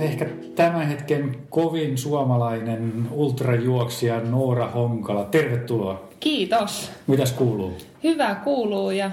ehkä 0.00 0.26
tämän 0.54 0.88
hetken 0.88 1.36
kovin 1.50 1.98
suomalainen 1.98 3.08
ultrajuoksija 3.10 4.20
Noora 4.20 4.66
Honkala. 4.66 5.24
Tervetuloa. 5.24 6.02
Kiitos. 6.20 6.90
Mitäs 7.06 7.32
kuuluu? 7.32 7.72
Hyvä 8.04 8.34
kuuluu 8.34 8.90
ja 8.90 9.10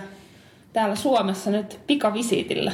täällä 0.73 0.95
Suomessa 0.95 1.51
nyt 1.51 1.79
pikavisiitillä. 1.87 2.71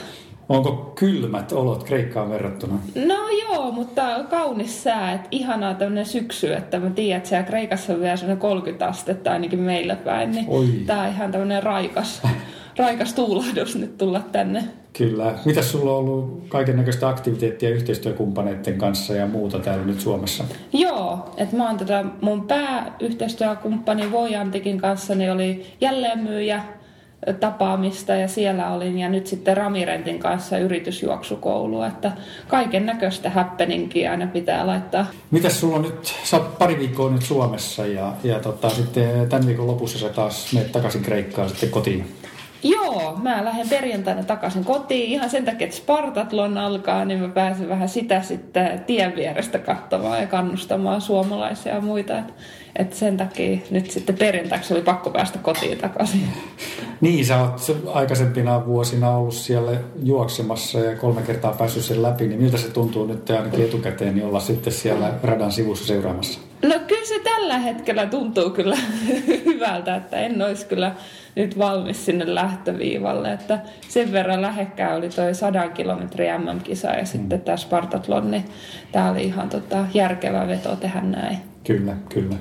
Onko 0.49 0.93
kylmät 0.95 1.51
olot 1.51 1.83
Kreikkaan 1.83 2.29
verrattuna? 2.29 2.79
No 2.95 3.15
joo, 3.41 3.71
mutta 3.71 4.23
kaunis 4.29 4.83
sää. 4.83 5.13
Että 5.13 5.27
ihanaa 5.31 5.73
tämmöinen 5.73 6.05
syksy, 6.05 6.53
että 6.53 6.79
mä 6.79 6.89
tiedän, 6.89 7.17
että 7.17 7.29
siellä 7.29 7.45
Kreikassa 7.47 7.93
on 7.93 8.01
vielä 8.01 8.35
30 8.35 8.87
astetta 8.87 9.31
ainakin 9.31 9.59
meillä 9.59 9.95
päin. 9.95 10.31
Niin 10.31 10.45
Oi. 10.47 10.67
tää 10.85 11.01
on 11.01 11.09
ihan 11.09 11.31
tämmöinen 11.31 11.63
raikas, 11.63 12.21
raikas 12.77 13.13
tuulahdus 13.13 13.75
nyt 13.75 13.97
tulla 13.97 14.19
tänne. 14.31 14.63
Kyllä. 14.93 15.33
Mitäs 15.45 15.71
sulla 15.71 15.91
on 15.91 15.97
ollut 15.97 16.43
kaiken 16.49 16.77
näköistä 16.77 17.09
aktiviteettia 17.09 17.69
yhteistyökumppaneiden 17.69 18.77
kanssa 18.77 19.13
ja 19.13 19.27
muuta 19.27 19.59
täällä 19.59 19.85
nyt 19.85 19.99
Suomessa? 19.99 20.43
Joo, 20.73 21.33
että 21.37 21.55
mä 21.55 21.67
oon 21.67 21.77
tätä 21.77 22.05
mun 22.21 22.47
pääyhteistyökumppani 22.47 24.11
Vojantikin 24.11 24.77
kanssa, 24.77 25.15
niin 25.15 25.31
oli 25.31 25.65
jälleenmyyjä 25.81 26.63
tapaamista 27.39 28.13
ja 28.15 28.27
siellä 28.27 28.73
olin 28.73 28.99
ja 28.99 29.09
nyt 29.09 29.27
sitten 29.27 29.57
Ramirentin 29.57 30.19
kanssa 30.19 30.57
yritysjuoksukoulu, 30.57 31.83
että 31.83 32.11
kaiken 32.47 32.85
näköistä 32.85 33.29
happeningia 33.29 34.11
aina 34.11 34.27
pitää 34.27 34.67
laittaa. 34.67 35.05
Mitäs 35.31 35.59
sulla 35.59 35.75
on 35.75 35.81
nyt, 35.81 36.13
sä 36.23 36.37
oot 36.37 36.57
pari 36.57 36.79
viikkoa 36.79 37.09
nyt 37.09 37.21
Suomessa 37.21 37.85
ja, 37.85 38.13
ja 38.23 38.39
tota, 38.39 38.69
sitten 38.69 39.29
tämän 39.29 39.47
viikon 39.47 39.67
lopussa 39.67 39.99
sä 39.99 40.09
taas 40.09 40.53
menet 40.53 40.71
takaisin 40.71 41.01
Kreikkaan 41.01 41.49
sitten 41.49 41.69
kotiin. 41.69 42.16
Joo, 42.63 43.17
mä 43.23 43.45
lähden 43.45 43.69
perjantaina 43.69 44.23
takaisin 44.23 44.65
kotiin 44.65 45.09
ihan 45.09 45.29
sen 45.29 45.45
takia, 45.45 45.65
että 45.65 45.77
Spartatlon 45.77 46.57
alkaa, 46.57 47.05
niin 47.05 47.19
mä 47.19 47.27
pääsen 47.27 47.69
vähän 47.69 47.89
sitä 47.89 48.21
sitten 48.21 48.79
tien 48.87 49.15
vierestä 49.15 49.59
katsomaan 49.59 50.21
ja 50.21 50.27
kannustamaan 50.27 51.01
suomalaisia 51.01 51.75
ja 51.75 51.81
muita. 51.81 52.17
Että 52.17 52.33
et 52.75 52.93
sen 52.93 53.17
takia 53.17 53.57
nyt 53.71 53.91
sitten 53.91 54.17
perjantaiksi 54.17 54.73
oli 54.73 54.81
pakko 54.81 55.09
päästä 55.09 55.39
kotiin 55.39 55.77
takaisin. 55.77 56.27
Niin, 57.01 57.25
sä 57.25 57.41
oot 57.41 57.77
aikaisempina 57.93 58.65
vuosina 58.65 59.09
ollut 59.09 59.33
siellä 59.33 59.71
juoksemassa 60.03 60.79
ja 60.79 60.95
kolme 60.95 61.21
kertaa 61.21 61.53
päässyt 61.53 61.83
sen 61.83 62.03
läpi, 62.03 62.27
niin 62.27 62.41
miltä 62.41 62.57
se 62.57 62.69
tuntuu 62.69 63.05
nyt 63.05 63.29
ainakin 63.29 63.65
etukäteen 63.65 64.15
niin 64.15 64.27
olla 64.27 64.39
sitten 64.39 64.73
siellä 64.73 65.13
radan 65.23 65.51
sivussa 65.51 65.87
seuraamassa? 65.87 66.39
No 66.61 66.75
kyllä 66.87 67.05
se 67.05 67.19
tällä 67.23 67.57
hetkellä 67.57 68.05
tuntuu 68.05 68.49
kyllä 68.49 68.77
hyvältä, 69.45 69.95
että 69.95 70.17
en 70.17 70.41
olisi 70.41 70.65
kyllä 70.65 70.95
nyt 71.35 71.57
valmis 71.57 72.05
sinne 72.05 72.35
lähtöviivalle. 72.35 73.33
Että 73.33 73.59
sen 73.87 74.11
verran 74.11 74.41
lähekkää 74.41 74.95
oli 74.95 75.09
toi 75.09 75.35
100 75.35 75.69
kilometriä 75.69 76.37
MM-kisa 76.37 76.87
ja 76.87 77.05
sitten 77.05 77.41
tämä 77.41 77.57
Spartatlon, 77.57 78.31
niin 78.31 78.45
tämä 78.91 79.11
oli 79.11 79.23
ihan 79.23 79.49
tota 79.49 79.85
järkevä 79.93 80.47
veto 80.47 80.75
tehdä 80.75 81.01
näin. 81.01 81.37
Kyllä, 81.63 81.95
kyllä. 82.09 82.35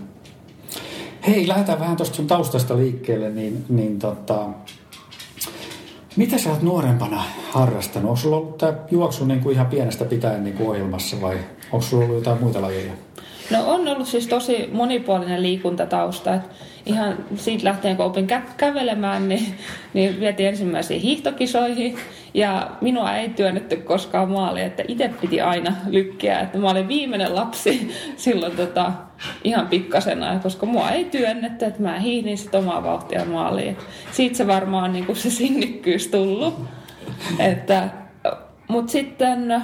Hei, 1.27 1.48
lähdetään 1.48 1.81
vähän 1.81 1.97
tuosta 1.97 2.17
sun 2.17 2.27
taustasta 2.27 2.77
liikkeelle, 2.77 3.31
niin, 3.31 3.64
niin 3.69 3.98
tota, 3.98 4.48
mitä 6.17 6.39
sä 6.39 6.50
oot 6.50 6.62
nuorempana 6.62 7.22
harrastanut? 7.50 8.09
Onko 8.09 8.17
sulla 8.17 8.37
ollut 8.37 8.59
tämä 8.59 8.72
juoksu 8.91 9.25
niin 9.25 9.41
kuin 9.41 9.55
ihan 9.55 9.67
pienestä 9.67 10.05
pitäen 10.05 10.44
niin 10.44 10.56
kuin 10.56 10.69
ohjelmassa 10.69 11.20
vai 11.20 11.39
onko 11.72 11.87
sulla 11.87 12.05
ollut 12.05 12.17
jotain 12.17 12.42
muita 12.42 12.62
lajeja? 12.62 12.92
No 13.50 13.70
on 13.72 13.89
ollut 13.89 14.08
siis 14.08 14.27
tosi 14.27 14.69
monipuolinen 14.72 15.42
liikuntatausta. 15.42 16.34
Et 16.34 16.42
ihan 16.86 17.16
siitä 17.36 17.64
lähtien, 17.64 17.97
kun 17.97 18.06
opin 18.06 18.30
kä- 18.30 18.55
kävelemään, 18.56 19.28
niin, 19.28 19.55
niin 19.94 20.20
vietiin 20.20 20.48
ensimmäisiin 20.48 21.00
hiihtokisoihin. 21.00 21.97
Ja 22.34 22.71
minua 22.81 23.16
ei 23.16 23.28
työnnetty 23.28 23.76
koskaan 23.76 24.31
maaliin, 24.31 24.66
että 24.66 24.82
itse 24.88 25.10
piti 25.21 25.41
aina 25.41 25.72
lykkiä. 25.87 26.41
Että 26.41 26.59
mä 26.59 26.71
olin 26.71 26.88
viimeinen 26.88 27.34
lapsi 27.34 27.91
silloin 28.16 28.56
tota, 28.56 28.93
ihan 29.44 29.69
pikkasena, 29.69 30.38
koska 30.42 30.66
mua 30.66 30.91
ei 30.91 31.04
työnnetty, 31.04 31.65
että 31.65 31.82
mä 31.82 31.98
hiihdin 31.98 32.38
sit 32.38 32.54
omaa 32.54 32.82
vauhtia 32.82 33.25
maaliin. 33.25 33.76
Siitä 34.12 34.37
se 34.37 34.47
varmaan 34.47 34.92
niin 34.92 35.06
kuin 35.06 35.16
se 35.16 35.31
sinnikkyys 35.31 36.06
tullut. 36.09 36.54
Että, 37.38 37.88
mutta 38.69 38.92
sitten 38.92 39.62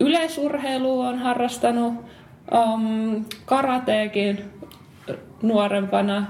yleisurheilu 0.00 1.00
on 1.00 1.18
harrastanut 1.18 1.94
um, 2.54 3.24
karateekin 3.44 4.44
nuorempana. 5.42 6.26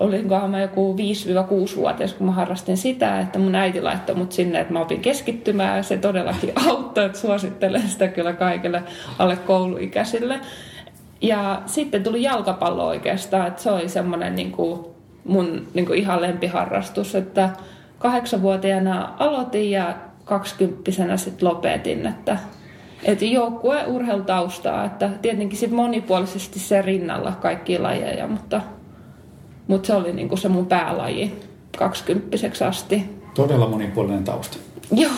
Olinkohan 0.00 0.50
mä 0.50 0.60
joku 0.60 0.96
5-6-vuotias, 0.96 2.14
kun 2.14 2.26
mä 2.26 2.32
harrastin 2.32 2.76
sitä, 2.76 3.20
että 3.20 3.38
mun 3.38 3.54
äiti 3.54 3.80
laittoi 3.80 4.14
mut 4.14 4.32
sinne, 4.32 4.60
että 4.60 4.72
mä 4.72 4.80
opin 4.80 5.00
keskittymään 5.00 5.76
ja 5.76 5.82
se 5.82 5.96
todellakin 5.96 6.52
auttoi, 6.68 7.04
että 7.04 7.18
suosittelen 7.18 7.88
sitä 7.88 8.08
kyllä 8.08 8.32
kaikille 8.32 8.82
alle 9.18 9.36
kouluikäisille. 9.36 10.40
Ja 11.20 11.62
sitten 11.66 12.02
tuli 12.02 12.22
jalkapallo 12.22 12.86
oikeastaan, 12.86 13.46
että 13.46 13.62
se 13.62 13.70
oli 13.70 13.88
semmoinen 13.88 14.34
niin 14.34 14.52
kuin 14.52 14.80
mun 15.24 15.66
niin 15.74 15.86
kuin 15.86 15.98
ihan 15.98 16.22
lempiharrastus, 16.22 17.14
että 17.14 17.50
kahdeksanvuotiaana 17.98 19.14
aloitin 19.18 19.70
ja 19.70 19.94
kaksikymppisenä 20.24 21.16
sitten 21.16 21.48
lopetin, 21.48 22.06
että 22.06 22.38
että 23.02 23.24
joukkue 23.24 23.86
urheilutaustaa, 23.86 24.84
että 24.84 25.10
tietenkin 25.22 25.58
sit 25.58 25.70
monipuolisesti 25.70 26.58
se 26.58 26.82
rinnalla 26.82 27.32
kaikki 27.32 27.78
lajeja, 27.78 28.26
mutta, 28.26 28.60
mutta 29.68 29.86
se 29.86 29.94
oli 29.94 30.12
niinku 30.12 30.36
se 30.36 30.48
mun 30.48 30.66
päälaji 30.66 31.32
kaksikymppiseksi 31.78 32.64
asti. 32.64 33.02
Todella 33.34 33.68
monipuolinen 33.68 34.24
tausta. 34.24 34.58
Joo, 34.92 35.12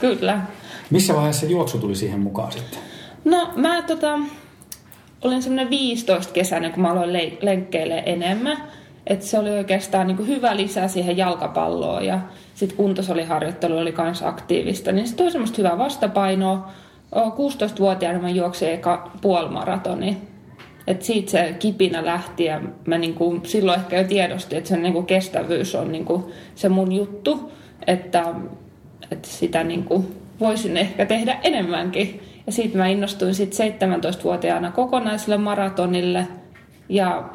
kyllä. 0.00 0.40
Missä 0.90 1.14
vaiheessa 1.14 1.46
juoksu 1.46 1.78
tuli 1.78 1.94
siihen 1.94 2.20
mukaan 2.20 2.52
sitten? 2.52 2.78
No 3.24 3.50
mä 3.56 3.82
tota, 3.82 4.18
olin 5.22 5.42
semmoinen 5.42 5.70
15 5.70 6.32
kesänä, 6.32 6.70
kun 6.70 6.82
mä 6.82 6.92
aloin 6.92 7.12
le- 7.12 7.38
lenkkeille 7.40 8.02
enemmän. 8.06 8.56
Että 9.06 9.26
se 9.26 9.38
oli 9.38 9.50
oikeastaan 9.50 10.06
niin 10.06 10.16
kuin 10.16 10.28
hyvä 10.28 10.56
lisä 10.56 10.88
siihen 10.88 11.16
jalkapalloon 11.16 12.04
ja 12.04 12.20
sitten 12.54 12.76
kuntosaliharjoittelu 12.76 13.78
oli 13.78 13.94
myös 14.02 14.22
aktiivista. 14.22 14.92
Niin 14.92 15.08
se 15.08 15.16
toi 15.16 15.30
semmoista 15.30 15.56
hyvää 15.56 15.78
vastapainoa 15.78 16.70
16-vuotiaana 17.14 18.18
mä 18.18 18.30
juoksin 18.30 18.68
eka 18.68 19.10
puolimaratoni. 19.20 20.16
Et 20.86 21.02
siitä 21.02 21.30
se 21.30 21.56
kipinä 21.58 22.04
lähti 22.04 22.44
ja 22.44 22.60
mä 22.86 22.98
niinku, 22.98 23.40
silloin 23.44 23.80
ehkä 23.80 23.96
jo 23.96 24.04
tiedostin, 24.04 24.58
että 24.58 24.68
se 24.68 24.76
niinku 24.76 25.02
kestävyys 25.02 25.74
on 25.74 25.92
niinku 25.92 26.30
se 26.54 26.68
mun 26.68 26.92
juttu. 26.92 27.52
Että, 27.86 28.34
että 29.10 29.28
sitä 29.28 29.64
niinku 29.64 30.04
voisin 30.40 30.76
ehkä 30.76 31.06
tehdä 31.06 31.38
enemmänkin. 31.42 32.20
Ja 32.46 32.52
siitä 32.52 32.78
mä 32.78 32.86
innostuin 32.86 33.34
sitten 33.34 33.72
17-vuotiaana 33.72 34.70
kokonaiselle 34.70 35.36
maratonille. 35.36 36.26
Ja 36.88 37.30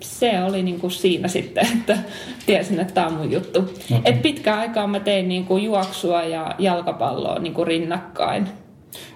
se 0.00 0.42
oli 0.42 0.62
niinku 0.62 0.90
siinä 0.90 1.28
sitten, 1.28 1.66
että 1.80 1.98
tiesin, 2.46 2.80
että 2.80 2.94
tämä 2.94 3.06
on 3.06 3.12
mun 3.12 3.32
juttu. 3.32 3.58
Okay. 3.58 4.02
Et 4.04 4.22
pitkään 4.22 4.58
aikaa 4.58 4.86
mä 4.86 5.00
tein 5.00 5.28
niinku 5.28 5.56
juoksua 5.56 6.22
ja 6.22 6.54
jalkapalloa 6.58 7.38
niinku 7.38 7.64
rinnakkain. 7.64 8.48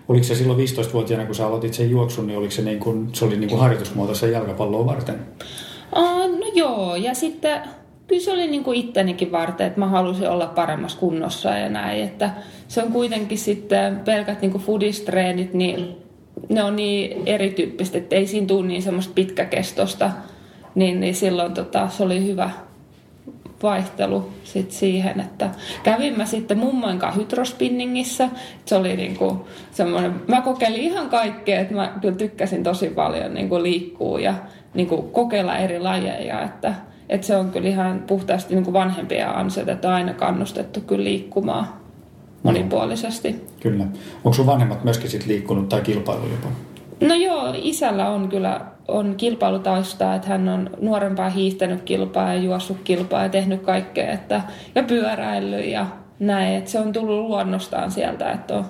Oliko 0.08 0.24
se 0.24 0.34
silloin 0.34 0.58
15-vuotiaana, 0.58 1.26
kun 1.26 1.34
sä 1.34 1.46
aloitit 1.46 1.74
sen 1.74 1.90
juoksun, 1.90 2.26
niin 2.26 2.38
oliko 2.38 2.50
se, 2.50 2.62
niin 2.62 2.78
kuin, 2.78 3.08
se 3.12 3.24
oli 3.24 3.36
niin 3.36 3.50
kuin 3.50 3.60
harjoitusmuoto 3.60 4.14
sen 4.14 4.32
jalkapalloa 4.32 4.86
varten? 4.86 5.14
Uh, 5.96 6.38
no 6.38 6.46
joo, 6.54 6.96
ja 6.96 7.14
sitten 7.14 7.60
kyllä 8.06 8.22
se 8.22 8.32
oli 8.32 8.46
niin 8.46 8.64
kuin 8.64 8.78
ittenikin 8.78 9.32
varten, 9.32 9.66
että 9.66 9.80
mä 9.80 9.86
halusin 9.86 10.28
olla 10.28 10.46
paremmassa 10.46 10.98
kunnossa 10.98 11.50
ja 11.50 11.68
näin. 11.68 12.02
Että 12.02 12.30
se 12.68 12.82
on 12.82 12.92
kuitenkin 12.92 13.38
sitten 13.38 14.00
pelkät 14.00 14.42
niin 14.42 14.52
foodistreenit, 14.52 15.54
niin 15.54 15.96
ne 16.48 16.64
on 16.64 16.76
niin 16.76 17.22
erityyppistä, 17.26 17.98
että 17.98 18.16
ei 18.16 18.26
siinä 18.26 18.46
tule 18.46 18.66
niin 18.66 18.82
semmoista 18.82 19.12
pitkäkestosta. 19.15 20.10
Niin, 20.74 21.00
niin 21.00 21.15
silloin 21.15 21.54
tota, 21.54 21.88
se 21.88 22.03
oli 22.03 22.27
hyvä, 22.27 22.50
vaihtelu 23.62 24.30
sit 24.45 24.71
siihen, 24.71 25.21
että 25.21 25.51
kävin 25.83 26.16
mä 26.16 26.27
sitten 26.27 26.59
mummoin 26.59 26.98
kanssa 26.98 27.21
hydrospinningissä. 27.21 28.28
Se 28.65 28.77
oli 28.77 28.97
niinku 28.97 29.48
semmoinen, 29.71 30.22
mä 30.28 30.41
kokeilin 30.41 30.80
ihan 30.80 31.09
kaikkea, 31.09 31.60
että 31.60 31.74
mä 31.74 31.92
kyllä 32.01 32.16
tykkäsin 32.16 32.62
tosi 32.62 32.89
paljon 32.89 33.34
niinku 33.34 33.62
liikkua 33.62 34.21
ja 34.21 34.34
niinku 34.74 35.03
kokeilla 35.03 35.56
eri 35.56 35.78
lajeja, 35.78 36.42
että, 36.42 36.74
että 37.09 37.27
se 37.27 37.36
on 37.36 37.51
kyllä 37.51 37.68
ihan 37.68 38.04
puhtaasti 38.06 38.54
niinku 38.54 38.72
vanhempia 38.72 39.30
ansiota, 39.30 39.72
että 39.72 39.95
aina 39.95 40.15
kannustettu 40.15 40.80
kyllä 40.80 41.04
liikkumaan 41.04 41.68
monipuolisesti. 42.42 43.45
Kyllä. 43.60 43.84
Onko 44.16 44.33
sun 44.33 44.47
vanhemmat 44.47 44.84
myöskin 44.84 45.10
sit 45.10 45.27
liikkunut 45.27 45.68
tai 45.68 45.80
kilpailu 45.80 46.27
jopa? 46.27 46.48
No 47.01 47.15
joo, 47.15 47.54
isällä 47.56 48.09
on 48.09 48.28
kyllä 48.28 48.60
on 48.89 49.15
kilpailutaustaa, 49.16 50.15
että 50.15 50.28
hän 50.28 50.48
on 50.48 50.71
nuorempaa 50.81 51.31
hiihtänyt 51.31 51.83
kilpaa 51.83 52.34
ja 52.34 52.41
juossut 52.41 52.77
kilpaa 52.84 53.22
ja 53.22 53.28
tehnyt 53.28 53.63
kaikkea, 53.63 54.13
että, 54.13 54.42
ja 54.75 54.83
pyöräillyt 54.83 55.66
ja 55.66 55.86
näin, 56.19 56.54
että 56.54 56.71
se 56.71 56.81
on 56.81 56.92
tullut 56.92 57.28
luonnostaan 57.28 57.91
sieltä, 57.91 58.33
että, 58.33 58.57
on, 58.57 58.65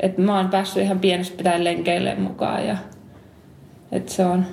että 0.00 0.22
mä 0.22 0.36
oon 0.36 0.48
päässyt 0.48 0.82
ihan 0.82 1.00
pienestä 1.00 1.36
pitäen 1.36 1.64
lenkeille 1.64 2.14
mukaan 2.14 2.66
ja 2.66 2.76
että 3.92 4.12
se 4.12 4.26
on 4.26 4.46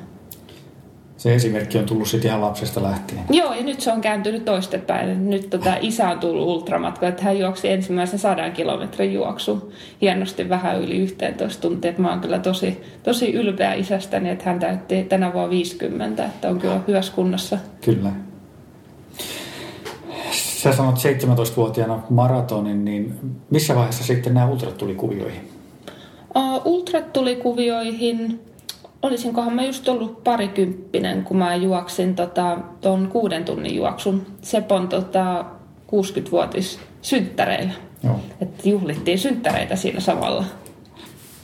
se 1.23 1.35
esimerkki 1.35 1.77
on 1.77 1.85
tullut 1.85 2.07
sitten 2.07 2.29
ihan 2.29 2.41
lapsesta 2.41 2.83
lähtien. 2.83 3.21
Joo, 3.29 3.53
ja 3.53 3.63
nyt 3.63 3.81
se 3.81 3.91
on 3.91 4.01
kääntynyt 4.01 4.45
toistepäin. 4.45 5.29
Nyt 5.29 5.49
tota, 5.49 5.77
isä 5.81 6.09
on 6.09 6.19
tullut 6.19 6.47
ultramatka, 6.47 7.07
että 7.07 7.23
hän 7.23 7.39
juoksi 7.39 7.69
ensimmäisen 7.69 8.19
sadan 8.19 8.51
kilometrin 8.51 9.13
juoksu 9.13 9.73
hienosti 10.01 10.49
vähän 10.49 10.81
yli 10.81 10.97
11 10.97 11.61
tuntia. 11.61 11.89
Että 11.89 12.01
mä 12.01 12.09
oon 12.09 12.19
kyllä 12.19 12.39
tosi, 12.39 12.81
tosi 13.03 13.33
ylpeä 13.33 13.73
isästäni, 13.73 14.29
että 14.29 14.45
hän 14.45 14.59
täytti 14.59 15.03
tänä 15.03 15.33
vuonna 15.33 15.49
50, 15.49 16.25
että 16.25 16.49
on 16.49 16.59
kyllä 16.59 16.81
hyvässä 16.87 17.13
kunnossa. 17.13 17.57
Kyllä. 17.81 18.11
Sä 20.31 20.73
sanot 20.73 20.95
17-vuotiaana 20.95 21.99
maratonin, 22.09 22.85
niin 22.85 23.19
missä 23.49 23.75
vaiheessa 23.75 24.03
sitten 24.03 24.33
nämä 24.33 24.47
ultrat 24.47 24.77
tuli 24.77 24.95
kuvioihin? 24.95 25.49
Uh, 26.35 26.61
ultrat 26.65 27.13
tuli 27.13 27.35
kuvioihin, 27.35 28.39
olisinkohan 29.03 29.53
mä 29.53 29.63
just 29.63 29.89
ollut 29.89 30.23
parikymppinen, 30.23 31.23
kun 31.23 31.37
mä 31.37 31.55
juoksin 31.55 32.15
tota, 32.15 32.57
ton 32.81 33.07
kuuden 33.07 33.45
tunnin 33.45 33.75
juoksun 33.75 34.25
Sepon 34.41 34.87
tota, 34.87 35.45
60-vuotis 35.87 36.79
synttäreillä. 37.01 37.73
Joo. 38.03 38.19
Juhlittiin 38.63 39.19
synttäreitä 39.19 39.75
siinä 39.75 39.99
samalla. 39.99 40.45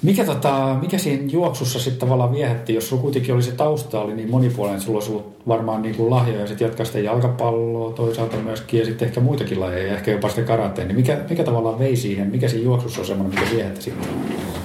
Mikä, 0.02 0.26
tota, 0.26 0.78
mikä 0.82 0.98
siinä 0.98 1.24
juoksussa 1.32 1.80
sitten 1.80 2.00
tavallaan 2.00 2.32
viehätti, 2.32 2.74
jos 2.74 2.90
sulla 2.90 3.02
kuitenkin 3.02 3.34
oli 3.34 3.44
se 3.44 3.52
tausta 3.52 4.02
oli 4.02 4.14
niin 4.14 4.32
monipuolinen, 4.32 4.82
sulla 4.82 4.98
olisi 4.98 5.12
ollut 5.12 5.40
varmaan 5.48 5.82
niin 5.82 5.96
kuin 5.96 6.10
lahjoja 6.10 6.42
ja 6.42 6.48
sitten 6.48 6.66
jatkaa 6.66 6.86
sitä 6.86 7.00
jalkapalloa 7.00 7.94
toisaalta 7.94 8.38
myöskin 8.38 8.80
ja 8.80 8.86
sitten 8.86 9.08
ehkä 9.08 9.20
muitakin 9.20 9.60
lajeja 9.60 9.88
ja 9.88 9.94
ehkä 9.94 10.12
jopa 10.12 10.30
sitä 10.30 10.42
karateen, 10.42 10.88
niin 10.88 10.96
mikä, 10.96 11.20
mikä 11.30 11.44
tavallaan 11.44 11.80
vei 11.80 11.96
siihen, 11.96 12.28
mikä 12.28 12.48
siinä 12.48 12.66
juoksussa 12.66 13.02
on 13.02 13.08
semmoinen, 13.08 13.40
mikä 13.40 13.56
viehätti 13.56 13.82
sitten? 13.82 14.08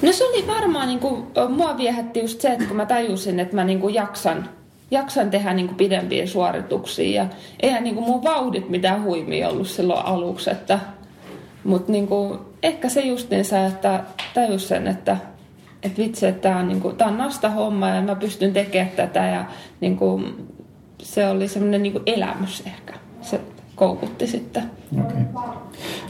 No 0.03 0.13
se 0.13 0.25
oli 0.25 0.47
varmaan, 0.47 0.89
niin 0.89 1.01
kuin, 1.01 1.25
mua 1.49 1.77
viehätti 1.77 2.21
just 2.21 2.41
se, 2.41 2.49
että 2.49 2.65
kun 2.65 2.77
mä 2.77 2.87
tajusin, 2.87 3.41
että 3.41 3.55
mä 3.55 3.65
niin 3.65 3.81
kuin 3.81 3.95
jaksan, 3.95 4.49
jaksan 4.91 5.31
tehdä 5.31 5.55
niin 5.55 5.67
kuin 5.67 5.77
pidempiä 5.77 6.27
suorituksia 6.27 7.23
ja 7.23 7.29
eihän 7.61 7.85
niin 7.85 7.95
kuin 7.95 8.07
mun 8.07 8.25
vauhdit 8.25 8.69
mitään 8.69 9.03
huimia 9.03 9.49
ollut 9.49 9.69
silloin 9.69 10.07
aluksi, 10.07 10.51
että 10.51 10.79
mutta 11.65 11.93
niinku, 11.93 12.39
ehkä 12.65 12.89
se 12.89 13.01
justiinsa, 13.01 13.67
että 13.67 14.05
tajus 14.35 14.69
sen, 14.69 14.87
että 14.87 15.17
et 15.83 15.99
vitsi, 15.99 16.27
että 16.27 16.43
tämä 16.43 16.61
on, 16.61 16.69
niinku, 16.69 16.93
tää 16.93 17.09
on 17.09 17.19
nasta 17.19 17.51
homma 17.51 17.89
ja 17.89 18.03
mä 18.03 18.15
pystyn 18.15 18.53
tekemään 18.53 18.97
tätä 18.97 19.27
ja 19.27 19.45
niinku, 19.81 20.21
se 21.03 21.29
oli 21.29 21.49
semmoinen 21.49 21.83
niinku 21.83 22.01
elämys 22.07 22.63
ehkä. 22.67 22.95
Se 23.23 23.41
koukutti 23.75 24.27
sitten. 24.27 24.71
Okay. 25.01 25.23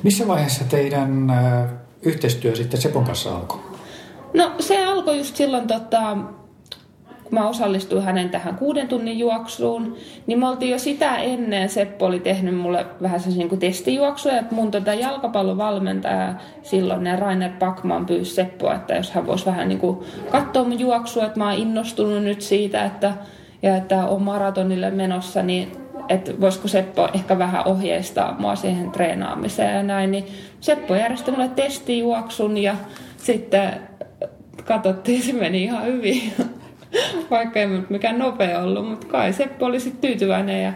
Missä 0.03 0.29
vaiheessa 0.29 0.65
teidän 0.65 1.33
yhteistyö 2.03 2.57
sitten 2.57 2.81
Sepon 2.81 3.05
kanssa 3.05 3.37
alkoi? 3.37 3.61
No 4.35 4.53
se 4.61 4.87
alkoi 4.87 5.19
just 5.19 5.37
silloin 5.37 5.67
tota, 5.67 6.17
kun 7.25 7.39
mä 7.39 7.49
osallistuin 7.49 8.03
hänen 8.03 8.31
tähän 8.31 8.55
kuuden 8.55 8.89
tunnin 8.89 9.19
juoksuun, 9.19 9.97
niin 10.27 10.39
me 10.39 10.49
oltiin 10.49 10.73
jo 10.73 10.79
sitä 10.79 11.17
ennen, 11.17 11.69
Seppo 11.69 12.07
oli 12.07 12.21
tehnyt 12.21 12.57
mulle 12.57 12.87
vähän 13.03 13.21
sellaisia 13.21 13.47
niin 13.47 13.61
testijuoksuja, 13.61 14.39
että 14.39 14.55
mun 14.55 14.71
tota 14.71 14.95
jalkapallovalmentaja 14.95 16.35
silloin, 16.63 17.05
ne 17.05 17.17
Rainer 17.17 17.51
Pakman 17.59 18.07
pyysi 18.07 18.35
Seppoa, 18.35 18.75
että 18.75 18.95
jos 18.95 19.11
hän 19.11 19.27
voisi 19.27 19.47
vähän 19.47 19.69
niin 19.69 19.79
kuin 19.79 19.99
katsoa 20.31 20.65
mun 20.65 20.81
juoksua, 20.81 21.25
että 21.25 21.39
mä 21.39 21.51
oon 21.51 21.59
innostunut 21.59 22.23
nyt 22.23 22.43
siitä, 22.43 22.85
että, 22.85 23.13
ja 23.63 23.77
että 23.77 24.07
on 24.07 24.23
maratonille 24.23 24.91
menossa, 24.91 25.43
niin 25.43 25.73
että 26.09 26.41
voisiko 26.41 26.69
Seppo 26.69 27.09
ehkä 27.15 27.39
vähän 27.39 27.67
ohjeistaa 27.67 28.37
mua 28.39 28.57
siihen 28.57 28.91
treenaamiseen 28.91 29.77
ja 29.77 29.83
näin, 29.83 30.11
niin 30.11 30.27
Seppo 30.61 30.95
järjesti 30.95 31.31
mulle 31.31 31.49
testijuoksun 31.49 32.59
ja 32.59 32.77
sitten 33.17 33.71
katsottiin, 34.65 35.23
se 35.23 35.33
meni 35.33 35.63
ihan 35.63 35.85
hyvin. 35.85 36.33
vaikka 37.31 37.61
ei 37.61 37.67
mikään 37.89 38.19
nopea 38.19 38.63
ollut, 38.63 38.89
mutta 38.89 39.07
kai 39.07 39.33
Seppo 39.33 39.67
oli 39.67 39.81
sitten 39.81 40.11
tyytyväinen 40.11 40.63
ja 40.63 40.73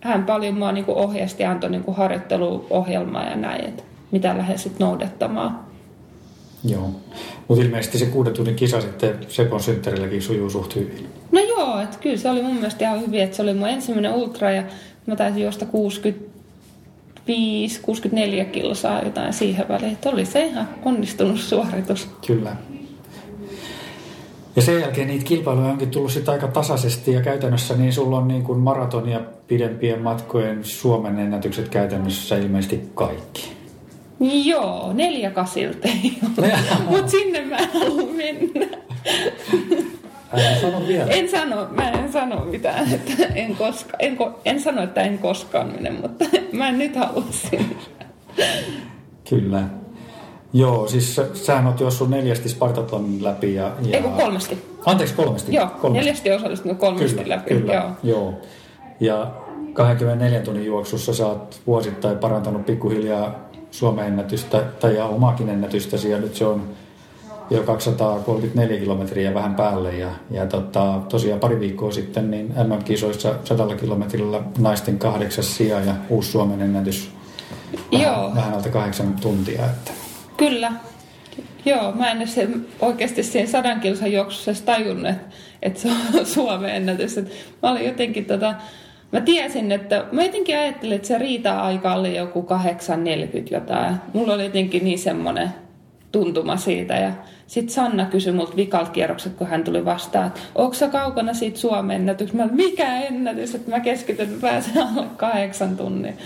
hän 0.00 0.24
paljon 0.24 0.58
mua 0.58 0.72
niin 0.72 0.84
ohjasti 0.88 1.42
ja 1.42 1.50
antoi 1.50 1.70
niin 1.70 1.84
harjoitteluohjelmaa 1.92 3.24
ja 3.24 3.36
näin, 3.36 3.64
että 3.64 3.82
mitä 4.10 4.38
lähden 4.38 4.58
sitten 4.58 4.86
noudattamaan. 4.86 5.60
Joo, 6.64 6.90
mutta 7.48 7.64
ilmeisesti 7.64 7.98
se 7.98 8.06
kuuden 8.06 8.34
tunnin 8.34 8.56
kisa 8.56 8.80
sitten 8.80 9.14
Sepon 9.28 9.60
synttärilläkin 9.60 10.22
sujuu 10.22 10.50
suht 10.50 10.76
hyvin. 10.76 11.08
No 11.32 11.40
joo, 11.40 11.80
että 11.80 11.98
kyllä 11.98 12.16
se 12.16 12.30
oli 12.30 12.42
mun 12.42 12.54
mielestä 12.54 12.84
ihan 12.84 13.00
hyvin, 13.00 13.20
että 13.20 13.36
se 13.36 13.42
oli 13.42 13.54
mun 13.54 13.68
ensimmäinen 13.68 14.14
ultra 14.14 14.50
ja 14.50 14.62
mä 15.06 15.16
taisin 15.16 15.42
juosta 15.42 15.66
65, 15.66 17.80
64 17.80 18.44
kilsaa 18.44 19.02
jotain 19.02 19.32
siihen 19.32 19.68
väliin. 19.68 19.92
Että 19.92 20.10
oli 20.10 20.24
se 20.24 20.46
ihan 20.46 20.68
onnistunut 20.84 21.40
suoritus. 21.40 22.08
Kyllä. 22.26 22.56
Ja 24.56 24.62
sen 24.62 24.80
jälkeen 24.80 25.06
niitä 25.08 25.24
kilpailuja 25.24 25.68
onkin 25.68 25.90
tullut 25.90 26.12
sitten 26.12 26.34
aika 26.34 26.48
tasaisesti 26.48 27.12
ja 27.12 27.22
käytännössä 27.22 27.76
niin 27.76 27.92
sulla 27.92 28.16
on 28.16 28.28
niin 28.28 28.42
kuin 28.42 28.58
maraton 28.58 29.08
ja 29.08 29.20
pidempien 29.48 30.02
matkojen 30.02 30.64
Suomen 30.64 31.18
ennätykset 31.18 31.68
käytännössä 31.68 32.36
ilmeisesti 32.36 32.90
kaikki. 32.94 33.52
Joo, 34.20 34.92
neljä 34.92 35.30
kasilta 35.30 35.88
mutta 36.90 37.08
sinne 37.08 37.44
mä 37.44 37.56
en 37.56 37.68
halua 37.72 38.08
mennä. 38.12 38.78
En 40.32 40.60
sano 40.60 40.86
vielä. 40.88 41.10
En 41.10 41.28
sano, 41.28 41.68
mä 41.70 41.90
en 41.90 42.12
sano 42.12 42.44
mitään, 42.44 42.92
että 42.92 43.24
en, 43.34 43.56
koska, 43.56 43.96
en, 43.98 44.18
en 44.44 44.60
sano, 44.60 44.82
että 44.82 45.02
en 45.02 45.18
koskaan 45.18 45.72
mene, 45.72 45.90
mutta 45.90 46.24
mä 46.52 46.68
en 46.68 46.78
nyt 46.78 46.96
halua 46.96 47.24
sinne. 47.30 47.76
Kyllä. 49.28 49.62
Joo, 50.52 50.88
siis 50.88 51.20
sähän 51.34 51.66
oot 51.66 51.80
juossut 51.80 52.10
neljästi 52.10 52.48
Spartatlonin 52.48 53.24
läpi. 53.24 53.54
Ja, 53.54 53.72
ja... 53.82 53.96
Eikö 53.96 54.08
kolmesti? 54.08 54.58
Anteeksi, 54.86 55.14
kolmesti. 55.14 55.54
Joo, 55.54 55.66
kolmesti. 55.66 55.98
neljästi 55.98 56.32
osallistunut 56.32 56.78
kolmesti 56.78 57.22
kyllä, 57.22 57.36
läpi. 57.36 57.54
Kyllä, 57.54 57.74
joo. 57.74 57.90
joo. 58.02 58.34
Ja 59.00 59.30
24 59.72 60.40
tunnin 60.40 60.66
juoksussa 60.66 61.14
sä 61.14 61.26
oot 61.26 61.60
vuosittain 61.66 62.18
parantanut 62.18 62.66
pikkuhiljaa 62.66 63.34
Suomen 63.70 64.06
ennätystä 64.06 64.62
tai 64.80 64.96
ja 64.96 65.04
omaakin 65.04 65.48
ennätystäsi 65.48 66.10
ja 66.10 66.18
nyt 66.18 66.34
se 66.34 66.46
on 66.46 66.68
jo 67.50 67.62
234 67.62 68.78
kilometriä 68.78 69.34
vähän 69.34 69.54
päälle 69.54 69.96
ja, 69.96 70.10
ja 70.30 70.46
tota, 70.46 71.00
tosiaan 71.08 71.40
pari 71.40 71.60
viikkoa 71.60 71.92
sitten 71.92 72.30
niin 72.30 72.46
MM-kisoissa 72.46 73.34
100 73.44 73.76
kilometrillä 73.76 74.42
naisten 74.58 74.98
kahdeksas 74.98 75.56
sija 75.56 75.80
ja 75.80 75.94
uusi 76.08 76.30
Suomen 76.30 76.62
ennätys 76.62 77.10
vähän, 77.92 78.06
Joo. 78.06 78.34
vähän 78.34 78.54
alta 78.54 78.68
kahdeksan 78.68 79.14
tuntia. 79.20 79.64
Että. 79.64 80.01
Kyllä. 80.48 80.72
Joo, 81.64 81.92
mä 81.92 82.10
en 82.10 82.28
se, 82.28 82.48
oikeasti 82.80 83.22
siinä 83.22 83.48
sadan 83.48 83.80
kilsan 83.80 84.12
juoksussa 84.12 84.50
edes 84.50 84.62
tajunnut, 84.62 85.10
että, 85.10 85.24
että 85.62 85.80
se 85.80 85.88
on 85.88 86.26
Suomen 86.34 86.74
ennätys. 86.74 87.16
Mä 87.62 87.70
olin 87.70 87.86
jotenkin 87.86 88.24
tota, 88.24 88.54
mä 89.12 89.20
tiesin, 89.20 89.72
että 89.72 90.04
mä 90.12 90.22
jotenkin 90.22 90.58
ajattelin, 90.58 90.96
että 90.96 91.08
se 91.08 91.18
riita-aika 91.18 91.94
oli 91.94 92.16
joku 92.16 92.46
8.40 93.46 93.52
jotain. 93.54 93.94
Mulla 94.12 94.34
oli 94.34 94.44
jotenkin 94.44 94.84
niin 94.84 94.98
semmoinen 94.98 95.50
tuntuma 96.12 96.56
siitä 96.56 96.94
ja 96.94 97.12
sitten 97.46 97.74
Sanna 97.74 98.06
kysyi 98.06 98.32
multa 98.32 98.56
vikalta 98.56 98.90
kierrokset, 98.90 99.34
kun 99.34 99.46
hän 99.46 99.64
tuli 99.64 99.84
vastaan, 99.84 100.26
että 100.26 100.40
onko 100.54 100.74
sä 100.74 100.88
kaukana 100.88 101.34
siitä 101.34 101.58
Suomen 101.58 101.96
ennätyksestä? 101.96 102.36
Mä 102.36 102.44
olin, 102.44 102.56
mikä 102.56 103.00
ennätys, 103.00 103.54
että 103.54 103.70
mä 103.70 103.80
keskityn, 103.80 104.28
että 104.28 104.40
pääsen 104.40 104.82
alle 104.82 105.06
kahdeksan 105.16 105.76
tunnin 105.76 106.18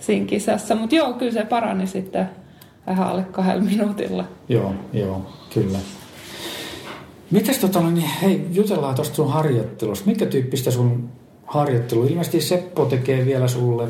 siinä 0.00 0.26
kisassa. 0.26 0.74
Mutta 0.74 0.94
joo, 0.94 1.12
kyllä 1.12 1.32
se 1.32 1.44
parani 1.44 1.86
sitten 1.86 2.41
vähän 2.86 3.08
alle 3.08 3.22
kahdella 3.22 3.62
minuutilla. 3.62 4.24
Joo, 4.48 4.74
joo, 4.92 5.26
kyllä. 5.54 5.78
Mites 7.30 7.58
tota, 7.58 7.80
niin, 7.80 8.10
hei, 8.22 8.46
jutellaan 8.52 8.94
tuosta 8.94 9.14
sun 9.16 9.30
harjoittelusta. 9.30 10.06
Minkä 10.06 10.26
tyyppistä 10.26 10.70
sun 10.70 11.08
harjoittelu? 11.46 12.04
Ilmeisesti 12.04 12.40
Seppo 12.40 12.84
tekee 12.84 13.26
vielä 13.26 13.48
sulle 13.48 13.88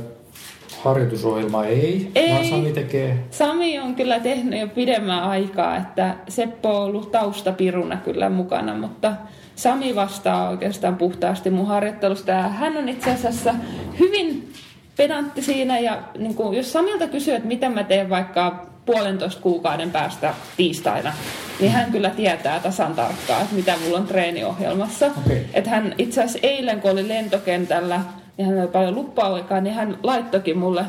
harjoitusohjelmaa, 0.84 1.66
ei? 1.66 2.10
Ei. 2.14 2.30
Vaan 2.30 2.44
Sami 2.44 2.72
tekee. 2.72 3.24
Sami 3.30 3.78
on 3.78 3.94
kyllä 3.94 4.20
tehnyt 4.20 4.60
jo 4.60 4.68
pidemmän 4.68 5.22
aikaa, 5.22 5.76
että 5.76 6.14
Seppo 6.28 6.68
on 6.68 6.84
ollut 6.84 7.10
taustapiruna 7.10 7.96
kyllä 7.96 8.30
mukana, 8.30 8.74
mutta 8.74 9.12
Sami 9.56 9.94
vastaa 9.94 10.48
oikeastaan 10.48 10.96
puhtaasti 10.96 11.50
mun 11.50 11.66
harjoittelusta 11.66 12.30
ja 12.30 12.42
hän 12.42 12.76
on 12.76 12.88
itse 12.88 13.10
asiassa 13.10 13.54
hyvin 14.00 14.52
pedantti 14.96 15.42
siinä 15.42 15.78
ja 15.78 16.02
niin 16.18 16.34
kuin, 16.34 16.56
jos 16.56 16.72
Samilta 16.72 17.08
kysyy, 17.08 17.34
että 17.34 17.48
mitä 17.48 17.68
mä 17.68 17.84
teen 17.84 18.10
vaikka 18.10 18.71
puolentoista 18.86 19.42
kuukauden 19.42 19.90
päästä 19.90 20.34
tiistaina, 20.56 21.12
niin 21.60 21.72
hän 21.72 21.92
kyllä 21.92 22.10
tietää 22.10 22.60
tasan 22.60 22.94
tarkkaan, 22.94 23.42
että 23.42 23.54
mitä 23.54 23.76
mulla 23.84 23.98
on 23.98 24.06
treeniohjelmassa. 24.06 25.06
Okei. 25.06 25.46
Että 25.54 25.70
hän 25.70 25.94
itse 25.98 26.20
asiassa 26.20 26.38
eilen, 26.48 26.80
kun 26.80 26.90
oli 26.90 27.08
lentokentällä, 27.08 28.00
niin 28.36 28.48
hän 28.48 28.58
oli 28.58 28.68
paljon 28.68 28.94
luppa-aikaa, 28.94 29.60
niin 29.60 29.74
hän 29.74 29.98
laittokin 30.02 30.58
mulle 30.58 30.84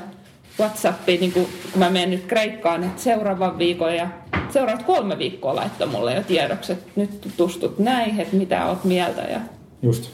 Whatsappiin, 0.59 1.19
niin 1.19 1.31
kun, 1.31 1.47
kun 1.71 1.79
mä 1.79 1.89
menen 1.89 2.09
nyt 2.09 2.25
Kreikkaan, 2.25 2.83
että 2.83 3.01
seuraavan 3.01 3.57
viikon 3.57 3.95
ja 3.95 4.07
seuraavat 4.49 4.83
kolme 4.83 5.17
viikkoa 5.17 5.55
laittoi 5.55 5.87
mulle 5.87 6.13
jo 6.13 6.23
tiedoksi, 6.23 6.71
että 6.71 6.91
nyt 6.95 7.21
tutustut 7.21 7.79
näihin, 7.79 8.19
että 8.19 8.35
mitä 8.35 8.65
oot 8.65 8.83
mieltä 8.83 9.21
ja 9.21 9.39
Just. 9.81 10.09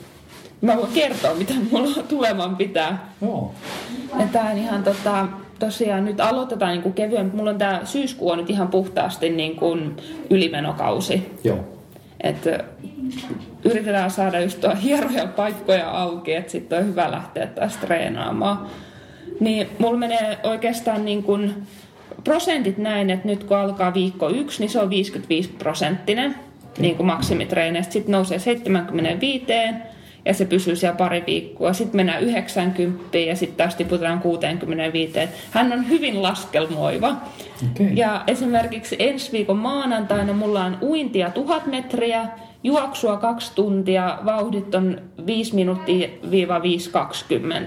mä 0.61 0.77
voin 0.77 0.91
kertoa, 0.93 1.33
mitä 1.33 1.53
mulla 1.71 2.03
tuleman 2.09 2.55
pitää. 2.55 3.09
Joo. 3.21 3.53
Että 4.19 4.39
tää 4.39 4.51
on 4.51 4.57
ihan 4.57 4.83
tota, 4.83 5.27
tosiaan 5.59 6.05
nyt 6.05 6.19
aloitetaan 6.19 6.71
niin 6.71 6.81
kuin 6.81 6.93
kevyen, 6.93 7.31
mulla 7.33 7.49
on 7.49 7.57
tää 7.57 7.85
syyskuu 7.85 8.29
on 8.29 8.37
nyt 8.37 8.49
ihan 8.49 8.67
puhtaasti 8.67 9.29
niin 9.29 9.55
kuin 9.55 9.97
ylimenokausi. 10.29 11.31
Joo. 11.43 11.59
Että 12.21 12.63
yritetään 13.63 14.11
saada 14.11 14.41
just 14.41 14.61
tuo 14.61 14.75
hieroja 14.83 15.27
paikkoja 15.27 15.91
auki, 15.91 16.33
että 16.33 16.51
sitten 16.51 16.79
on 16.79 16.85
hyvä 16.85 17.11
lähteä 17.11 17.47
taas 17.47 17.77
treenaamaan. 17.77 18.67
Niin 19.39 19.67
mulla 19.79 19.97
menee 19.97 20.37
oikeastaan 20.43 21.05
niin 21.05 21.23
kuin 21.23 21.53
prosentit 22.23 22.77
näin, 22.77 23.09
että 23.09 23.27
nyt 23.27 23.43
kun 23.43 23.57
alkaa 23.57 23.93
viikko 23.93 24.29
yksi, 24.29 24.59
niin 24.59 24.69
se 24.69 24.79
on 24.79 24.89
55 24.89 25.49
prosenttinen 25.49 26.35
niin 26.79 26.95
kuin 26.95 27.07
maksimitreeneistä. 27.07 27.93
Sitten 27.93 28.11
nousee 28.11 28.39
75 28.39 29.45
ja 30.29 30.33
se 30.33 30.45
pysyy 30.45 30.75
siellä 30.75 30.97
pari 30.97 31.23
viikkoa. 31.27 31.73
Sitten 31.73 31.95
mennään 31.95 32.23
90 32.23 33.17
ja 33.17 33.35
sitten 33.35 33.57
taas 33.57 33.75
tiputetaan 33.75 34.19
65. 34.19 35.13
Hän 35.51 35.73
on 35.73 35.89
hyvin 35.89 36.23
laskelmoiva. 36.23 37.15
Okay. 37.71 37.93
Ja 37.93 38.23
esimerkiksi 38.27 38.95
ensi 38.99 39.31
viikon 39.31 39.57
maanantaina 39.57 40.33
mulla 40.33 40.65
on 40.65 40.77
uintia 40.81 41.29
1000 41.29 41.65
metriä, 41.65 42.27
juoksua 42.63 43.17
kaksi 43.17 43.51
tuntia, 43.55 44.19
vauhdit 44.25 44.75
on 44.75 45.01
5 45.25 45.55
minuuttia 45.55 46.07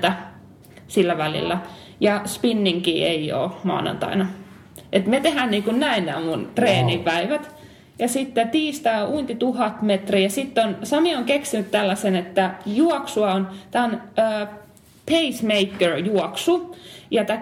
5.20 0.05 0.13
sillä 0.89 1.19
välillä. 1.19 1.59
Ja 2.01 2.21
spinningi 2.27 3.05
ei 3.05 3.33
ole 3.33 3.51
maanantaina. 3.65 4.27
Et 4.93 5.07
me 5.07 5.21
tehdään 5.21 5.51
niin 5.51 5.63
kuin 5.63 5.81
näin 5.81 6.07
nämä 6.07 6.21
mun 6.21 6.51
treenipäivät. 6.55 7.62
Ja 7.99 8.09
sitten 8.09 8.51
tiistai 8.51 9.07
uinti 9.07 9.35
tuhat 9.35 9.83
metriä. 9.83 10.29
Sitten 10.29 10.67
on, 10.67 10.77
Sami 10.83 11.17
on 11.17 11.25
keksinyt 11.25 11.71
tällaisen, 11.71 12.17
että 12.17 12.55
juoksua 12.67 13.33
on, 13.33 13.49
tämä 13.71 13.85
on 13.85 14.03
äh, 14.19 14.49
pacemaker-juoksu. 15.11 16.77
Ja 17.11 17.25
tämä 17.25 17.41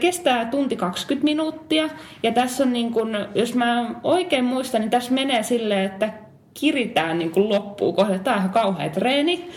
kestää 0.00 0.44
tunti 0.44 0.76
20 0.76 1.24
minuuttia. 1.24 1.88
Ja 2.22 2.32
tässä 2.32 2.64
on 2.64 2.72
niin 2.72 2.92
kuin, 2.92 3.16
jos 3.34 3.54
mä 3.54 3.94
oikein 4.02 4.44
muistan, 4.44 4.80
niin 4.80 4.90
tässä 4.90 5.12
menee 5.12 5.42
silleen, 5.42 5.84
että 5.84 6.12
kiritään 6.54 7.18
niin 7.18 7.30
kuin 7.30 7.48
loppuun 7.48 7.94
kohde. 7.94 8.18
Tämä 8.18 8.36
on 8.36 8.40
ihan 8.40 8.52
kauhea 8.52 8.90
treeni. 8.90 9.50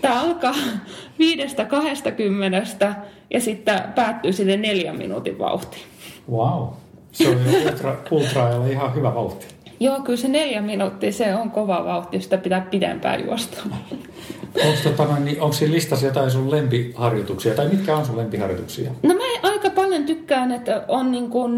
Tämä 0.00 0.20
alkaa 0.20 0.54
viidestä 1.18 1.64
kahdestakymmenestä 1.64 2.94
ja 3.30 3.40
sitten 3.40 3.80
päättyy 3.94 4.32
sinne 4.32 4.56
neljän 4.56 4.96
minuutin 4.96 5.38
vauhtiin. 5.38 5.82
Wow. 6.30 6.68
Se 7.12 7.28
on 7.28 7.36
ultra, 7.66 7.96
ultra 8.10 8.66
ihan 8.66 8.94
hyvä 8.94 9.14
vauhti. 9.14 9.46
Joo, 9.82 10.00
kyllä 10.00 10.16
se 10.16 10.28
neljä 10.28 10.62
minuuttia, 10.62 11.12
se 11.12 11.34
on 11.34 11.50
kova 11.50 11.84
vauhti, 11.84 12.20
sitä 12.20 12.38
pitää 12.38 12.60
pidempään 12.60 13.24
juosta. 13.24 13.62
Onko, 14.64 14.78
tota, 14.84 15.18
niin, 15.18 15.40
onko 15.40 15.52
siinä 15.52 15.74
listassa 15.74 16.06
jotain 16.06 16.30
sun 16.30 16.50
lempiharjoituksia, 16.50 17.54
tai 17.54 17.68
mitkä 17.68 17.96
on 17.96 18.06
sun 18.06 18.16
lempiharjoituksia? 18.16 18.90
No 19.02 19.14
mä 19.14 19.48
aika 19.50 19.70
paljon 19.70 20.04
tykkään, 20.04 20.52
että 20.52 20.84
on 20.88 21.12
niin 21.12 21.30
kun, 21.30 21.56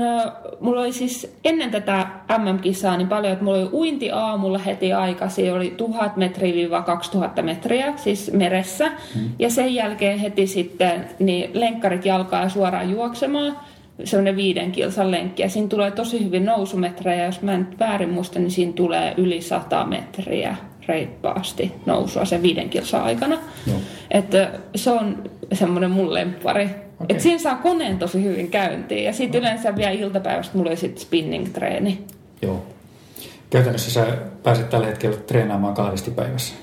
mulla 0.61 0.81
oli 0.81 0.93
siis 0.93 1.37
ennen 1.45 1.71
tätä 1.71 2.07
MM-kisaa 2.39 2.97
niin 2.97 3.09
paljon, 3.09 3.33
että 3.33 3.45
mulla 3.45 3.59
oli 3.59 3.69
uinti 3.73 4.11
aamulla 4.11 4.59
heti 4.59 4.93
aikaisin, 4.93 5.53
oli 5.53 5.75
1000 5.77 6.17
metriä 6.17 6.83
2000 6.83 7.43
metriä, 7.43 7.93
siis 7.97 8.33
meressä, 8.33 8.93
hmm. 9.15 9.31
ja 9.39 9.51
sen 9.51 9.75
jälkeen 9.75 10.19
heti 10.19 10.47
sitten 10.47 11.09
niin 11.19 11.51
lenkkarit 11.53 12.07
jalkaa 12.07 12.43
ja 12.43 12.49
suoraan 12.49 12.91
juoksemaan, 12.91 13.57
semmoinen 14.05 14.37
viiden 14.37 14.73
kilsan 14.73 15.11
lenkki. 15.11 15.43
Ja 15.43 15.51
siinä 15.51 15.69
tulee 15.69 15.91
tosi 15.91 16.25
hyvin 16.25 16.45
nousumetrejä. 16.45 17.25
Jos 17.25 17.43
mä 17.43 17.53
en 17.53 17.69
väärin 17.79 18.11
muista, 18.11 18.39
niin 18.39 18.51
siinä 18.51 18.73
tulee 18.73 19.15
yli 19.17 19.41
100 19.41 19.85
metriä 19.85 20.57
reippaasti 20.89 21.73
nousua 21.87 22.25
sen 22.25 22.43
viiden 22.43 22.71
kilsan 22.71 23.03
aikana. 23.03 23.39
Joo. 23.67 23.79
Että 24.11 24.51
se 24.75 24.91
on 24.91 25.31
semmoinen 25.53 25.91
mun 25.91 26.15
lemppari. 26.15 26.65
Okay. 26.65 27.07
Että 27.09 27.23
siinä 27.23 27.39
saa 27.39 27.57
koneen 27.57 27.99
tosi 27.99 28.25
hyvin 28.25 28.51
käyntiin. 28.51 29.05
Ja 29.05 29.13
sitten 29.13 29.43
no. 29.43 29.49
yleensä 29.49 29.77
vielä 29.77 29.91
iltapäivästä 29.91 30.59
mulla 30.59 30.77
sitten 30.77 31.03
spinning-treeni. 31.03 31.99
Joo. 32.43 32.63
Käytännössä 33.51 33.91
sä 33.91 34.07
pääset 34.43 34.71
tällä 34.71 34.87
hetkellä 34.87 35.17
treenaamaan 35.17 35.75
kahdesti 35.75 36.11
päivässä. 36.11 36.55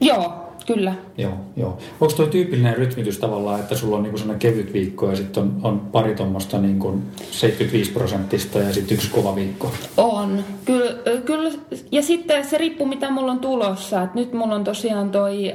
Joo, 0.00 0.47
Kyllä. 0.74 0.94
Joo, 1.18 1.32
joo. 1.56 1.78
Onko 2.00 2.14
tuo 2.14 2.26
tyypillinen 2.26 2.76
rytmitys 2.76 3.18
tavallaan, 3.18 3.60
että 3.60 3.74
sulla 3.74 3.96
on 3.96 4.02
niinku 4.02 4.18
sellainen 4.18 4.40
kevyt 4.40 4.72
viikko 4.72 5.10
ja 5.10 5.16
sitten 5.16 5.42
on, 5.42 5.60
on 5.62 5.80
pari 5.80 6.14
tuommoista 6.14 6.58
niinku 6.58 6.98
75 7.30 7.92
prosenttista 7.92 8.58
ja 8.58 8.72
sitten 8.72 8.94
yksi 8.94 9.10
kova 9.10 9.34
viikko? 9.34 9.70
On, 9.96 10.44
kyllä. 10.64 11.20
kyllä. 11.24 11.50
Ja 11.92 12.02
sitten 12.02 12.44
se 12.44 12.58
riippuu 12.58 12.86
mitä 12.86 13.10
mulla 13.10 13.32
on 13.32 13.40
tulossa. 13.40 14.02
Et 14.02 14.14
nyt 14.14 14.32
mulla 14.32 14.54
on 14.54 14.64
tosiaan 14.64 15.10
toi 15.10 15.54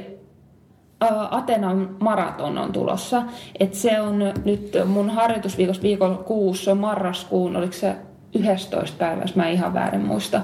Atenan 1.30 1.96
maraton 2.00 2.58
on 2.58 2.72
tulossa. 2.72 3.22
Et 3.60 3.74
se 3.74 4.00
on 4.00 4.18
nyt 4.44 4.76
mun 4.86 5.10
harjoitusviikossa 5.10 5.82
viikon 5.82 6.18
kuussa, 6.18 6.70
on 6.70 6.78
marraskuun, 6.78 7.56
oliko 7.56 7.72
se 7.72 7.96
11 8.34 8.96
päivä, 8.98 9.22
jos 9.22 9.36
mä 9.36 9.48
ihan 9.48 9.74
väärin 9.74 10.04
muista. 10.06 10.40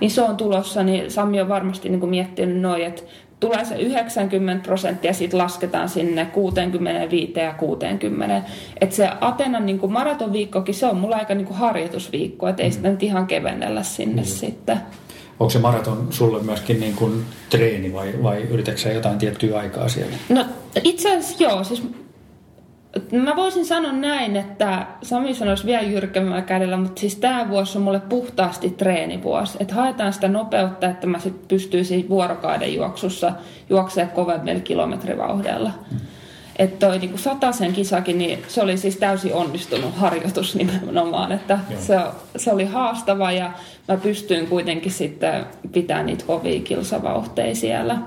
Niin 0.00 0.10
se 0.10 0.22
on 0.22 0.36
tulossa, 0.36 0.82
niin 0.82 1.10
Sami 1.10 1.40
on 1.40 1.48
varmasti 1.48 1.88
niin 1.88 2.08
miettinyt 2.08 2.60
noin, 2.60 2.82
että 2.82 3.02
tulee 3.40 3.64
se 3.64 3.74
90 3.74 4.66
prosenttia, 4.66 5.12
sitten 5.12 5.38
lasketaan 5.38 5.88
sinne 5.88 6.24
65 6.26 7.32
ja 7.36 7.52
60. 7.52 8.42
Että 8.80 8.96
se 8.96 9.10
Atenan 9.20 9.66
niin 9.66 9.78
kuin 9.78 9.92
maratonviikkokin, 9.92 10.74
se 10.74 10.86
on 10.86 10.96
mulla 10.96 11.16
aika 11.16 11.34
niin 11.34 11.46
kuin 11.46 11.56
harjoitusviikko, 11.56 12.48
että 12.48 12.62
ei 12.62 12.68
mm. 12.68 12.72
sitä 12.72 12.90
nyt 12.90 13.02
ihan 13.02 13.26
kevennellä 13.26 13.82
sinne 13.82 14.22
mm. 14.22 14.28
sitten. 14.28 14.80
Onko 15.40 15.50
se 15.50 15.58
maraton 15.58 16.06
sulle 16.10 16.42
myöskin 16.42 16.80
niin 16.80 16.94
kuin 16.94 17.24
treeni 17.50 17.92
vai, 17.92 18.14
vai 18.22 18.42
yritätkö 18.42 18.92
jotain 18.92 19.18
tiettyä 19.18 19.58
aikaa 19.58 19.88
siellä? 19.88 20.16
No 20.28 20.44
itse 20.84 21.08
asiassa 21.08 21.44
joo, 21.44 21.64
siis 21.64 21.82
Mä 23.12 23.36
voisin 23.36 23.66
sanoa 23.66 23.92
näin, 23.92 24.36
että 24.36 24.86
Sami 25.02 25.34
sanoisi 25.34 25.66
vielä 25.66 25.82
jyrkemmällä 25.82 26.42
kädellä, 26.42 26.76
mutta 26.76 27.00
siis 27.00 27.16
tämä 27.16 27.48
vuosi 27.48 27.78
on 27.78 27.84
mulle 27.84 28.00
puhtaasti 28.00 28.70
treenivuosi. 28.70 29.58
Että 29.60 29.74
haetaan 29.74 30.12
sitä 30.12 30.28
nopeutta, 30.28 30.86
että 30.86 31.06
mä 31.06 31.18
sitten 31.18 31.48
pystyisin 31.48 32.08
vuorokauden 32.08 32.74
juoksussa 32.74 33.32
juoksemaan 33.70 34.14
kovemmilla 34.14 34.60
kilometrivauhdella. 34.60 35.70
Mm. 35.90 35.98
Että 36.58 36.86
toi 36.86 36.98
niin 36.98 37.18
sataisen 37.18 37.72
kisakin, 37.72 38.18
niin 38.18 38.42
se 38.48 38.62
oli 38.62 38.76
siis 38.76 38.96
täysin 38.96 39.34
onnistunut 39.34 39.94
harjoitus 39.96 40.54
nimenomaan, 40.54 41.32
että 41.32 41.58
se, 41.78 41.98
se, 42.36 42.52
oli 42.52 42.64
haastava 42.64 43.32
ja 43.32 43.52
mä 43.88 43.96
pystyin 43.96 44.46
kuitenkin 44.46 44.92
sitten 44.92 45.46
pitämään 45.72 46.06
niitä 46.06 46.24
kovia 46.26 46.60
kilsavauhteja 46.60 47.54
siellä. 47.54 47.98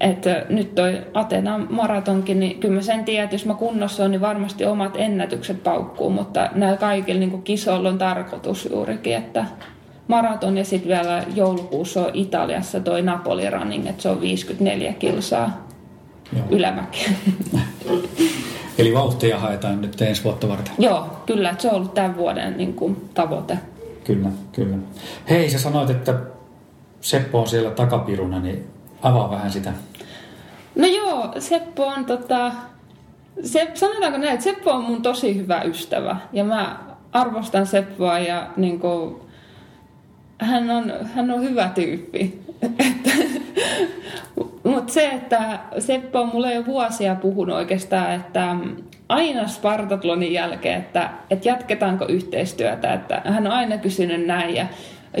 Että 0.00 0.46
nyt 0.48 0.74
toi 0.74 1.02
Atenan 1.14 1.66
maratonkin, 1.70 2.40
niin 2.40 2.60
kyllä 2.60 2.74
mä 2.74 2.82
sen 2.82 3.04
tiedän, 3.04 3.24
että 3.24 3.34
jos 3.34 3.46
mä 3.46 3.54
kunnossa 3.54 4.04
on, 4.04 4.10
niin 4.10 4.20
varmasti 4.20 4.64
omat 4.64 4.94
ennätykset 4.96 5.62
paukkuu, 5.62 6.10
mutta 6.10 6.50
näillä 6.54 6.76
kaikilla 6.76 7.20
niin 7.20 7.42
kisoilla 7.42 7.88
on 7.88 7.98
tarkoitus 7.98 8.68
juurikin, 8.70 9.16
että 9.16 9.44
maraton 10.08 10.58
ja 10.58 10.64
sitten 10.64 10.88
vielä 10.88 11.24
joulukuussa 11.34 12.00
on 12.00 12.10
Italiassa 12.14 12.80
toi 12.80 13.02
Napoli 13.02 13.50
running, 13.50 13.86
että 13.86 14.02
se 14.02 14.08
on 14.08 14.20
54 14.20 14.92
kilsaa 14.92 15.66
Joo. 16.36 16.44
ylämäkeä. 16.50 17.08
Eli 18.78 18.94
vauhtia 18.94 19.38
haetaan 19.38 19.80
nyt 19.80 20.02
ensi 20.02 20.24
vuotta 20.24 20.48
varten. 20.48 20.74
Joo, 20.78 21.06
kyllä, 21.26 21.50
että 21.50 21.62
se 21.62 21.68
on 21.68 21.74
ollut 21.74 21.94
tämän 21.94 22.16
vuoden 22.16 22.56
niin 22.56 22.74
kuin, 22.74 23.08
tavoite. 23.14 23.58
Kyllä, 24.04 24.28
kyllä. 24.52 24.76
Hei, 25.30 25.50
sä 25.50 25.58
sanoit, 25.58 25.90
että 25.90 26.14
Seppo 27.00 27.40
on 27.40 27.48
siellä 27.48 27.70
takapiruna, 27.70 28.40
niin 28.40 28.64
Avaa 29.02 29.30
vähän 29.30 29.50
sitä. 29.50 29.72
No 30.74 30.86
joo, 30.86 31.32
Seppo 31.38 31.86
on 31.86 32.04
tota... 32.04 32.52
Se, 33.42 33.70
sanotaanko 33.74 34.18
näin, 34.18 34.32
että 34.32 34.44
Seppo 34.44 34.70
on 34.70 34.84
mun 34.84 35.02
tosi 35.02 35.36
hyvä 35.36 35.62
ystävä. 35.62 36.16
Ja 36.32 36.44
mä 36.44 36.78
arvostan 37.12 37.66
Seppoa 37.66 38.18
ja 38.18 38.46
niin 38.56 38.80
kuin, 38.80 39.16
hän, 40.38 40.70
on, 40.70 40.92
hän 41.14 41.30
on 41.30 41.42
hyvä 41.42 41.70
tyyppi. 41.74 42.40
Mutta 44.64 44.92
se, 44.92 45.08
että 45.08 45.58
Seppo 45.78 46.20
on 46.20 46.30
mulle 46.32 46.54
jo 46.54 46.66
vuosia 46.66 47.14
puhunut 47.14 47.56
oikeastaan, 47.56 48.12
että 48.12 48.56
aina 49.08 49.48
Spartatlonin 49.48 50.32
jälkeen, 50.32 50.80
että, 50.80 51.10
että 51.30 51.48
jatketaanko 51.48 52.06
yhteistyötä. 52.08 52.92
Että 52.92 53.22
hän 53.24 53.46
on 53.46 53.52
aina 53.52 53.78
kysynyt 53.78 54.26
näin 54.26 54.54
ja 54.54 54.66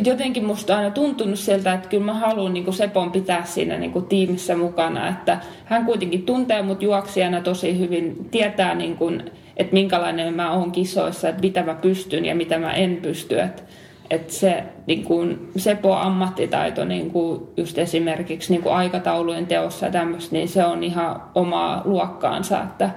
jotenkin 0.04 0.44
musta 0.44 0.72
on 0.72 0.78
aina 0.78 0.90
tuntunut 0.90 1.38
sieltä, 1.38 1.74
että 1.74 1.88
kyllä 1.88 2.04
mä 2.04 2.14
haluan 2.14 2.54
niin 2.54 2.72
Sepon 2.72 3.12
pitää 3.12 3.44
siinä 3.44 3.78
niin 3.78 4.06
tiimissä 4.08 4.56
mukana. 4.56 5.08
Että 5.08 5.38
hän 5.64 5.84
kuitenkin 5.84 6.22
tuntee 6.22 6.62
mut 6.62 6.82
juoksijana 6.82 7.40
tosi 7.40 7.78
hyvin, 7.78 8.28
tietää 8.30 8.74
niin 8.74 8.96
kuin, 8.96 9.30
että 9.56 9.72
minkälainen 9.72 10.34
mä 10.34 10.52
oon 10.52 10.72
kisoissa, 10.72 11.28
että 11.28 11.40
mitä 11.40 11.62
mä 11.62 11.74
pystyn 11.74 12.24
ja 12.24 12.34
mitä 12.34 12.58
mä 12.58 12.72
en 12.72 12.96
pysty. 12.96 13.40
Että, 13.40 13.62
että 14.10 14.32
se 14.32 14.64
niin 14.86 15.04
kuin 15.04 15.50
Sepo 15.56 15.94
ammattitaito 15.94 16.84
niin 16.84 17.10
kuin 17.10 17.40
just 17.56 17.78
esimerkiksi 17.78 18.52
niin 18.52 18.62
kuin 18.62 18.74
aikataulujen 18.74 19.46
teossa 19.46 19.86
ja 19.86 19.92
tämmöistä, 19.92 20.36
niin 20.36 20.48
se 20.48 20.64
on 20.64 20.82
ihan 20.82 21.22
omaa 21.34 21.82
luokkaansa. 21.84 22.62
Että, 22.62 22.90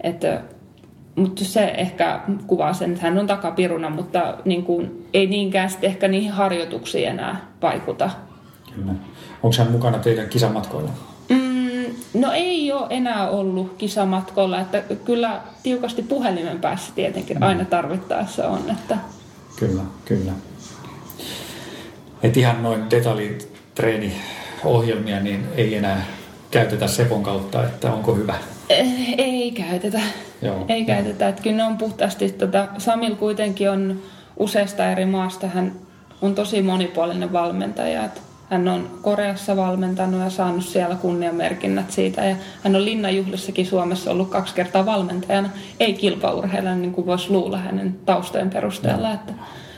että 0.00 0.40
mutta 1.16 1.44
se 1.44 1.64
ehkä 1.64 2.20
kuvaa 2.46 2.72
sen, 2.72 2.92
että 2.92 3.02
hän 3.02 3.18
on 3.18 3.26
takapiruna, 3.26 3.90
mutta 3.90 4.38
niin 4.44 4.62
kuin, 4.62 5.08
ei 5.14 5.26
niinkään 5.26 5.70
sitten 5.70 5.90
ehkä 5.90 6.08
niihin 6.08 6.32
harjoituksiin 6.32 7.08
enää 7.08 7.48
vaikuta. 7.62 8.10
Kyllä. 8.74 8.92
Onko 9.42 9.56
hän 9.58 9.72
mukana 9.72 9.98
teidän 9.98 10.28
kisamatkoilla? 10.28 10.90
Mm, 11.28 11.84
no 12.14 12.32
ei 12.32 12.72
ole 12.72 12.86
enää 12.90 13.28
ollut 13.28 13.74
kisamatkoilla, 13.78 14.60
että 14.60 14.82
kyllä 15.04 15.40
tiukasti 15.62 16.02
puhelimen 16.02 16.60
päässä 16.60 16.92
tietenkin 16.94 17.36
mm. 17.36 17.42
aina 17.42 17.64
tarvittaessa 17.64 18.48
on. 18.48 18.70
Että... 18.70 18.96
Kyllä, 19.56 19.82
kyllä. 20.04 20.32
että 22.22 22.40
ihan 22.40 22.62
noin 22.62 22.90
detaljitreeni-ohjelmia 22.90 25.20
niin 25.20 25.46
ei 25.56 25.74
enää 25.74 26.04
käytetä 26.50 26.86
Sepon 26.86 27.22
kautta, 27.22 27.64
että 27.64 27.92
onko 27.92 28.14
hyvä? 28.14 28.34
Eh, 28.68 29.14
ei 29.18 29.50
käytetä. 29.50 30.00
Joo, 30.42 30.64
ei 30.68 30.84
käytetä. 30.84 31.28
Että 31.28 31.42
kyllä 31.42 31.56
ne 31.56 31.64
on 31.64 31.78
puhtaasti, 31.78 32.32
tota, 32.32 32.68
Samil 32.78 33.16
kuitenkin 33.16 33.70
on 33.70 34.00
useasta 34.36 34.90
eri 34.90 35.06
maasta, 35.06 35.46
hän 35.46 35.72
on 36.22 36.34
tosi 36.34 36.62
monipuolinen 36.62 37.32
valmentaja. 37.32 38.04
Että 38.04 38.20
hän 38.50 38.68
on 38.68 38.90
Koreassa 39.02 39.56
valmentanut 39.56 40.20
ja 40.20 40.30
saanut 40.30 40.64
siellä 40.64 40.94
kunniamerkinnät 40.94 41.90
siitä. 41.90 42.24
Ja 42.24 42.36
hän 42.62 42.76
on 42.76 42.84
Linnanjuhlissakin 42.84 43.66
Suomessa 43.66 44.10
ollut 44.10 44.30
kaksi 44.30 44.54
kertaa 44.54 44.86
valmentajana. 44.86 45.50
Ei 45.80 45.94
kilpaurheilijana, 45.94 46.76
niin 46.76 46.92
kuin 46.92 47.06
voisi 47.06 47.30
luulla 47.30 47.58
hänen 47.58 47.96
taustojen 48.06 48.50
perusteella. 48.50 49.12
Että 49.12 49.32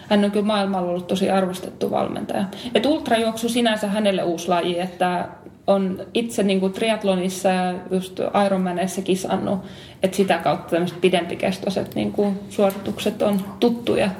hän 0.08 0.24
on 0.24 0.30
kyllä 0.30 0.46
maailmalla 0.46 0.90
ollut 0.90 1.06
tosi 1.06 1.30
arvostettu 1.30 1.90
valmentaja. 1.90 2.44
Et 2.74 2.86
ultrajuoksu 2.86 3.48
sinänsä 3.48 3.86
hänelle 3.86 4.22
uusi 4.22 4.48
laji, 4.48 4.80
että 4.80 5.28
on 5.66 6.06
itse 6.14 6.42
niin 6.42 6.60
kuin 6.60 6.72
triatlonissa 6.72 7.48
ja 7.48 7.74
just 7.90 8.20
Ironmaneissa 8.46 9.02
kisannut, 9.02 9.58
että 10.02 10.16
sitä 10.16 10.38
kautta 10.38 10.70
tämmöiset 10.70 11.00
pidempikestoiset 11.00 11.94
niin 11.94 12.12
kuin 12.12 12.38
suoritukset 12.48 13.22
on 13.22 13.40
tuttuja. 13.60 14.10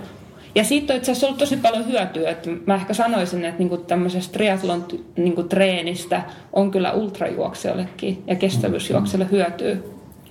Ja 0.54 0.64
siitä 0.64 0.92
on 0.92 0.96
itse 0.96 1.12
asiassa 1.12 1.26
ollut 1.26 1.38
tosi 1.38 1.56
paljon 1.56 1.86
hyötyä, 1.86 2.30
että 2.30 2.50
mä 2.66 2.74
ehkä 2.74 2.94
sanoisin, 2.94 3.44
että 3.44 3.58
niinku 3.58 3.76
tämmöisestä 3.76 4.32
triathlon 4.32 4.84
niinku 5.16 5.42
treenistä 5.42 6.22
on 6.52 6.70
kyllä 6.70 6.92
ultrajuoksijoillekin 6.92 8.22
ja 8.26 8.36
kestävyysjuoksijoille 8.36 9.30
hyötyä. 9.30 9.76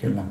Kyllä. 0.02 0.22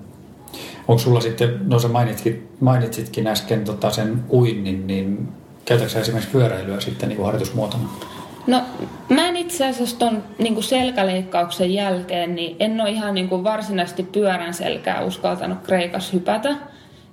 Onko 0.88 0.98
sulla 0.98 1.20
sitten, 1.20 1.60
no 1.66 1.78
sä 1.78 1.88
mainitsitkin, 1.88 2.48
mainitsitkin 2.60 3.26
äsken 3.26 3.64
tota 3.64 3.90
sen 3.90 4.24
uinnin, 4.32 4.86
niin 4.86 5.28
käytätkö 5.64 6.00
esimerkiksi 6.00 6.32
pyöräilyä 6.32 6.80
sitten 6.80 7.08
niin 7.08 7.16
kuin 7.16 7.26
harjoitusmuotona? 7.26 7.88
No 8.46 8.62
mä 9.08 9.28
en 9.28 9.36
itse 9.36 9.66
asiassa 9.66 9.98
ton 9.98 10.22
niin 10.38 10.62
selkäleikkauksen 10.62 11.74
jälkeen, 11.74 12.34
niin 12.34 12.56
en 12.60 12.80
ole 12.80 12.90
ihan 12.90 13.14
niin 13.14 13.30
varsinaisesti 13.30 14.02
pyörän 14.02 14.54
selkää 14.54 15.04
uskaltanut 15.04 15.58
Kreikassa 15.62 16.12
hypätä. 16.12 16.56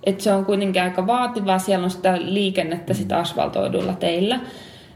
Et 0.04 0.22
se 0.22 0.34
on 0.34 0.46
kuitenkin 0.46 0.82
aika 0.82 1.08
vaativaa, 1.08 1.60
siellä 1.60 1.84
on 1.84 1.92
sitä 1.92 2.18
liikennettä 2.22 2.94
sitä 2.94 3.18
asfaltoiduilla 3.18 3.94
teillä. 3.94 4.40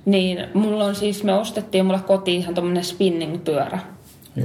Niin 0.06 0.46
mulla 0.54 0.86
on 0.86 0.96
siis, 0.96 1.24
me 1.24 1.34
ostettiin 1.34 1.86
mulla 1.86 2.00
kotiin 2.00 2.42
ihan 2.42 2.56
tommonen 2.56 2.84
spinning-pyörä. 2.84 3.80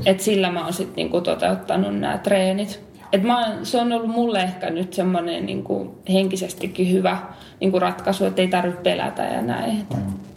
Et 0.06 0.20
sillä 0.20 0.50
mä 0.50 0.64
oon 0.64 0.72
sitten 0.72 0.96
niinku 0.96 1.20
toteuttanut 1.20 1.98
nämä 1.98 2.18
treenit. 2.18 2.80
Et 3.12 3.22
mä 3.22 3.46
oon, 3.46 3.66
se 3.66 3.80
on 3.80 3.92
ollut 3.92 4.10
mulle 4.10 4.42
ehkä 4.42 4.70
nyt 4.70 4.92
semmoinen 4.92 5.46
niinku 5.46 5.98
henkisestikin 6.12 6.92
hyvä 6.92 7.18
niinku 7.60 7.78
ratkaisu, 7.78 8.24
että 8.24 8.42
ei 8.42 8.48
tarvitse 8.48 8.82
pelätä 8.82 9.22
ja 9.22 9.42
näin. 9.42 9.86
Mm. 9.96 10.29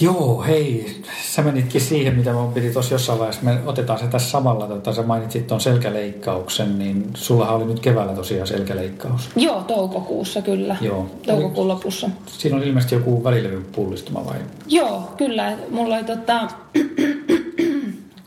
Joo, 0.00 0.42
hei, 0.42 0.96
sä 1.22 1.42
menitkin 1.42 1.80
siihen, 1.80 2.16
mitä 2.16 2.32
mun 2.32 2.52
piti 2.52 2.70
tuossa 2.70 2.94
jossain 2.94 3.18
vaiheessa. 3.18 3.42
Me 3.42 3.58
otetaan 3.66 3.98
se 3.98 4.06
tässä 4.06 4.30
samalla, 4.30 4.66
tota, 4.66 4.92
sä 4.92 5.02
mainitsit 5.02 5.46
tuon 5.46 5.60
selkäleikkauksen, 5.60 6.78
niin 6.78 7.10
sullahan 7.14 7.56
oli 7.56 7.64
nyt 7.64 7.80
keväällä 7.80 8.12
tosiaan 8.12 8.46
selkäleikkaus. 8.46 9.30
Joo, 9.36 9.60
toukokuussa 9.60 10.42
kyllä. 10.42 10.76
Joo. 10.80 11.06
Toukokuun 11.26 11.68
lopussa. 11.68 12.10
Siinä 12.26 12.56
on 12.56 12.62
ilmeisesti 12.62 12.94
joku 12.94 13.24
välilevyn 13.24 13.64
pullistuma 13.64 14.26
vai? 14.26 14.38
Joo, 14.66 15.12
kyllä. 15.16 15.56
Mulla 15.70 15.94
oli 15.96 16.04
tota... 16.04 16.48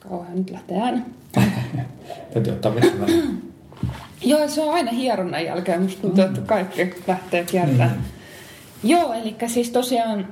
Kauan 0.10 0.28
nyt 0.36 0.50
lähtee 0.50 0.82
ääni. 0.82 1.02
Täytyy 2.34 2.54
ottaa 2.54 2.76
vettä 2.76 3.06
Joo, 4.26 4.48
se 4.48 4.62
on 4.62 4.74
aina 4.74 4.92
hieronnan 4.92 5.46
jälkeen. 5.46 5.82
Musta 5.82 6.02
tuntuu, 6.02 6.24
että 6.24 6.42
kaikki 6.42 6.96
lähtee 7.08 7.44
kiertämään. 7.44 7.92
Mm. 7.92 8.90
Joo, 8.90 9.14
eli 9.14 9.36
siis 9.48 9.70
tosiaan 9.70 10.28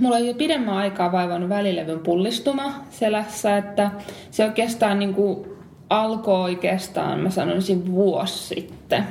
Mulla 0.00 0.16
on 0.16 0.26
jo 0.26 0.34
pidemmän 0.34 0.74
aikaa 0.74 1.12
vaivannut 1.12 1.48
välilevyn 1.48 2.00
pullistuma 2.00 2.74
selässä, 2.90 3.56
että 3.56 3.90
se 4.30 4.44
oikeastaan 4.44 4.98
niin 4.98 5.14
kuin 5.14 5.48
alkoi 5.90 6.40
oikeastaan, 6.40 7.20
mä 7.20 7.30
sanoisin 7.30 7.92
vuosi 7.92 8.54
sitten, 8.54 9.04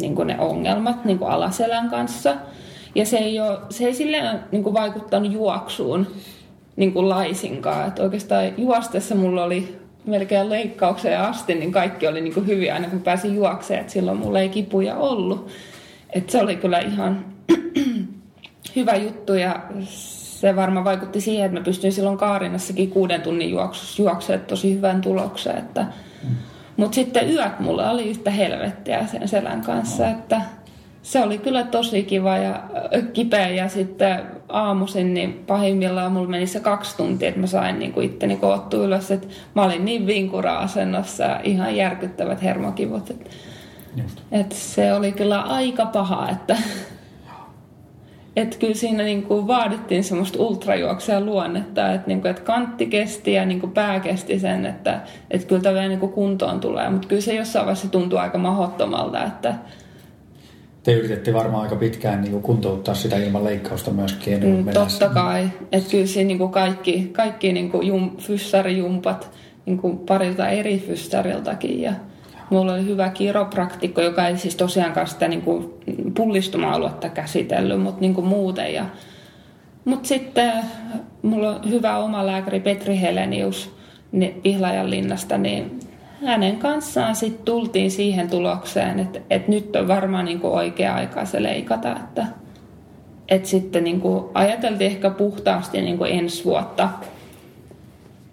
niin 0.00 0.14
kuin 0.14 0.26
ne 0.26 0.38
ongelmat 0.38 1.04
niin 1.04 1.18
kuin 1.18 1.30
alaselän 1.30 1.90
kanssa. 1.90 2.36
Ja 2.94 3.06
se 3.06 3.16
ei, 3.16 3.40
ole, 3.40 3.58
se 3.70 3.84
ei 3.84 3.94
silleen 3.94 4.40
niin 4.52 4.62
kuin 4.62 4.74
vaikuttanut 4.74 5.32
juoksuun 5.32 6.06
niin 6.76 6.92
kuin 6.92 7.08
laisinkaan. 7.08 7.88
Että 7.88 8.02
oikeastaan 8.02 8.44
juostessa 8.56 9.14
mulla 9.14 9.44
oli 9.44 9.78
melkein 10.06 10.50
leikkaukseen 10.50 11.20
asti, 11.20 11.54
niin 11.54 11.72
kaikki 11.72 12.06
oli 12.06 12.20
niin 12.20 12.34
kuin 12.34 12.46
hyviä 12.46 12.74
aina 12.74 12.88
kun 12.88 13.02
pääsin 13.02 13.34
juokseen. 13.34 13.80
Että 13.80 13.92
silloin 13.92 14.18
mulla 14.18 14.40
ei 14.40 14.48
kipuja 14.48 14.96
ollut. 14.96 15.48
Että 16.10 16.32
se 16.32 16.42
oli 16.42 16.56
kyllä 16.56 16.78
ihan 16.78 17.24
hyvä 18.76 18.94
juttu 18.94 19.34
ja 19.34 19.62
se 20.40 20.56
varmaan 20.56 20.84
vaikutti 20.84 21.20
siihen, 21.20 21.46
että 21.46 21.58
mä 21.58 21.64
pystyin 21.64 21.92
silloin 21.92 22.18
Kaarinassakin 22.18 22.90
kuuden 22.90 23.22
tunnin 23.22 23.50
juoksussa 23.50 24.02
juoksemaan 24.02 24.46
tosi 24.46 24.74
hyvän 24.74 25.00
tuloksen. 25.00 25.58
Että, 25.58 25.86
mm. 26.22 26.36
Mutta 26.76 26.94
sitten 26.94 27.30
yöt 27.30 27.60
mulla 27.60 27.90
oli 27.90 28.10
yhtä 28.10 28.30
helvettiä 28.30 29.06
sen 29.06 29.28
selän 29.28 29.60
kanssa, 29.60 30.08
että 30.08 30.40
se 31.02 31.22
oli 31.22 31.38
kyllä 31.38 31.64
tosi 31.64 32.02
kiva 32.02 32.36
ja 32.36 32.62
kipeä 33.12 33.48
ja 33.48 33.68
sitten 33.68 34.22
aamuisin 34.48 35.14
niin 35.14 35.44
pahimmillaan 35.46 36.12
mulla 36.12 36.28
meni 36.28 36.46
se 36.46 36.60
kaksi 36.60 36.96
tuntia, 36.96 37.28
että 37.28 37.40
mä 37.40 37.46
sain 37.46 37.78
niin 37.78 37.92
kuin 37.92 38.06
itteni 38.06 38.36
koottu 38.36 38.84
ylös, 38.84 39.10
että 39.10 39.26
mä 39.54 39.62
olin 39.62 39.84
niin 39.84 40.06
vinkura-asennossa 40.06 41.24
ja 41.24 41.40
ihan 41.44 41.76
järkyttävät 41.76 42.42
hermokivut. 42.42 43.10
Että, 43.10 43.30
että 44.32 44.54
se 44.54 44.92
oli 44.92 45.12
kyllä 45.12 45.40
aika 45.40 45.86
paha, 45.86 46.28
että 46.30 46.56
että 48.36 48.56
kyllä 48.56 48.74
siinä 48.74 49.04
niin 49.04 49.22
kuin 49.22 49.46
vaadittiin 49.46 50.04
semmoista 50.04 50.42
ultrajuoksea 50.42 51.20
luonnetta, 51.20 51.92
että, 51.92 52.08
niin 52.08 52.20
kuin, 52.20 52.30
että 52.30 52.42
kantti 52.42 52.86
kesti 52.86 53.32
ja 53.32 53.46
niin 53.46 53.60
kuin 53.60 53.72
pää 53.72 54.00
kesti 54.00 54.38
sen, 54.38 54.66
että, 54.66 55.00
että 55.30 55.46
kyllä 55.46 55.62
tämä 55.62 55.88
niin 55.88 56.00
kuin 56.00 56.12
kuntoon 56.12 56.60
tulee. 56.60 56.90
Mutta 56.90 57.08
kyllä 57.08 57.22
se 57.22 57.34
jossain 57.34 57.66
vaiheessa 57.66 57.88
tuntuu 57.88 58.18
aika 58.18 58.38
mahottomalta, 58.38 59.24
että, 59.24 59.54
te 60.82 60.92
yritettiin 60.92 61.34
varmaan 61.34 61.62
aika 61.62 61.76
pitkään 61.76 62.20
niin 62.20 62.32
kuin 62.32 62.42
kuntouttaa 62.42 62.94
sitä 62.94 63.16
ilman 63.16 63.44
leikkausta 63.44 63.90
myöskin. 63.90 64.40
Niin 64.40 64.64
mm, 64.64 64.72
totta 64.72 65.08
kai. 65.08 65.48
Että 65.72 65.90
kyllä 65.90 66.06
siinä 66.06 66.28
niin 66.28 66.38
kuin 66.38 66.52
kaikki, 66.52 67.10
kaikki 67.12 67.52
niin 67.52 67.70
kuin 67.70 67.86
jum, 67.86 68.16
fyssarijumpat 68.16 69.30
niin 69.66 69.78
kuin 69.78 69.98
parilta 69.98 70.48
eri 70.48 70.78
fyssariltakin 70.78 71.80
ja 71.80 71.92
Mulla 72.50 72.72
oli 72.72 72.84
hyvä 72.84 73.08
kiropraktikko, 73.08 74.00
joka 74.00 74.28
ei 74.28 74.36
siis 74.36 74.56
tosiaankaan 74.56 75.06
sitä 75.06 75.28
niin 75.28 75.42
kuin 75.42 75.74
pullistuma-aluetta 76.16 77.08
käsitellyt, 77.08 77.80
mutta 77.80 78.00
niin 78.00 78.14
kuin 78.14 78.26
muuten. 78.26 78.74
Ja, 78.74 78.84
mutta 79.84 80.08
sitten 80.08 80.52
mulla 81.22 81.50
on 81.50 81.70
hyvä 81.70 81.98
oma 81.98 82.26
lääkäri 82.26 82.60
Petri 82.60 83.00
Helenius 83.00 83.76
Pihlajan 84.42 84.90
linnasta, 84.90 85.38
niin 85.38 85.80
hänen 86.26 86.56
kanssaan 86.56 87.16
sitten 87.16 87.44
tultiin 87.44 87.90
siihen 87.90 88.30
tulokseen, 88.30 89.00
että, 89.00 89.20
että 89.30 89.50
nyt 89.50 89.76
on 89.76 89.88
varmaan 89.88 90.24
niin 90.24 90.40
kuin 90.40 90.52
oikea 90.52 90.94
aika 90.94 91.24
se 91.24 91.42
leikata, 91.42 91.96
että, 91.96 92.26
että 93.28 93.48
sitten 93.48 93.84
niin 93.84 94.00
kuin 94.00 94.24
ajateltiin 94.34 94.90
ehkä 94.90 95.10
puhtaasti 95.10 95.82
niin 95.82 95.98
kuin 95.98 96.10
ensi 96.10 96.44
vuotta 96.44 96.88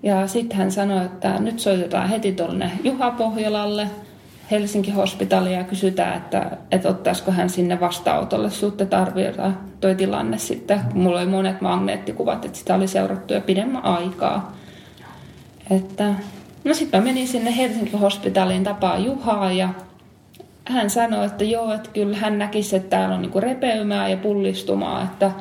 ja 0.03 0.27
sitten 0.27 0.57
hän 0.57 0.71
sanoi, 0.71 1.05
että 1.05 1.39
nyt 1.39 1.59
soitetaan 1.59 2.09
heti 2.09 2.31
tuonne 2.31 2.71
Juha 2.83 3.11
Pohjolalle, 3.11 3.87
Helsinki 4.51 4.91
Hospitalia 4.91 5.57
ja 5.57 5.63
kysytään, 5.63 6.17
että, 6.17 6.57
että 6.71 6.89
ottaisiko 6.89 7.31
hän 7.31 7.49
sinne 7.49 7.79
vastaanotolle 7.79 8.49
suhteen 8.49 8.93
arvioida 8.93 9.51
toi 9.79 9.95
tilanne 9.95 10.37
sitten. 10.37 10.81
Mulla 10.93 11.19
oli 11.19 11.27
monet 11.27 11.61
magneettikuvat, 11.61 12.45
että 12.45 12.57
sitä 12.57 12.75
oli 12.75 12.87
seurattu 12.87 13.33
jo 13.33 13.41
pidemmän 13.41 13.85
aikaa. 13.85 14.55
Että, 15.71 16.13
no 16.63 16.73
sitten 16.73 17.03
menin 17.03 17.27
sinne 17.27 17.57
Helsinki 17.57 17.97
Hospitaliin 17.97 18.63
tapaa 18.63 18.97
Juhaa 18.97 19.51
ja 19.51 19.69
hän 20.65 20.89
sanoi, 20.89 21.25
että 21.25 21.43
joo, 21.43 21.73
että 21.73 21.89
kyllä 21.93 22.17
hän 22.17 22.37
näkisi, 22.37 22.75
että 22.75 22.89
täällä 22.89 23.15
on 23.15 23.21
niinku 23.21 23.39
repeymää 23.39 24.09
ja 24.09 24.17
pullistumaa, 24.17 25.03
että, 25.03 25.31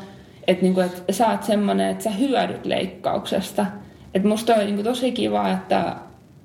että, 0.46 0.62
niinku, 0.62 0.80
että 0.80 1.12
sä 1.12 1.30
oot 1.30 1.42
semmoinen, 1.42 1.90
että 1.90 2.04
sä 2.04 2.10
hyödyt 2.10 2.66
leikkauksesta. 2.66 3.66
Että 4.14 4.28
musta 4.28 4.54
oli 4.54 4.64
niinku 4.64 4.82
tosi 4.82 5.12
kiva, 5.12 5.50
että 5.50 5.96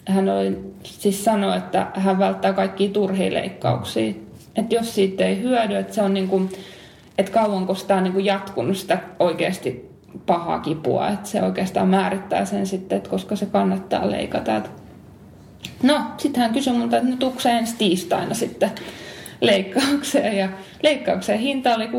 hän 0.07 0.29
oli, 0.29 0.57
siis 0.83 1.23
sanoi, 1.23 1.57
että 1.57 1.87
hän 1.93 2.19
välttää 2.19 2.53
kaikkia 2.53 2.89
turhia 2.89 3.33
leikkauksia. 3.33 4.13
Että 4.55 4.75
jos 4.75 4.95
siitä 4.95 5.25
ei 5.25 5.41
hyödy, 5.41 5.75
että 5.75 5.93
se 5.93 6.01
on 6.01 6.13
niin 6.13 6.27
kuin, 6.27 6.49
että 7.17 7.31
kauanko 7.31 7.75
sitä 7.75 7.95
on 7.95 8.03
niin 8.03 8.13
kuin 8.13 8.25
jatkunut 8.25 8.77
sitä 8.77 8.99
oikeasti 9.19 9.91
pahaa 10.25 10.59
kipua, 10.59 11.09
että 11.09 11.29
se 11.29 11.43
oikeastaan 11.43 11.87
määrittää 11.87 12.45
sen 12.45 12.67
sitten, 12.67 12.97
että 12.97 13.09
koska 13.09 13.35
se 13.35 13.45
kannattaa 13.45 14.11
leikata. 14.11 14.61
No, 15.83 16.01
sitten 16.17 16.41
hän 16.41 16.53
kysyi 16.53 16.73
multa, 16.73 16.97
että 16.97 17.09
no 17.09 17.33
ensi 17.57 17.75
tiistaina 17.77 18.33
sitten 18.33 18.71
leikkaukseen 19.41 20.37
ja 20.37 20.49
leikkauksen 20.83 21.39
hinta 21.39 21.75
oli 21.75 21.85
6,5 21.85 21.91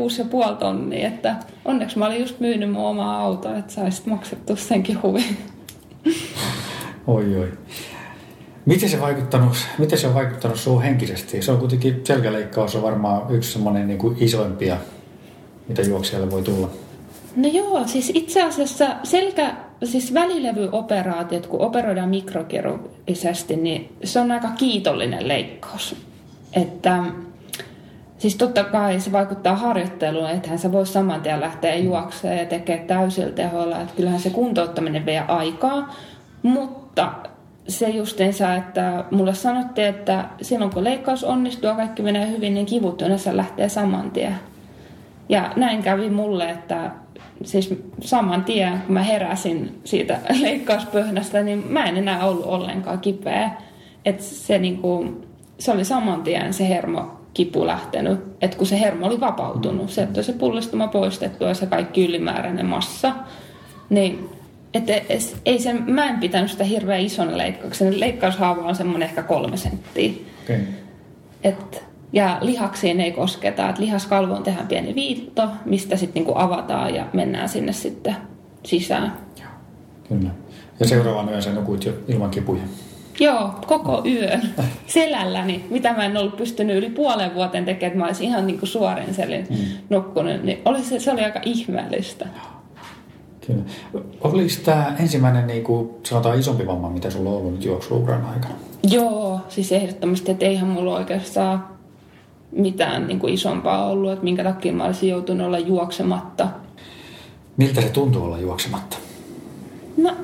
tonnia, 0.59 1.07
että 1.07 1.35
onneksi 1.65 1.99
mä 1.99 2.05
olin 2.05 2.19
just 2.19 2.39
myynyt 2.39 2.71
mun 2.71 2.85
omaa 2.85 3.19
autoa, 3.19 3.57
että 3.57 3.73
saisit 3.73 4.05
maksettu 4.05 4.55
senkin 4.55 5.01
huvin. 5.01 5.37
Oi 7.07 7.37
oi. 7.37 7.51
Miten 8.65 8.89
se, 8.89 9.01
vaikuttanut, 9.01 9.67
miten 9.77 9.97
se 9.97 10.07
on 10.07 10.13
vaikuttanut 10.13 10.59
sinuun 10.59 10.81
henkisesti? 10.81 11.41
Se 11.41 11.51
on 11.51 11.57
kuitenkin, 11.57 12.01
selkäleikkaus 12.03 12.75
on 12.75 12.83
varmaan 12.83 13.35
yksi 13.35 13.51
semmoinen 13.51 13.87
niin 13.87 13.97
kuin 13.97 14.17
isoimpia, 14.19 14.77
mitä 15.67 15.81
juoksijalle 15.81 16.31
voi 16.31 16.41
tulla. 16.41 16.69
No 17.35 17.47
joo, 17.47 17.87
siis 17.87 18.11
itse 18.13 18.43
asiassa 18.43 18.95
selkä, 19.03 19.55
siis 19.83 20.13
välilevyoperaatiot, 20.13 21.47
kun 21.47 21.61
operoidaan 21.61 22.09
mikrokirurgisesti, 22.09 23.55
niin 23.55 23.97
se 24.03 24.19
on 24.19 24.31
aika 24.31 24.49
kiitollinen 24.49 25.27
leikkaus. 25.27 25.95
Että 26.53 27.03
siis 28.17 28.35
totta 28.35 28.63
kai 28.63 28.99
se 28.99 29.11
vaikuttaa 29.11 29.55
harjoitteluun, 29.55 30.29
ethän 30.29 30.59
sä 30.59 30.71
voi 30.71 30.85
saman 30.85 31.21
tien 31.21 31.39
lähteä 31.39 31.75
juoksemaan 31.75 32.39
ja 32.39 32.45
tekemään 32.45 32.87
täysillä 32.87 33.31
tehoilla. 33.31 33.81
Että 33.81 33.95
kyllähän 33.95 34.19
se 34.19 34.29
kuntouttaminen 34.29 35.05
vie 35.05 35.19
aikaa, 35.19 35.95
mutta 36.43 37.13
se 37.67 37.89
justiinsa, 37.89 38.55
että 38.55 39.05
mulle 39.11 39.35
sanottiin, 39.35 39.87
että 39.87 40.25
silloin 40.41 40.71
kun 40.71 40.83
leikkaus 40.83 41.23
onnistuu 41.23 41.69
ja 41.69 41.75
kaikki 41.75 42.01
menee 42.01 42.29
hyvin, 42.29 42.53
niin 42.53 42.65
kivut 42.65 43.01
yleensä 43.01 43.37
lähtee 43.37 43.69
saman 43.69 44.11
tien. 44.11 44.35
Ja 45.29 45.53
näin 45.55 45.83
kävi 45.83 46.09
mulle, 46.09 46.49
että 46.49 46.91
siis 47.43 47.73
saman 48.01 48.43
tien 48.43 48.81
kun 48.85 48.93
mä 48.93 49.03
heräsin 49.03 49.81
siitä 49.83 50.19
leikkauspöhnästä, 50.41 51.43
niin 51.43 51.63
mä 51.69 51.85
en 51.85 51.97
enää 51.97 52.25
ollut 52.25 52.45
ollenkaan 52.45 52.99
kipeä. 52.99 53.51
Että 54.05 54.23
se, 54.23 54.59
niinku, 54.59 55.21
se 55.59 55.71
oli 55.71 55.85
saman 55.85 56.23
tien 56.23 56.53
se 56.53 56.69
hermo 56.69 57.19
kipu 57.33 57.67
lähtenyt, 57.67 58.19
että 58.41 58.57
kun 58.57 58.67
se 58.67 58.79
hermo 58.79 59.07
oli 59.07 59.19
vapautunut, 59.19 59.89
se, 59.89 60.03
että 60.03 60.21
se 60.21 60.33
pullistuma 60.33 60.87
poistettu 60.87 61.43
ja 61.43 61.53
se 61.53 61.65
kaikki 61.65 62.05
ylimääräinen 62.05 62.65
massa, 62.65 63.13
niin 63.89 64.29
että 64.73 64.93
ei 65.45 65.59
sen, 65.59 65.83
mä 65.87 66.09
en 66.09 66.19
pitänyt 66.19 66.51
sitä 66.51 66.63
hirveän 66.63 67.01
ison 67.01 67.37
leikkauksen. 67.37 67.99
Leikkaushaava 67.99 68.61
on 68.61 68.75
semmoinen 68.75 69.09
ehkä 69.09 69.23
kolme 69.23 69.57
senttiä. 69.57 70.11
Okay. 70.43 70.59
Et, 71.43 71.83
ja 72.13 72.37
lihaksiin 72.41 73.01
ei 73.01 73.11
kosketa. 73.11 73.69
Et 73.69 73.79
lihaskalvoon 73.79 74.43
tehdään 74.43 74.67
pieni 74.67 74.95
viitto, 74.95 75.49
mistä 75.65 75.95
sitten 75.95 76.13
niinku 76.13 76.33
avataan 76.35 76.95
ja 76.95 77.05
mennään 77.13 77.49
sinne 77.49 77.73
sitten 77.73 78.15
sisään. 78.63 79.13
Joo, 79.39 79.49
kyllä. 80.07 80.29
Ja 80.79 80.87
seuraavan 80.87 81.29
yön 81.29 81.41
sä 81.41 81.53
nukuit 81.53 81.85
jo 81.85 81.93
ilman 82.07 82.29
kipuja. 82.29 82.61
Joo, 83.19 83.53
koko 83.67 84.01
yön 84.05 84.41
selälläni, 84.87 85.65
mitä 85.69 85.93
mä 85.93 86.05
en 86.05 86.17
ollut 86.17 86.37
pystynyt 86.37 86.77
yli 86.77 86.89
puolen 86.89 87.35
vuoteen 87.35 87.65
tekemään, 87.65 87.87
että 87.87 87.99
mä 87.99 88.05
olisin 88.05 88.27
ihan 88.27 88.47
niin 88.47 88.59
kuin 88.59 88.69
suorin 88.69 89.13
selin 89.13 89.47
mm. 89.49 89.57
nukkunut, 89.89 90.43
niin 90.43 90.61
oli 90.65 90.83
se, 90.83 90.99
se 90.99 91.11
oli 91.11 91.21
aika 91.21 91.39
ihmeellistä. 91.45 92.27
Kyllä. 93.47 93.63
Oliko 94.21 94.53
tämä 94.65 94.95
ensimmäinen 94.99 95.47
niin 95.47 95.63
kuin, 95.63 95.89
sanotaan 96.03 96.39
isompi 96.39 96.67
vamma, 96.67 96.89
mitä 96.89 97.09
sulla 97.09 97.29
on 97.29 97.37
ollut 97.37 97.51
nyt 97.51 97.65
juoksuuran 97.65 98.25
aikana? 98.25 98.53
Joo, 98.83 99.39
siis 99.49 99.71
ehdottomasti, 99.71 100.31
että 100.31 100.45
eihän 100.45 100.67
mulla 100.67 100.95
oikeastaan 100.95 101.67
mitään 102.51 103.07
niin 103.07 103.19
kuin 103.19 103.33
isompaa 103.33 103.89
ollut, 103.89 104.11
että 104.11 104.23
minkä 104.23 104.43
takia 104.43 104.73
mä 104.73 104.85
olisin 104.85 105.09
joutunut 105.09 105.47
olla 105.47 105.59
juoksematta. 105.59 106.47
Miltä 107.57 107.81
se 107.81 107.89
tuntuu 107.89 108.23
olla 108.23 108.39
juoksematta? 108.39 108.97
No, 109.97 110.15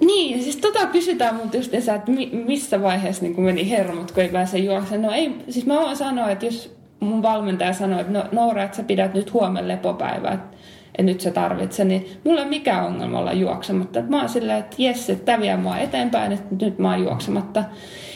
niin, 0.00 0.42
siis 0.42 0.56
tota 0.56 0.86
kysytään 0.86 1.34
mun 1.34 1.50
just 1.52 1.74
että 1.74 2.12
missä 2.46 2.82
vaiheessa 2.82 3.22
niin 3.22 3.40
meni 3.40 3.70
hermot, 3.70 4.12
kun 4.12 4.22
ei 4.22 4.28
pääse 4.28 4.58
juoksemaan. 4.58 5.02
No 5.02 5.12
ei, 5.12 5.36
siis 5.50 5.66
mä 5.66 5.74
voin 5.74 5.96
sanoa, 5.96 6.30
että 6.30 6.46
jos 6.46 6.76
mun 7.00 7.22
valmentaja 7.22 7.72
sanoi, 7.72 8.00
että 8.00 8.12
no, 8.12 8.24
Noora, 8.32 8.62
että 8.62 8.76
sä 8.76 8.82
pidät 8.82 9.14
nyt 9.14 9.32
huomenna 9.32 9.68
lepopäivää, 9.68 10.32
että, 10.32 10.56
että 10.98 11.02
nyt 11.02 11.20
sä 11.20 11.30
tarvitset, 11.30 11.88
niin 11.88 12.08
mulla 12.24 12.42
ei 12.42 12.48
mikään 12.48 12.86
ongelma 12.86 13.18
olla 13.18 13.32
juoksematta. 13.32 14.02
Mä 14.02 14.20
oon 14.20 14.28
silleen, 14.28 14.58
että 14.58 14.76
jes, 14.78 15.10
että 15.10 15.24
tämä 15.24 15.42
vie 15.42 15.56
mua 15.56 15.78
eteenpäin, 15.78 16.32
että 16.32 16.64
nyt 16.64 16.78
mä 16.78 16.90
oon 16.90 17.02
juoksematta. 17.02 17.64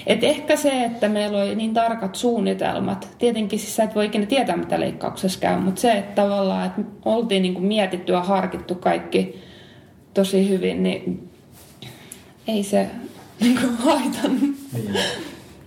Et 0.06 0.24
ehkä 0.24 0.56
se, 0.56 0.84
että 0.84 1.08
meillä 1.08 1.42
oli 1.42 1.54
niin 1.54 1.74
tarkat 1.74 2.14
suunnitelmat, 2.14 3.08
tietenkin 3.18 3.58
siis 3.58 3.76
sä 3.76 3.84
et 3.84 3.94
voi 3.94 4.06
ikinä 4.06 4.26
tietää, 4.26 4.56
mitä 4.56 4.80
leikkauksessa 4.80 5.40
käy, 5.40 5.60
mutta 5.60 5.80
se, 5.80 5.92
että 5.92 6.22
tavallaan, 6.22 6.66
että 6.66 6.82
oltiin 7.04 7.42
niin 7.42 7.54
kuin 7.54 7.66
mietitty 7.66 8.12
ja 8.12 8.20
harkittu 8.20 8.74
kaikki 8.74 9.42
tosi 10.14 10.48
hyvin, 10.48 10.82
niin 10.82 11.28
ei 12.48 12.62
se 12.62 12.86
niin 13.40 13.58
kuin 13.60 13.74
haitannut. 13.76 14.54
Niin. 14.72 14.94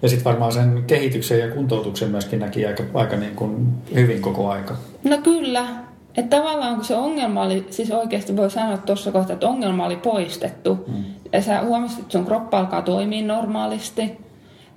Ja 0.02 0.10
sitten 0.10 0.26
varmaan 0.26 0.52
sen 0.52 0.84
kehityksen 0.88 1.40
ja 1.40 1.52
kuntoutuksen 1.52 2.10
myöskin 2.10 2.40
näki 2.40 2.66
aika, 2.66 2.84
aika 2.94 3.16
niin 3.16 3.36
kuin 3.36 3.68
hyvin 3.96 4.22
koko 4.22 4.50
aika. 4.50 4.78
No 5.04 5.18
kyllä. 5.18 5.93
Että 6.18 6.38
tavallaan 6.38 6.76
kun 6.76 6.86
se 6.86 6.96
ongelma 6.96 7.42
oli, 7.42 7.68
siis 7.70 7.92
oikeasti 7.92 8.38
voi 8.38 8.52
sanoa 8.52 8.78
tuossa 8.78 9.12
kohtaa, 9.12 9.34
että 9.34 9.48
ongelma 9.48 9.86
oli 9.86 9.96
poistettu. 9.96 10.86
Mm. 10.88 11.04
Ja 11.34 11.42
sä 11.42 11.62
huomasit, 11.62 12.00
että 12.00 12.12
sun 12.12 12.26
kroppa 12.26 12.60
alkaa 12.60 12.82
toimia 12.82 13.26
normaalisti. 13.26 14.18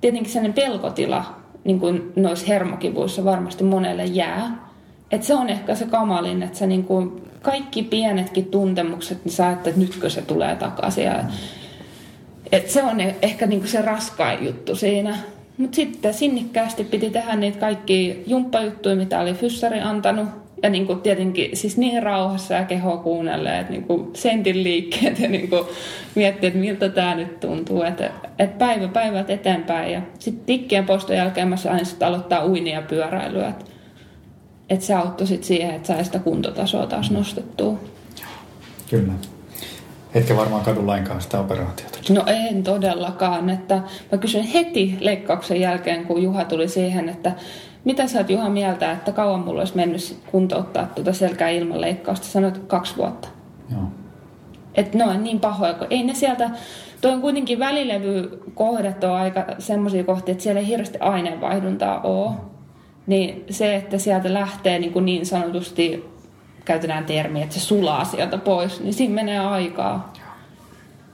Tietenkin 0.01 0.31
sellainen 0.31 0.53
pelkotila 0.53 1.25
niin 1.63 1.79
kuin 1.79 2.11
noissa 2.15 2.45
hermokivuissa 2.47 3.25
varmasti 3.25 3.63
monelle 3.63 4.05
jää. 4.05 4.67
että 5.11 5.27
se 5.27 5.35
on 5.35 5.49
ehkä 5.49 5.75
se 5.75 5.85
kamalin, 5.85 6.43
että 6.43 6.57
sä 6.57 6.67
niin 6.67 6.83
kuin 6.83 7.21
kaikki 7.41 7.83
pienetkin 7.83 8.45
tuntemukset, 8.45 9.25
niin 9.25 9.33
sä 9.33 9.51
että 9.51 9.71
nytkö 9.75 10.09
se 10.09 10.21
tulee 10.21 10.55
takaisin. 10.55 11.03
Ja 11.03 11.23
et 12.51 12.69
se 12.69 12.83
on 12.83 12.99
ehkä 13.21 13.47
niinku 13.47 13.67
se 13.67 13.81
raskain 13.81 14.45
juttu 14.45 14.75
siinä. 14.75 15.17
Mutta 15.57 15.75
sitten 15.75 16.13
sinnikkäästi 16.13 16.83
piti 16.83 17.09
tehdä 17.09 17.35
niitä 17.35 17.59
kaikki 17.59 18.23
jumppajuttuja, 18.27 18.95
mitä 18.95 19.19
oli 19.19 19.33
fyssari 19.33 19.81
antanut. 19.81 20.46
Ja 20.63 20.69
niinku 20.69 20.95
tietenkin 20.95 21.57
siis 21.57 21.77
niin 21.77 22.03
rauhassa 22.03 22.53
ja 22.53 22.65
keho 22.65 22.97
kuunnelle, 22.97 23.59
että 23.59 23.71
niinku 23.71 24.11
sentin 24.13 24.63
liikkeet 24.63 25.19
ja 25.19 25.29
niinku 25.29 25.65
miettiä, 26.15 26.47
että 26.47 26.59
miltä 26.59 26.89
tämä 26.89 27.15
nyt 27.15 27.39
tuntuu. 27.39 27.81
Että 27.81 28.11
et 28.39 28.57
päivä 28.57 28.87
päivät 28.87 29.29
eteenpäin. 29.29 29.93
Ja 29.93 30.01
sitten 30.19 30.45
tikkien 30.45 30.85
poston 30.85 31.15
jälkeen 31.15 31.47
mä 31.47 31.57
sain 31.57 31.85
sitten 31.85 32.07
aloittaa 32.07 32.45
uinia 32.45 32.75
ja 32.75 32.81
pyöräilyä. 32.81 33.47
Että 33.47 33.65
et 34.69 34.81
se 34.81 34.93
auttoi 34.93 35.27
sitten 35.27 35.47
siihen, 35.47 35.75
että 35.75 35.87
sai 35.87 36.05
sitä 36.05 36.19
kuntotasoa 36.19 36.87
taas 36.87 37.11
nostettua. 37.11 37.79
Kyllä. 38.89 39.13
Etkä 40.13 40.35
varmaan 40.35 40.63
kadu 40.63 40.87
lainkaan 40.87 41.21
sitä 41.21 41.39
operaatiota. 41.39 41.99
No 42.09 42.23
en 42.27 42.63
todellakaan. 42.63 43.49
Että 43.49 43.81
mä 44.11 44.17
kysyin 44.17 44.43
heti 44.43 44.97
leikkauksen 44.99 45.61
jälkeen, 45.61 46.05
kun 46.05 46.23
Juha 46.23 46.45
tuli 46.45 46.67
siihen, 46.67 47.09
että 47.09 47.31
mitä 47.85 48.07
sä 48.07 48.17
oot 48.17 48.29
Juha 48.29 48.49
mieltä, 48.49 48.91
että 48.91 49.11
kauan 49.11 49.39
mulla 49.39 49.61
olisi 49.61 49.75
mennyt 49.75 50.17
kuntouttaa 50.31 50.85
tuota 50.85 51.13
selkää 51.13 51.49
ilman 51.49 51.81
leikkausta? 51.81 52.27
Sanoit 52.27 52.57
kaksi 52.57 52.97
vuotta. 52.97 53.27
Joo. 53.71 53.83
Että 54.75 54.97
ne 54.97 55.05
on 55.05 55.23
niin 55.23 55.39
pahoja, 55.39 55.73
kun 55.73 55.87
ei 55.89 56.03
ne 56.03 56.13
sieltä, 56.13 56.49
tuo 57.01 57.11
on 57.11 57.21
kuitenkin 57.21 57.59
välilevykohdat 57.59 59.03
on 59.03 59.11
aika 59.11 59.45
semmoisia 59.59 60.03
kohtia, 60.03 60.31
että 60.31 60.43
siellä 60.43 60.59
ei 60.59 60.67
hirveästi 60.67 60.99
aineenvaihduntaa 60.99 62.01
ole. 62.01 62.31
Niin 63.07 63.45
se, 63.49 63.75
että 63.75 63.97
sieltä 63.97 64.33
lähtee 64.33 64.79
niin, 64.79 64.93
kuin 64.93 65.05
niin 65.05 65.25
sanotusti 65.25 66.05
käytetään 66.65 67.05
termiä, 67.05 67.43
että 67.43 67.55
se 67.55 67.59
sulaa 67.61 68.05
sieltä 68.05 68.37
pois, 68.37 68.79
niin 68.81 68.93
siinä 68.93 69.15
menee 69.15 69.39
aikaa 69.39 70.13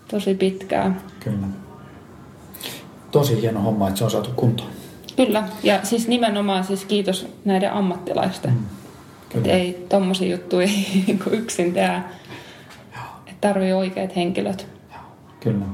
tosi 0.07 0.35
pitkään. 0.35 1.01
Kyllä. 1.19 1.47
Tosi 3.11 3.41
hieno 3.41 3.59
homma, 3.59 3.87
että 3.87 3.97
se 3.97 4.03
on 4.03 4.11
saatu 4.11 4.29
kuntoon. 4.35 4.69
Kyllä, 5.15 5.43
ja 5.63 5.79
siis 5.83 6.07
nimenomaan 6.07 6.63
siis 6.63 6.85
kiitos 6.85 7.27
näiden 7.45 7.73
ammattilaisten. 7.73 8.51
Mm. 8.51 8.65
Että 9.37 9.51
ei 9.51 9.85
tommosia 9.89 10.31
juttuja 10.31 10.67
yksin 11.31 11.73
tehdä. 11.73 12.03
Että 13.27 13.47
tarvii 13.47 13.73
oikeat 13.73 14.15
henkilöt. 14.15 14.67
Kyllä. 15.39 15.65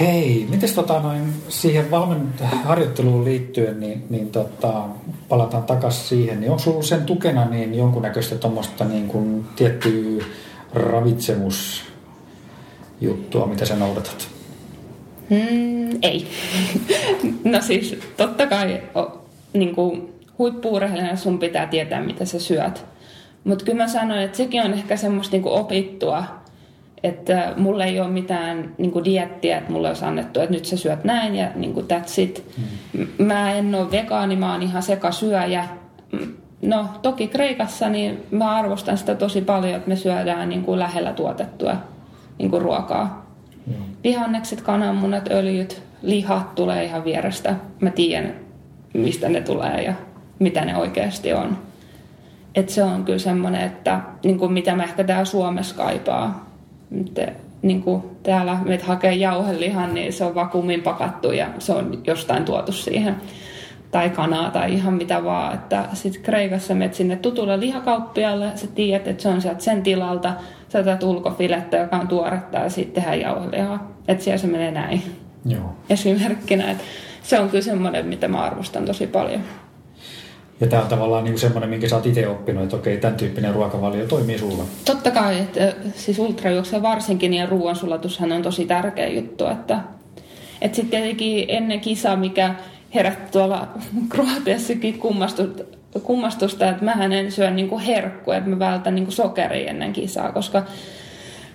Hei, 0.00 0.46
miten 0.50 0.74
tota 0.74 1.00
noin 1.00 1.34
siihen 1.48 1.90
valmen 1.90 2.28
harjoitteluun 2.64 3.24
liittyen, 3.24 3.80
niin, 3.80 4.06
niin 4.10 4.30
tota, 4.30 4.84
palataan 5.28 5.62
takaisin 5.62 6.04
siihen, 6.04 6.40
niin 6.40 6.50
onko 6.50 6.62
sulla 6.62 6.82
sen 6.82 7.04
tukena 7.04 7.44
niin 7.44 7.74
jonkunnäköistä 7.74 8.36
tuommoista 8.36 8.84
niin 8.84 9.08
kuin 9.08 9.44
tiettyä 9.56 10.24
ravitsemusjuttua, 10.72 13.46
mitä 13.46 13.64
sä 13.64 13.76
noudatat? 13.76 14.37
Mm, 15.30 15.98
ei. 16.02 16.26
no 17.52 17.60
siis 17.60 17.98
totta 18.16 18.46
kai 18.46 18.82
niin 19.52 19.74
kuin 19.74 20.12
huippuurheilijana 20.38 21.16
sun 21.16 21.38
pitää 21.38 21.66
tietää, 21.66 22.02
mitä 22.02 22.24
sä 22.24 22.38
syöt. 22.38 22.84
Mutta 23.44 23.64
kyllä 23.64 23.78
mä 23.78 23.88
sanoin, 23.88 24.20
että 24.20 24.36
sekin 24.36 24.62
on 24.62 24.74
ehkä 24.74 24.96
semmoista 24.96 25.36
niin 25.36 25.42
kuin 25.42 25.54
opittua 25.60 26.24
että 27.02 27.52
mulla 27.56 27.84
ei 27.84 28.00
ole 28.00 28.08
mitään 28.08 28.74
niin 28.78 28.90
kuin 28.90 29.04
diettiä, 29.04 29.58
että 29.58 29.72
mulle 29.72 29.88
olisi 29.88 30.04
annettu, 30.04 30.40
että 30.40 30.54
nyt 30.54 30.64
sä 30.64 30.76
syöt 30.76 31.04
näin 31.04 31.34
ja 31.34 31.48
niin 31.54 31.74
kuin 31.74 31.86
that's 31.86 32.20
it. 32.20 32.44
Mm. 32.92 33.26
Mä 33.26 33.52
en 33.52 33.74
ole 33.74 33.90
vegaani, 33.90 34.36
mä 34.36 34.52
oon 34.52 34.62
ihan 34.62 34.82
sekasyöjä. 34.82 35.64
No 36.62 36.86
toki 37.02 37.28
Kreikassa 37.28 37.88
niin 37.88 38.22
mä 38.30 38.50
arvostan 38.50 38.98
sitä 38.98 39.14
tosi 39.14 39.40
paljon, 39.40 39.74
että 39.74 39.88
me 39.88 39.96
syödään 39.96 40.48
niin 40.48 40.62
kuin 40.62 40.78
lähellä 40.78 41.12
tuotettua 41.12 41.76
niin 42.38 42.50
kuin 42.50 42.62
ruokaa. 42.62 43.27
Mm. 43.68 43.74
Vihannekset, 44.04 44.60
kananmunat, 44.60 45.28
öljyt, 45.30 45.82
lihat 46.02 46.54
tulee 46.54 46.84
ihan 46.84 47.04
vierestä. 47.04 47.54
Mä 47.80 47.90
tiedän, 47.90 48.34
mistä 48.94 49.28
ne 49.28 49.40
tulee 49.40 49.82
ja 49.82 49.92
mitä 50.38 50.64
ne 50.64 50.76
oikeasti 50.76 51.32
on. 51.32 51.58
Et 52.54 52.68
se 52.68 52.82
on 52.82 53.04
kyllä 53.04 53.18
semmoinen, 53.18 53.60
että 53.60 54.00
niin 54.24 54.38
kuin 54.38 54.52
mitä 54.52 54.74
mä 54.74 54.84
ehkä 54.84 55.04
täällä 55.04 55.24
Suomessa 55.24 55.76
kaipaa 55.76 56.50
te, 57.14 57.32
niin 57.62 57.82
kuin 57.82 58.02
täällä 58.22 58.58
meitä 58.64 58.84
hakee 58.84 59.14
jauhelihan, 59.14 59.94
niin 59.94 60.12
se 60.12 60.24
on 60.24 60.34
vakuumin 60.34 60.82
pakattu 60.82 61.32
ja 61.32 61.46
se 61.58 61.72
on 61.72 62.02
jostain 62.06 62.44
tuotu 62.44 62.72
siihen. 62.72 63.16
tai 63.90 64.10
kanaa 64.10 64.50
tai 64.50 64.74
ihan 64.74 64.94
mitä 64.94 65.24
vaan. 65.24 65.60
Sitten 65.92 66.22
Kreikassa 66.22 66.74
menet 66.74 66.94
sinne 66.94 67.16
tutulle 67.16 67.60
lihakauppialle, 67.60 68.50
sä 68.54 68.66
tiedät, 68.66 69.08
että 69.08 69.22
se 69.22 69.28
on 69.28 69.42
sieltä 69.42 69.60
sen 69.60 69.82
tilalta, 69.82 70.34
sä 70.68 70.78
otat 70.78 71.02
ulkofilettä, 71.02 71.76
joka 71.76 71.96
on 71.96 72.08
tuoretta 72.08 72.58
ja 72.58 72.70
sitten 72.70 72.94
tehdään 72.94 73.20
jauhelihaa. 73.20 73.92
Että 74.08 74.24
siellä 74.24 74.38
se 74.38 74.46
menee 74.46 74.70
näin. 74.70 75.02
Joo. 75.46 75.76
Esimerkkinä, 75.90 76.70
että 76.70 76.84
se 77.22 77.40
on 77.40 77.48
kyllä 77.48 77.64
semmoinen, 77.64 78.06
mitä 78.06 78.28
mä 78.28 78.42
arvostan 78.42 78.84
tosi 78.84 79.06
paljon. 79.06 79.40
Ja 80.60 80.66
tämä 80.66 80.82
on 80.82 80.88
tavallaan 80.88 81.24
niin 81.24 81.38
semmoinen, 81.38 81.70
minkä 81.70 81.88
sä 81.88 81.96
oot 81.96 82.06
itse 82.06 82.28
oppinut, 82.28 82.62
että 82.62 82.76
okei, 82.76 82.96
tämän 82.96 83.16
tyyppinen 83.16 83.54
ruokavalio 83.54 84.06
toimii 84.06 84.38
sulla. 84.38 84.64
Totta 84.84 85.10
kai, 85.10 85.38
että 85.38 85.74
siis 85.94 86.18
ultrajuoksen 86.18 86.82
varsinkin 86.82 87.34
ja 87.34 87.46
ruoansulatushan 87.46 88.32
on 88.32 88.42
tosi 88.42 88.66
tärkeä 88.66 89.08
juttu, 89.08 89.46
että, 89.46 89.80
että 90.60 90.76
sitten 90.76 91.00
tietenkin 91.00 91.44
ennen 91.48 91.80
kisaa, 91.80 92.16
mikä 92.16 92.54
herätti 92.94 93.32
tuolla 93.32 93.68
Kroatiassakin 94.08 94.98
kummastusta, 94.98 95.77
kummastusta 96.02 96.68
että 96.68 96.84
mä 96.84 96.92
en 96.92 97.32
syö 97.32 97.50
niin 97.50 97.78
herkkuja, 97.78 98.38
että 98.38 98.50
mä 98.50 98.58
vältän 98.58 98.94
niin 98.94 99.12
sokeria 99.12 99.70
ennen 99.70 99.92
kisaa, 99.92 100.32
koska 100.32 100.62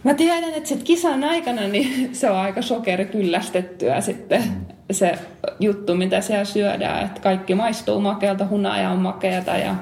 mä 0.03 0.13
tiedän, 0.13 0.53
että 0.53 0.69
sit 0.69 0.83
kisan 0.83 1.23
aikana 1.23 1.67
niin 1.67 2.09
se 2.15 2.29
on 2.29 2.37
aika 2.37 2.61
sokeri 2.61 3.05
kyllästettyä 3.05 4.01
sitten 4.01 4.43
se 4.91 5.19
juttu, 5.59 5.95
mitä 5.95 6.21
siellä 6.21 6.45
syödään, 6.45 7.05
että 7.05 7.21
kaikki 7.21 7.55
maistuu 7.55 8.01
makealta, 8.01 8.47
hunaja 8.47 8.89
on 8.89 8.99
makeata 8.99 9.57
ja 9.57 9.75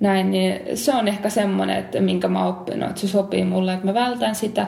näin, 0.00 0.30
niin 0.30 0.76
se 0.76 0.94
on 0.94 1.08
ehkä 1.08 1.30
semmoinen, 1.30 1.76
että 1.76 2.00
minkä 2.00 2.28
mä 2.28 2.46
oppinut, 2.46 2.88
että 2.88 3.00
se 3.00 3.08
sopii 3.08 3.44
mulle, 3.44 3.74
että 3.74 3.86
mä 3.86 3.94
vältän 3.94 4.34
sitä, 4.34 4.66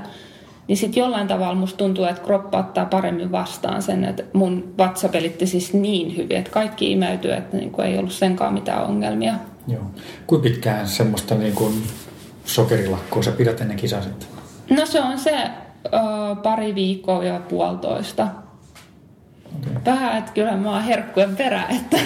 niin 0.68 0.76
sitten 0.76 1.00
jollain 1.00 1.28
tavalla 1.28 1.54
musta 1.54 1.76
tuntuu, 1.76 2.04
että 2.04 2.22
kroppa 2.22 2.58
ottaa 2.58 2.86
paremmin 2.86 3.32
vastaan 3.32 3.82
sen, 3.82 4.04
että 4.04 4.22
mun 4.32 4.74
vatsa 4.78 5.08
pelitti 5.08 5.46
siis 5.46 5.72
niin 5.72 6.16
hyvin, 6.16 6.36
että 6.36 6.50
kaikki 6.50 6.92
imeytyy, 6.92 7.32
että 7.32 7.56
niin 7.56 7.70
kuin 7.70 7.86
ei 7.86 7.98
ollut 7.98 8.12
senkaan 8.12 8.54
mitään 8.54 8.84
ongelmia. 8.84 9.34
Joo. 9.68 9.82
Kuinka 10.26 10.48
pitkään 10.48 10.88
semmoista 10.88 11.34
niin 11.34 11.54
kuin 11.54 11.82
sokerilakkoa 12.44 13.22
sä 13.22 13.32
pidät 13.32 13.60
ennen 13.60 13.76
kisaa 13.76 14.02
sitten? 14.02 14.28
No 14.70 14.86
se 14.86 15.00
on 15.00 15.18
se 15.18 15.36
ö, 15.86 15.90
pari 16.42 16.74
viikkoa 16.74 17.24
ja 17.24 17.40
puolitoista. 17.40 18.28
Okay. 19.58 19.82
Vähän, 19.84 20.18
että 20.18 20.32
kyllä 20.32 20.56
mä 20.56 20.70
oon 20.70 20.82
herkkujen 20.82 21.36
perä, 21.36 21.62
että 21.68 21.96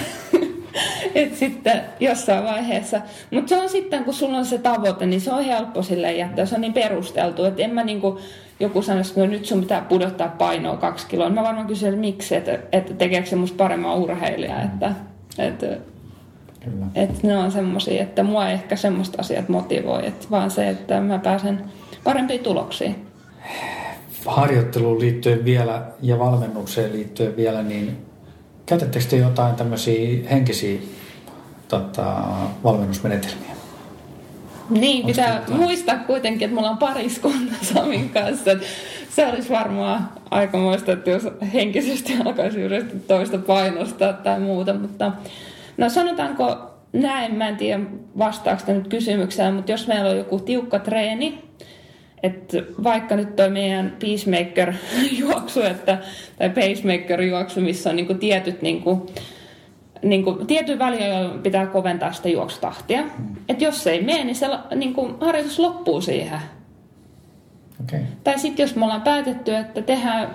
et 1.15 1.35
sitten 1.43 1.81
jossain 1.99 2.43
vaiheessa. 2.43 3.01
Mutta 3.31 3.49
se 3.49 3.61
on 3.61 3.69
sitten, 3.69 4.03
kun 4.03 4.13
sulla 4.13 4.37
on 4.37 4.45
se 4.45 4.57
tavoite, 4.57 5.05
niin 5.05 5.21
se 5.21 5.33
on 5.33 5.45
helppo 5.45 5.83
sille 5.83 6.13
jättää. 6.13 6.45
Se 6.45 6.55
on 6.55 6.61
niin 6.61 6.73
perusteltu, 6.73 7.45
että 7.45 7.61
en 7.61 7.73
mä 7.73 7.83
niinku, 7.83 8.19
joku 8.59 8.81
sanoisi, 8.81 9.11
että 9.11 9.21
no 9.21 9.27
nyt 9.27 9.45
sun 9.45 9.61
pitää 9.61 9.81
pudottaa 9.81 10.27
painoa 10.27 10.77
kaksi 10.77 11.07
kiloa. 11.07 11.29
Mä 11.29 11.43
varmaan 11.43 11.67
kysyn, 11.67 11.89
että 11.89 12.01
miksi, 12.01 12.35
että, 12.35 12.59
että 12.71 12.93
tekeekö 12.93 13.27
se 13.27 13.35
musta 13.35 13.57
paremman 13.57 13.97
urheilija. 13.97 14.61
Että, 14.61 14.91
että, 15.37 15.65
Kyllä. 16.59 16.85
että 16.95 17.27
ne 17.27 17.37
on 17.37 17.51
semmoisia, 17.51 18.03
että 18.03 18.23
mua 18.23 18.49
ehkä 18.49 18.75
semmoista 18.75 19.17
asiat 19.21 19.49
motivoi, 19.49 20.07
että 20.07 20.27
vaan 20.31 20.51
se, 20.51 20.69
että 20.69 21.01
mä 21.01 21.19
pääsen 21.19 21.61
parempiin 22.03 22.43
tuloksiin. 22.43 22.95
Harjoitteluun 24.25 24.99
liittyen 24.99 25.45
vielä 25.45 25.81
ja 26.01 26.19
valmennukseen 26.19 26.93
liittyen 26.93 27.35
vielä, 27.35 27.63
niin 27.63 27.97
käytättekö 28.65 29.05
te 29.05 29.17
jotain 29.17 29.55
tämmöisiä 29.55 30.29
henkisiä 30.29 30.79
tota, 31.79 32.15
valmennusmenetelmiä? 32.63 33.53
Niin, 34.69 35.05
Onks 35.05 35.17
pitää 35.17 35.35
jotain? 35.39 35.61
muistaa 35.61 35.97
kuitenkin, 35.97 36.45
että 36.45 36.55
mulla 36.55 36.69
on 36.69 36.77
pariskunta 36.77 37.53
Samin 37.73 38.09
kanssa. 38.09 38.51
Se 39.09 39.27
olisi 39.27 39.49
varmaan 39.49 40.09
aikamoista, 40.31 40.91
että 40.91 41.09
jos 41.09 41.27
henkisesti 41.53 42.13
alkaisi 42.25 42.61
yrittää 42.61 42.99
toista 43.07 43.37
painostaa 43.37 44.13
tai 44.13 44.39
muuta, 44.39 44.73
mutta 44.73 45.11
no 45.77 45.89
sanotaanko 45.89 46.73
näin, 46.93 47.35
mä 47.35 47.47
en 47.47 47.57
tiedä 47.57 47.83
vastaako 48.17 48.73
nyt 48.73 48.87
kysymykseen, 48.87 49.53
mutta 49.53 49.71
jos 49.71 49.87
meillä 49.87 50.09
on 50.09 50.17
joku 50.17 50.39
tiukka 50.39 50.79
treeni, 50.79 51.43
että 52.23 52.57
vaikka 52.83 53.15
nyt 53.15 53.35
toi 53.35 53.49
meidän 53.49 53.97
peacemaker-juoksu, 53.99 55.61
että, 55.61 55.97
tai 56.37 56.49
pacemaker-juoksu, 56.49 57.61
missä 57.61 57.89
on 57.89 57.95
niinku 57.95 58.13
tietyt 58.13 58.61
niinku, 58.61 59.11
niinku, 60.03 60.33
tietyn 60.33 60.79
väliä 60.79 61.29
pitää 61.43 61.65
koventaa 61.65 62.11
sitä 62.11 62.29
juoksutahtia. 62.29 63.01
Mm. 63.01 63.35
Että 63.49 63.63
jos 63.63 63.83
se 63.83 63.91
ei 63.91 64.03
mene, 64.03 64.23
niin 64.23 64.35
se 64.35 64.47
niinku, 64.75 65.15
harjoitus 65.21 65.59
loppuu 65.59 66.01
siihen. 66.01 66.39
Okay. 67.83 67.99
Tai 68.23 68.39
sitten 68.39 68.63
jos 68.63 68.75
me 68.75 68.85
ollaan 68.85 69.01
päätetty, 69.01 69.55
että 69.55 69.81
tehdään 69.81 70.29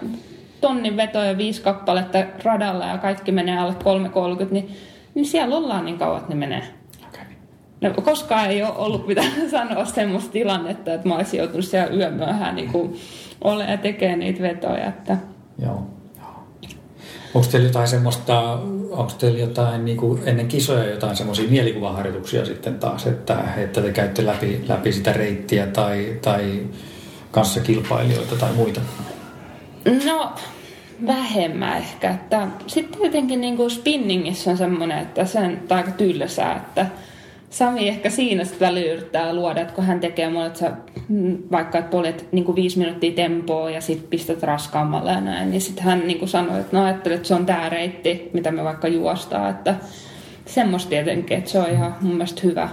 tonnin 0.61 0.97
vetoja 0.97 1.39
viisi 1.39 1.63
kappaletta 1.63 2.19
radalla 2.45 2.87
ja 2.87 2.99
kaikki 2.99 3.33
menee 3.33 3.59
alle 3.59 3.75
3.30, 4.45 4.47
niin, 4.51 4.77
niin 5.15 5.27
siellä 5.27 5.57
ollaan 5.57 5.85
niin 5.85 5.99
kauan, 5.99 6.19
että 6.19 6.29
ne 6.29 6.35
menee. 6.35 6.63
No, 7.81 7.91
koskaan 7.91 8.51
ei 8.51 8.63
ole 8.63 8.77
ollut 8.77 9.07
mitään 9.07 9.33
sanoa 9.51 9.85
semmoista 9.85 10.33
tilannetta, 10.33 10.95
että 10.95 11.09
mä 11.09 11.17
olisin 11.17 11.39
joutunut 11.39 11.65
siellä 11.65 11.97
yömyöhään 11.97 12.57
niin 12.57 12.71
ole 13.45 13.65
ja 13.65 13.77
tekee 13.77 14.17
niitä 14.17 14.43
vetoja. 14.43 14.87
Että... 14.87 15.17
Joo. 15.63 15.87
Onko 17.35 17.49
teillä 17.51 17.69
jotain 17.69 17.88
semmoista, 17.88 18.53
onko 18.91 19.12
teillä 19.19 19.38
jotain 19.38 19.85
niin 19.85 19.97
kuin 19.97 20.23
ennen 20.25 20.49
kisoja 20.49 20.91
jotain 20.91 21.17
semmoisia 21.17 21.51
mielikuvaharjoituksia 21.51 22.45
sitten 22.45 22.79
taas, 22.79 23.07
että, 23.07 23.38
että 23.57 23.81
te 23.81 23.93
käytte 23.93 24.27
läpi, 24.27 24.64
läpi 24.69 24.93
sitä 24.93 25.12
reittiä 25.12 25.67
tai, 25.67 26.19
tai 26.23 26.67
kanssa 27.31 27.61
kilpailijoita 27.61 28.37
tai 28.37 28.53
muita? 28.53 28.81
No, 30.05 30.33
vähemmän 31.07 31.77
ehkä. 31.77 32.11
Että 32.11 32.49
sitten 32.67 33.01
tietenkin 33.01 33.41
niin 33.41 33.57
kuin 33.57 33.71
spinningissä 33.71 34.51
on 34.51 34.57
semmoinen, 34.57 34.99
että 34.99 35.25
se 35.25 35.38
on 35.38 35.59
aika 35.71 35.91
tylsää, 35.91 36.57
että 36.57 36.87
Sami 37.51 37.89
ehkä 37.89 38.11
siinä 38.11 38.45
sitten 38.45 38.69
välillä 38.69 38.93
yrittää 38.93 39.35
luoda, 39.35 39.61
että 39.61 39.75
kun 39.75 39.85
hän 39.85 40.01
tekee 40.01 40.31
mulle, 40.31 40.47
että 40.47 40.59
sä 40.59 40.73
mm, 41.09 41.39
vaikka 41.53 41.79
että 41.79 41.91
poljet 41.91 42.29
niin 42.33 42.55
viisi 42.55 42.79
minuuttia 42.79 43.13
tempoa 43.13 43.71
ja 43.71 43.81
sitten 43.81 44.09
pistät 44.09 44.43
raskaammalle 44.43 45.13
ja 45.13 45.21
näin, 45.21 45.51
niin 45.51 45.61
sitten 45.61 45.85
hän 45.85 46.07
niin 46.07 46.29
sanoi, 46.29 46.61
että 46.61 46.77
no 46.77 46.89
että 46.89 47.11
se 47.23 47.35
on 47.35 47.47
tämä 47.47 47.69
reitti, 47.69 48.31
mitä 48.33 48.51
me 48.51 48.65
vaikka 48.65 48.89
juostaa, 48.89 49.49
että 49.49 49.75
semmoista 50.47 50.91
tietenkin, 50.91 51.39
että 51.39 51.51
se 51.51 51.59
on 51.59 51.71
ihan 51.71 51.97
mun 52.01 52.13
mielestä 52.13 52.41
hyvä. 52.45 52.69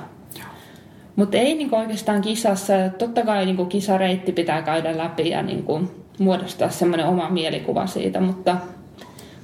Mutta 1.16 1.38
ei 1.38 1.56
niin 1.56 1.76
oikeastaan 1.76 2.22
kisassa, 2.22 2.74
totta 2.98 3.26
kai 3.26 3.46
niin 3.46 3.68
kisareitti 3.68 4.32
pitää 4.32 4.62
käydä 4.62 4.98
läpi 4.98 5.30
ja 5.30 5.42
niin 5.42 5.66
muodostaa 6.20 6.70
semmoinen 6.70 7.06
oma 7.06 7.30
mielikuva 7.30 7.88
siitä, 7.88 8.20
mutta, 8.20 8.58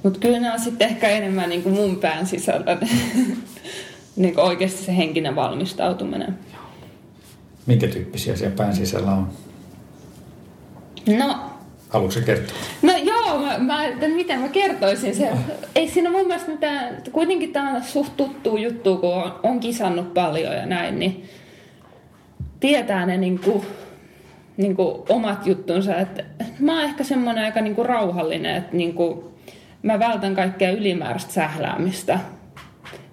mutta 0.02 0.18
kyllä 0.18 0.38
ne 0.38 0.52
on 0.52 0.60
sitten 0.60 0.88
ehkä 0.88 1.08
enemmän 1.08 1.48
niin 1.48 1.68
mun 1.68 1.96
pään 1.96 2.26
sisällä 2.26 2.76
niin 4.16 4.40
oikeasti 4.40 4.84
se 4.84 4.96
henkinen 4.96 5.36
valmistautuminen. 5.36 6.38
Minkä 7.66 7.88
tyyppisiä 7.88 8.36
siellä 8.36 8.56
pään 8.56 8.76
sisällä 8.76 9.12
on? 9.12 9.28
No, 11.18 11.52
Haluatko 11.92 12.20
kertoa? 12.26 12.56
No 12.82 12.92
joo, 13.02 13.38
mä, 13.38 13.58
mä, 13.58 14.08
miten 14.14 14.40
mä 14.40 14.48
kertoisin 14.48 15.14
se. 15.14 15.30
Ei 15.76 15.88
siinä 15.88 16.10
mun 16.10 16.26
mielestä 16.26 16.50
mitään, 16.50 17.02
kuitenkin 17.12 17.52
tämä 17.52 17.76
on 17.76 17.82
suht 17.82 18.16
tuttu 18.16 18.56
juttu, 18.56 18.96
kun 18.96 19.14
on, 19.14 19.40
on 19.42 19.60
kisannut 19.60 20.14
paljon 20.14 20.54
ja 20.54 20.66
näin, 20.66 20.98
niin 20.98 21.24
tietää 22.60 23.06
ne 23.06 23.16
niinku, 23.16 23.64
niinku 24.56 25.04
omat 25.08 25.46
juttunsa. 25.46 25.96
Et 25.96 26.24
mä 26.58 26.72
oon 26.72 26.84
ehkä 26.84 27.04
semmoinen 27.04 27.44
aika 27.44 27.60
niinku 27.60 27.82
rauhallinen, 27.82 28.56
että 28.56 28.76
niinku, 28.76 29.32
mä 29.82 29.98
vältän 29.98 30.34
kaikkea 30.34 30.70
ylimääräistä 30.70 31.32
sähläämistä 31.32 32.20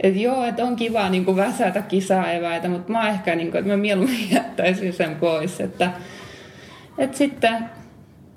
et 0.04 0.16
joo, 0.16 0.44
että 0.44 0.64
on 0.64 0.76
kiva 0.76 1.10
niin 1.10 1.26
kuin 1.26 1.38
väsätä 1.38 1.82
kisaeväitä, 1.82 2.70
mutta 2.70 2.92
mä 2.92 3.10
ehkä, 3.10 3.36
niin 3.36 3.52
kuin, 3.52 3.60
että 3.60 3.72
mä 3.72 3.78
mieluummin 3.78 4.32
jättäisin 4.36 4.94
sen 4.94 5.16
pois. 5.16 5.60
Että, 5.60 5.92
että 6.98 7.18
sitten, 7.18 7.70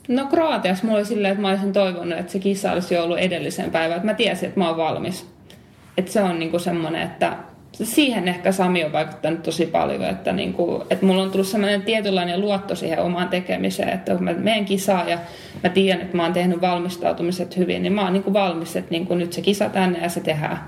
no 0.09 0.27
Kroatiassa 0.27 0.85
mulla 0.85 0.99
oli 0.99 1.07
silleen, 1.07 1.33
että 1.33 1.43
mä 1.43 1.49
olisin 1.49 1.73
toivonut, 1.73 2.19
että 2.19 2.33
se 2.33 2.39
kisa 2.39 2.73
olisi 2.73 2.95
jo 2.95 3.05
ollut 3.05 3.19
edellisen 3.19 3.71
päivän, 3.71 3.97
että 3.97 4.07
mä 4.07 4.15
tiesin, 4.15 4.49
että 4.49 4.61
mä 4.61 4.69
oon 4.69 4.77
valmis. 4.77 5.33
Että 5.97 6.13
se 6.13 6.23
on 6.23 6.39
niin 6.39 6.51
kuin 6.51 6.61
semmoinen, 6.61 7.03
että 7.03 7.37
siihen 7.73 8.29
ehkä 8.29 8.53
Sami 8.53 8.85
on 8.85 8.93
vaikuttanut 8.93 9.43
tosi 9.43 9.67
paljon, 9.67 10.05
että, 10.05 10.33
niin 10.33 10.53
kuin, 10.53 10.83
että 10.91 11.07
mulla 11.07 11.23
on 11.23 11.31
tullut 11.31 11.47
semmoinen 11.47 11.83
tietynlainen 11.83 12.41
luotto 12.41 12.75
siihen 12.75 12.99
omaan 12.99 13.29
tekemiseen, 13.29 13.89
että 13.89 14.15
kun 14.15 14.25
mä 14.25 14.33
menen 14.33 14.65
kisaan 14.65 15.09
ja 15.09 15.19
mä 15.63 15.71
tiedän, 15.71 16.03
että 16.03 16.17
mä 16.17 16.23
oon 16.23 16.33
tehnyt 16.33 16.61
valmistautumiset 16.61 17.57
hyvin, 17.57 17.83
niin 17.83 17.93
mä 17.93 18.03
oon 18.03 18.13
niin 18.13 18.23
kuin 18.23 18.35
valmis, 18.35 18.77
että 18.77 18.91
niin 18.91 19.07
kuin 19.07 19.19
nyt 19.19 19.33
se 19.33 19.41
kisa 19.41 19.69
tänne 19.69 19.99
ja 19.99 20.09
se 20.09 20.21
tehdään. 20.21 20.59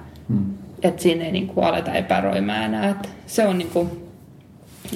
Että 0.85 1.03
siinä 1.03 1.25
ei 1.25 1.33
niin 1.33 1.47
kuin 1.47 1.67
aleta 1.67 1.93
epäröimään 1.93 2.65
enää. 2.65 2.89
Että 2.89 3.09
se 3.27 3.47
on 3.47 3.59
niin 3.59 3.71
kuin, 3.71 3.91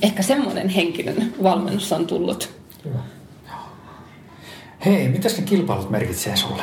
ehkä 0.03 0.22
semmoinen 0.22 0.68
henkinen 0.68 1.35
valmennus 1.42 1.92
on 1.92 2.07
tullut. 2.07 2.51
Hyvä. 2.85 2.98
Hei, 4.85 5.09
mitä 5.09 5.29
ne 5.29 5.42
kilpailut 5.44 5.90
merkitsee 5.90 6.37
sulle? 6.37 6.62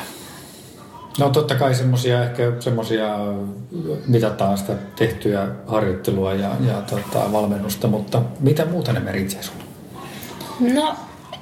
No 1.19 1.29
totta 1.29 1.55
kai 1.55 1.75
semmoisia 1.75 2.23
ehkä 2.23 2.53
semmoisia 2.59 3.17
mitataan 4.07 4.57
sitä 4.57 4.73
tehtyä 4.95 5.47
harjoittelua 5.67 6.33
ja, 6.33 6.51
ja 6.67 6.81
tota, 6.81 7.31
valmennusta, 7.31 7.87
mutta 7.87 8.21
mitä 8.39 8.65
muuta 8.65 8.93
ne 8.93 8.99
merkitsee 8.99 9.43
sulle? 9.43 9.63
No 10.73 10.95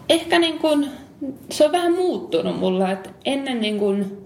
ehkä 0.10 0.39
niin 0.39 0.60
kuin, 0.60 0.89
se 1.52 1.65
on 1.65 1.72
vähän 1.72 1.93
muuttunut 1.93 2.60
mulla, 2.60 2.91
että 2.91 3.10
ennen 3.26 3.62
niin 3.62 3.80
kuin 3.80 4.22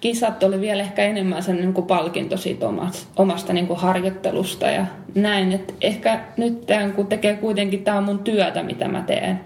kisat 0.00 0.42
oli 0.42 0.60
vielä 0.60 0.82
ehkä 0.82 1.02
enemmän 1.02 1.42
sen 1.42 1.56
niin 1.56 1.72
kuin 1.72 1.86
palkinto 1.86 2.36
siitä 2.36 2.68
omasta, 2.68 3.06
omasta 3.16 3.52
niin 3.52 3.66
kuin 3.66 3.80
harjoittelusta 3.80 4.66
ja 4.66 4.86
näin. 5.14 5.52
Että 5.52 5.74
ehkä 5.80 6.20
nyt 6.36 6.66
kun 6.96 7.06
tekee 7.06 7.36
kuitenkin, 7.36 7.84
tämä 7.84 7.98
on 7.98 8.04
mun 8.04 8.18
työtä, 8.18 8.62
mitä 8.62 8.88
mä 8.88 9.02
teen, 9.02 9.40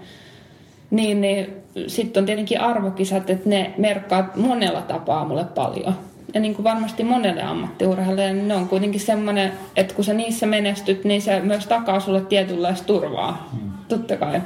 niin, 0.91 1.21
niin 1.21 1.53
sitten 1.87 2.21
on 2.21 2.25
tietenkin 2.25 2.61
arvokisat, 2.61 3.29
että 3.29 3.49
ne 3.49 3.73
merkkaa 3.77 4.29
monella 4.35 4.81
tapaa 4.81 5.25
mulle 5.25 5.45
paljon. 5.45 5.93
Ja 6.33 6.39
niin 6.39 6.55
kuin 6.55 6.63
varmasti 6.63 7.03
monelle 7.03 7.43
ammattiurheilijalle, 7.43 8.33
niin 8.33 8.47
ne 8.47 8.55
on 8.55 8.67
kuitenkin 8.67 8.99
semmoinen, 8.99 9.51
että 9.75 9.93
kun 9.93 10.05
sä 10.05 10.13
niissä 10.13 10.45
menestyt, 10.45 11.03
niin 11.03 11.21
se 11.21 11.39
myös 11.39 11.67
takaa 11.67 11.99
sulle 11.99 12.21
tietynlaista 12.21 12.87
turvaa. 12.87 13.49
Hmm. 13.51 13.71
Totta 13.87 14.17
kai. 14.17 14.41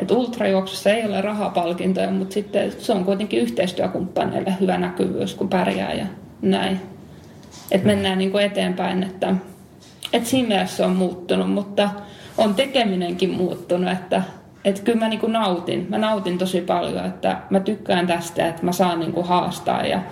Että 0.00 0.14
ultrajuoksussa 0.14 0.90
ei 0.90 1.06
ole 1.06 1.20
rahapalkintoja, 1.20 2.10
mutta 2.10 2.34
sitten 2.34 2.72
se 2.78 2.92
on 2.92 3.04
kuitenkin 3.04 3.40
yhteistyökumppaneille 3.40 4.54
hyvä 4.60 4.78
näkyvyys, 4.78 5.34
kun 5.34 5.48
pärjää 5.48 5.92
ja 5.92 6.06
näin. 6.42 6.80
Että 7.70 7.86
mennään 7.86 8.18
niin 8.18 8.30
kuin 8.30 8.44
eteenpäin, 8.44 9.02
että, 9.02 9.34
että 10.12 10.28
siinä 10.28 10.48
mielessä 10.48 10.76
se 10.76 10.84
on 10.84 10.96
muuttunut, 10.96 11.52
mutta 11.52 11.90
on 12.38 12.54
tekeminenkin 12.54 13.30
muuttunut, 13.30 13.92
että, 13.92 14.22
että 14.64 14.82
kyllä 14.82 14.98
mä 14.98 15.08
niin 15.08 15.20
kuin 15.20 15.32
nautin. 15.32 15.86
Mä 15.88 15.98
nautin 15.98 16.38
tosi 16.38 16.60
paljon, 16.60 17.06
että 17.06 17.36
mä 17.50 17.60
tykkään 17.60 18.06
tästä, 18.06 18.46
että 18.46 18.64
mä 18.64 18.72
saan 18.72 19.00
niin 19.00 19.12
kuin 19.12 19.26
haastaa 19.26 19.86
ja 19.86 20.02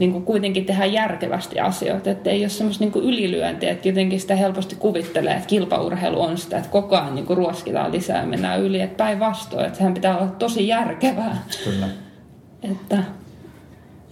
niin 0.00 0.12
kuin 0.12 0.24
kuitenkin 0.24 0.66
tehdä 0.66 0.86
järkevästi 0.86 1.60
asioita, 1.60 2.10
että 2.10 2.30
ei 2.30 2.42
ole 2.42 2.48
semmoista 2.48 2.84
niin 2.84 3.04
ylilyöntiä, 3.04 3.70
että 3.70 3.88
jotenkin 3.88 4.20
sitä 4.20 4.36
helposti 4.36 4.76
kuvittelee, 4.76 5.34
että 5.34 5.46
kilpaurheilu 5.46 6.20
on 6.20 6.38
sitä, 6.38 6.58
että 6.58 6.70
koko 6.70 6.96
ajan 6.96 7.14
niin 7.14 7.26
kuin 7.26 7.36
ruoskitaan 7.36 7.92
lisää 7.92 8.20
ja 8.20 8.26
mennään 8.26 8.60
yli, 8.60 8.80
että 8.80 9.04
päinvastoin, 9.04 9.64
että 9.64 9.78
sehän 9.78 9.94
pitää 9.94 10.18
olla 10.18 10.30
tosi 10.30 10.68
järkevää. 10.68 11.44
Kyllä. 11.64 11.88
Että... 12.62 13.02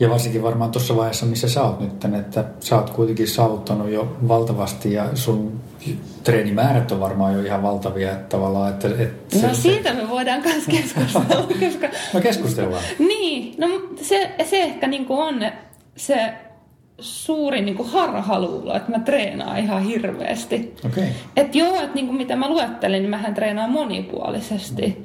Ja 0.00 0.10
varsinkin 0.10 0.42
varmaan 0.42 0.70
tuossa 0.70 0.96
vaiheessa, 0.96 1.26
missä 1.26 1.48
sä 1.48 1.62
oot 1.62 1.80
nyt, 1.80 2.14
että 2.18 2.44
sä 2.60 2.76
oot 2.76 2.90
kuitenkin 2.90 3.28
saavuttanut 3.28 3.90
jo 3.90 4.16
valtavasti 4.28 4.92
ja 4.92 5.08
sun 5.14 5.60
treenimäärät 6.24 6.92
on 6.92 7.00
varmaan 7.00 7.34
jo 7.34 7.40
ihan 7.40 7.62
valtavia 7.62 8.12
että 8.12 8.36
tavallaan. 8.36 8.70
Että, 8.70 8.88
että 8.88 9.36
no 9.46 9.54
se, 9.54 9.60
siitä 9.60 9.94
me 9.94 10.08
voidaan 10.08 10.42
myös 10.42 10.66
keskustella. 10.66 11.48
koska... 11.66 11.88
No 12.14 12.20
keskustellaan. 12.20 12.82
niin, 12.98 13.54
no 13.58 13.68
se, 14.02 14.30
se 14.44 14.62
ehkä 14.62 14.86
niin 14.86 15.06
kuin 15.06 15.20
on, 15.20 15.42
se 15.98 16.32
suuri 17.00 17.60
niin 17.60 17.76
kuin 17.76 17.88
harhaluulo, 17.88 18.76
että 18.76 18.90
mä 18.90 18.98
treenaan 18.98 19.58
ihan 19.58 19.82
hirveästi. 19.82 20.74
Okay. 20.86 21.04
Että 21.36 21.58
joo, 21.58 21.74
että 21.74 21.94
niin 21.94 22.06
kuin 22.06 22.16
mitä 22.16 22.36
mä 22.36 22.48
luettelin, 22.48 23.02
niin 23.02 23.10
mähän 23.10 23.34
treenaan 23.34 23.70
monipuolisesti. 23.70 25.04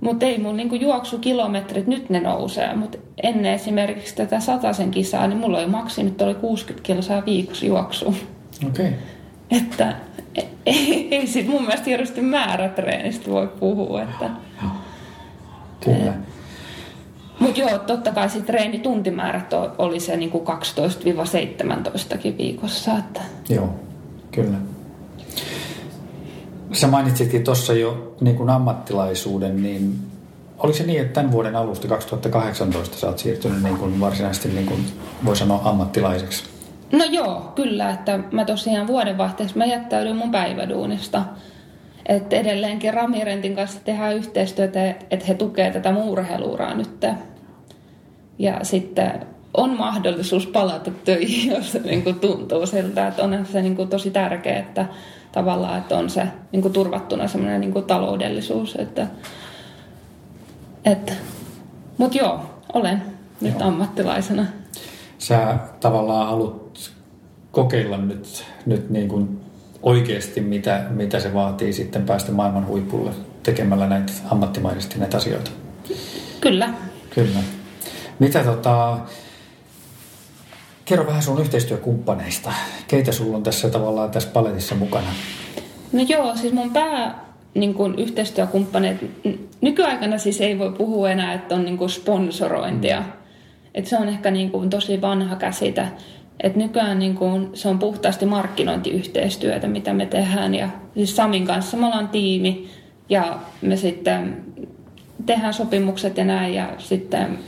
Mutta 0.00 0.26
ei 0.26 0.38
mun 0.38 0.56
niinku 0.56 0.74
juoksukilometrit, 0.74 1.86
nyt 1.86 2.10
ne 2.10 2.20
nousee. 2.20 2.76
Mutta 2.76 2.98
ennen 3.22 3.52
esimerkiksi 3.52 4.16
tätä 4.16 4.40
sataisen 4.40 4.90
kisaa, 4.90 5.26
niin 5.26 5.38
mulla 5.38 5.58
oli 5.58 5.66
maksimit 5.66 6.22
oli 6.22 6.34
60 6.34 6.86
kilsaa 6.86 7.24
viikossa 7.26 7.66
juoksu. 7.66 8.06
Okei. 8.66 8.86
Okay. 8.86 8.92
Että 9.50 9.94
ei, 10.34 10.48
ei, 10.66 11.08
ei 11.10 11.26
sit 11.26 11.48
mun 11.48 11.62
mielestä 11.62 11.90
hirveästi 11.90 12.20
määrätreenistä 12.20 13.30
voi 13.30 13.48
puhua. 13.48 14.02
Että, 14.02 14.30
Kyllä. 15.80 16.14
Mutta 17.40 17.60
joo, 17.60 17.78
totta 17.78 18.12
kai 18.12 18.28
se 18.28 18.40
treenituntimäärät 18.40 19.52
oli 19.78 20.00
se 20.00 20.16
niinku 20.16 20.44
12-17 22.28 22.36
viikossa. 22.38 22.98
Että... 22.98 23.20
Joo, 23.48 23.74
kyllä. 24.32 24.56
Sä 26.72 26.86
mainitsitkin 26.86 27.44
tuossa 27.44 27.72
jo 27.72 28.16
niin 28.20 28.36
kuin 28.36 28.50
ammattilaisuuden, 28.50 29.62
niin 29.62 29.98
oliko 30.58 30.78
se 30.78 30.84
niin, 30.84 31.00
että 31.00 31.12
tämän 31.12 31.32
vuoden 31.32 31.56
alusta 31.56 31.88
2018 31.88 32.96
sä 32.96 33.06
oot 33.06 33.18
siirtynyt 33.18 33.62
niin 33.62 33.76
kuin 33.76 34.00
varsinaisesti, 34.00 34.48
niin 34.48 34.66
kuin 34.66 34.86
voi 35.24 35.36
sanoa, 35.36 35.60
ammattilaiseksi? 35.64 36.44
No 36.92 37.04
joo, 37.04 37.52
kyllä. 37.54 37.90
Että 37.90 38.18
mä 38.32 38.44
tosiaan 38.44 38.86
vuodenvaihteessa 38.86 39.58
mä 39.58 39.64
jättäydyin 39.64 40.16
mun 40.16 40.30
päiväduunista. 40.30 41.22
Että 42.06 42.36
edelleenkin 42.36 42.94
Ramirentin 42.94 43.56
kanssa 43.56 43.80
tehdään 43.84 44.16
yhteistyötä, 44.16 44.88
että 44.88 45.26
he 45.28 45.34
tukevat 45.34 45.72
tätä 45.72 45.92
mun 45.92 46.08
urheiluuraa 46.08 46.74
nyt. 46.74 47.04
Ja 48.38 48.58
sitten 48.62 49.26
on 49.54 49.76
mahdollisuus 49.76 50.46
palata 50.46 50.90
töihin, 51.04 51.50
jos 51.56 51.72
se 51.72 51.78
niin 51.78 52.02
kuin 52.02 52.20
tuntuu 52.20 52.66
siltä, 52.66 53.06
että 53.06 53.22
on 53.22 53.46
se 53.52 53.62
niin 53.62 53.76
kuin 53.76 53.88
tosi 53.88 54.10
tärkeää, 54.10 54.58
että 54.58 54.86
tavallaan, 55.32 55.78
että 55.78 55.96
on 55.98 56.10
se 56.10 56.26
niin 56.52 56.62
kuin 56.62 56.72
turvattuna 56.72 57.28
semmoinen 57.28 57.60
niin 57.60 57.72
kuin 57.72 57.84
taloudellisuus. 57.84 58.76
Että, 58.76 59.06
että, 60.84 61.12
mutta 61.98 62.18
joo, 62.18 62.40
olen 62.72 63.02
nyt 63.40 63.54
joo. 63.58 63.68
ammattilaisena. 63.68 64.46
Sä 65.18 65.56
tavallaan 65.80 66.26
haluat 66.26 66.90
kokeilla 67.52 67.96
nyt, 67.96 68.44
nyt 68.66 68.90
niin 68.90 69.08
kuin 69.08 69.40
oikeasti, 69.82 70.40
mitä, 70.40 70.84
mitä 70.90 71.20
se 71.20 71.34
vaatii 71.34 71.72
sitten 71.72 72.02
päästä 72.02 72.32
maailman 72.32 72.66
huipulle 72.66 73.10
tekemällä 73.42 73.86
näitä 73.86 74.12
ammattimaisesti 74.30 74.98
näitä 74.98 75.16
asioita. 75.16 75.50
Kyllä. 76.40 76.74
Kyllä. 77.14 77.38
Mitä 78.18 78.44
tota, 78.44 78.98
kerro 80.84 81.06
vähän 81.06 81.22
sun 81.22 81.40
yhteistyökumppaneista. 81.40 82.52
Keitä 82.88 83.12
sulla 83.12 83.36
on 83.36 83.42
tässä 83.42 83.70
tavallaan 83.70 84.10
tässä 84.10 84.28
paletissa 84.28 84.74
mukana? 84.74 85.08
No 85.92 86.02
joo, 86.08 86.36
siis 86.36 86.52
mun 86.52 86.70
pää 86.70 87.24
niin 87.54 87.74
kuin 87.74 87.94
yhteistyökumppaneet, 87.94 89.10
nykyaikana 89.60 90.18
siis 90.18 90.40
ei 90.40 90.58
voi 90.58 90.72
puhua 90.72 91.10
enää, 91.10 91.32
että 91.32 91.54
on 91.54 91.64
niin 91.64 91.78
kuin 91.78 91.90
sponsorointia. 91.90 93.00
Mm. 93.00 93.12
Et 93.74 93.86
se 93.86 93.98
on 93.98 94.08
ehkä 94.08 94.30
niin 94.30 94.50
kuin 94.50 94.70
tosi 94.70 95.00
vanha 95.00 95.36
käsite. 95.36 95.88
Et 96.42 96.56
nykyään 96.56 96.98
niin 96.98 97.14
kuin, 97.14 97.50
se 97.54 97.68
on 97.68 97.78
puhtaasti 97.78 98.26
markkinointiyhteistyötä, 98.26 99.68
mitä 99.68 99.92
me 99.92 100.06
tehdään. 100.06 100.54
Ja 100.54 100.68
siis 100.94 101.16
Samin 101.16 101.46
kanssa 101.46 101.76
me 101.76 101.86
ollaan 101.86 102.08
tiimi 102.08 102.68
ja 103.08 103.38
me 103.62 103.76
sitten 103.76 104.44
tehdään 105.26 105.54
sopimukset 105.54 106.16
ja 106.16 106.24
näin. 106.24 106.54
Ja 106.54 106.68
sitten 106.78 107.38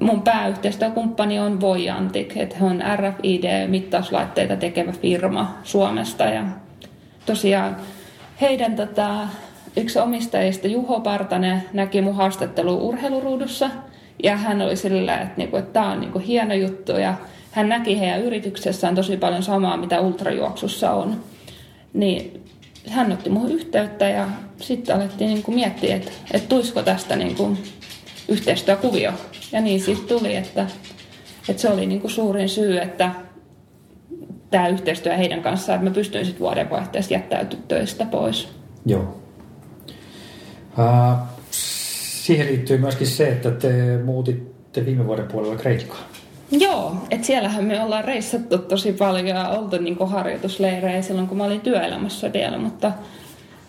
mun 0.00 0.22
pääyhteistyökumppani 0.22 1.38
on 1.38 1.60
Voyantic, 1.60 2.36
että 2.36 2.56
he 2.56 2.64
on 2.64 2.82
RFID-mittauslaitteita 2.96 4.56
tekevä 4.56 4.92
firma 4.92 5.58
Suomesta 5.62 6.24
ja 6.24 6.44
tosiaan 7.26 7.76
heidän 8.40 8.76
tota, 8.76 9.28
yksi 9.76 9.98
omistajista 9.98 10.68
Juho 10.68 11.00
Partanen 11.00 11.62
näki 11.72 12.02
mun 12.02 12.14
haastattelu 12.14 12.88
urheiluruudussa 12.88 13.70
ja 14.22 14.36
hän 14.36 14.62
oli 14.62 14.76
sillä, 14.76 15.18
että, 15.18 15.34
niinku, 15.36 15.56
että 15.56 15.72
tämä 15.72 15.92
on 15.92 16.00
niinku 16.00 16.18
hieno 16.18 16.54
juttu 16.54 16.92
ja 16.92 17.14
hän 17.50 17.68
näki 17.68 18.00
heidän 18.00 18.22
yrityksessään 18.22 18.94
tosi 18.94 19.16
paljon 19.16 19.42
samaa, 19.42 19.76
mitä 19.76 20.00
ultrajuoksussa 20.00 20.90
on. 20.90 21.20
Niin 21.92 22.44
hän 22.88 23.12
otti 23.12 23.30
muun 23.30 23.50
yhteyttä 23.50 24.08
ja 24.08 24.28
sitten 24.60 24.96
alettiin 24.96 25.30
niinku 25.30 25.52
miettiä, 25.52 25.96
että, 25.96 26.10
että 26.32 26.48
tuisiko 26.48 26.82
tästä 26.82 27.16
niinku 27.16 27.56
yhteistyökuvio. 28.28 29.12
Ja 29.52 29.60
niin 29.60 29.80
siis 29.80 30.00
tuli, 30.00 30.36
että, 30.36 30.66
että 31.48 31.62
se 31.62 31.68
oli 31.68 31.86
niin 31.86 32.00
kuin 32.00 32.10
suurin 32.10 32.48
syy, 32.48 32.78
että 32.78 33.10
tämä 34.50 34.68
yhteistyö 34.68 35.16
heidän 35.16 35.42
kanssaan, 35.42 35.76
että 35.76 35.90
mä 35.90 35.94
pystyin 35.94 36.24
sitten 36.24 36.40
vuodenvaihteessa 36.40 37.14
jättäytyä 37.14 37.58
töistä 37.68 38.06
pois. 38.06 38.48
Joo. 38.86 39.20
Uh, 40.78 41.18
siihen 41.50 42.46
liittyy 42.46 42.78
myöskin 42.78 43.06
se, 43.06 43.28
että 43.28 43.50
te 43.50 43.98
muutitte 44.04 44.86
viime 44.86 45.06
vuoden 45.06 45.26
puolella 45.26 45.56
Kreikkaan. 45.56 46.09
Joo, 46.50 46.96
että 47.10 47.26
siellähän 47.26 47.64
me 47.64 47.82
ollaan 47.82 48.04
reissattu 48.04 48.58
tosi 48.58 48.92
paljon 48.92 49.26
ja 49.26 49.48
oltu 49.48 49.78
niin 49.78 50.08
harjoitusleirejä 50.08 51.02
silloin, 51.02 51.28
kun 51.28 51.38
mä 51.38 51.44
olin 51.44 51.60
työelämässä 51.60 52.32
vielä, 52.32 52.58
mutta 52.58 52.92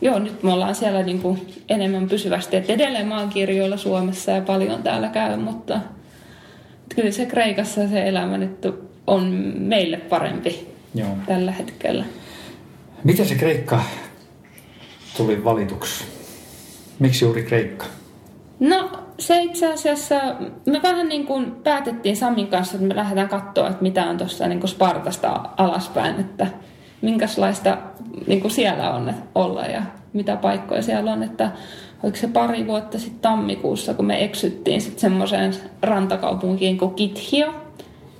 joo, 0.01 0.19
nyt 0.19 0.43
me 0.43 0.53
ollaan 0.53 0.75
siellä 0.75 1.03
niin 1.03 1.21
kuin 1.21 1.47
enemmän 1.69 2.09
pysyvästi. 2.09 2.57
Et 2.57 2.69
edelleen 2.69 3.07
mä 3.07 3.19
oon 3.19 3.29
kirjoilla 3.29 3.77
Suomessa 3.77 4.31
ja 4.31 4.41
paljon 4.41 4.83
täällä 4.83 5.07
käy, 5.07 5.37
mutta 5.37 5.79
kyllä 6.95 7.11
se 7.11 7.25
Kreikassa 7.25 7.87
se 7.87 8.07
elämä 8.07 8.37
nyt 8.37 8.67
on 9.07 9.23
meille 9.57 9.97
parempi 9.97 10.67
joo. 10.95 11.17
tällä 11.25 11.51
hetkellä. 11.51 12.05
Miten 13.03 13.25
se 13.25 13.35
Kreikka 13.35 13.83
tuli 15.17 15.43
valituksi? 15.43 16.03
Miksi 16.99 17.25
juuri 17.25 17.43
Kreikka? 17.43 17.85
No 18.61 18.89
se 19.19 19.41
itse 19.41 19.73
asiassa, 19.73 20.15
me 20.65 20.81
vähän 20.83 21.09
niin 21.09 21.25
kuin 21.25 21.51
päätettiin 21.51 22.17
Samin 22.17 22.47
kanssa, 22.47 22.75
että 22.75 22.87
me 22.87 22.95
lähdetään 22.95 23.29
katsoa, 23.29 23.67
että 23.67 23.81
mitä 23.81 24.05
on 24.05 24.17
tuossa 24.17 24.47
niin 24.47 24.67
Spartasta 24.67 25.41
alaspäin, 25.57 26.19
että 26.19 26.47
minkälaista 27.01 27.77
niin 28.27 28.41
kuin 28.41 28.51
siellä 28.51 28.93
on 28.93 29.13
olla 29.35 29.65
ja 29.65 29.81
mitä 30.13 30.35
paikkoja 30.35 30.81
siellä 30.81 31.11
on. 31.11 31.23
Että 31.23 31.51
oliko 32.03 32.17
se 32.17 32.27
pari 32.27 32.67
vuotta 32.67 32.99
sitten 32.99 33.21
tammikuussa, 33.21 33.93
kun 33.93 34.05
me 34.05 34.23
eksyttiin 34.23 34.81
sitten 34.81 35.01
semmoiseen 35.01 35.53
rantakaupunkiin 35.81 36.77
kuin 36.77 36.95
Kithio. 36.95 37.53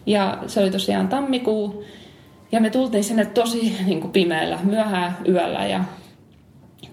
Ja 0.06 0.38
se 0.48 0.60
oli 0.60 0.72
tosiaan 0.72 1.08
tammikuu. 1.08 1.84
Ja 2.52 2.62
me 2.62 2.70
tultiin 2.70 3.04
sinne 3.04 3.26
tosi 3.26 3.78
niin 3.86 4.02
kuin 4.02 4.12
pimeällä, 4.12 4.60
myöhään 4.64 5.18
yöllä. 5.28 5.66
Ja 5.66 5.84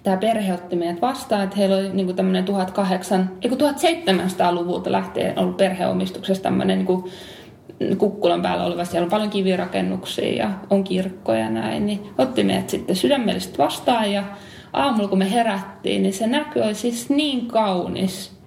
tämä 0.03 0.17
perhe 0.17 0.55
otti 0.55 0.77
meidät 0.77 1.03
vastaan, 1.03 1.45
että 1.45 1.57
heillä 1.57 1.77
oli 1.77 1.89
niin 1.93 2.17
tämmöinen 2.17 2.45
1800, 2.45 3.19
1700-luvulta 3.45 4.93
lähtien 4.93 5.39
ollut 5.39 5.57
perheomistuksessa 5.57 6.43
tämmöinen 6.43 6.79
niin 6.79 7.99
kukkulan 7.99 8.43
päällä 8.43 8.65
oleva, 8.65 8.85
siellä 8.85 9.05
on 9.05 9.11
paljon 9.11 9.31
kivirakennuksia 9.31 10.35
ja 10.35 10.51
on 10.71 10.85
kirkkoja 10.85 11.39
ja 11.39 11.51
näin, 11.51 11.87
niin 11.87 12.11
otti 12.19 12.45
meidät 12.45 12.71
sitten 12.71 12.97
sydämellisesti 12.97 13.59
vastaan 13.59 14.13
ja 14.13 14.25
aamulla 14.73 15.09
kun 15.09 15.19
me 15.19 15.33
herättiin, 15.33 16.03
niin 16.03 16.13
se 16.13 16.27
näkö 16.27 16.65
oli 16.65 16.75
siis 16.75 17.11
niin 17.11 17.47
kaunis. 17.47 18.39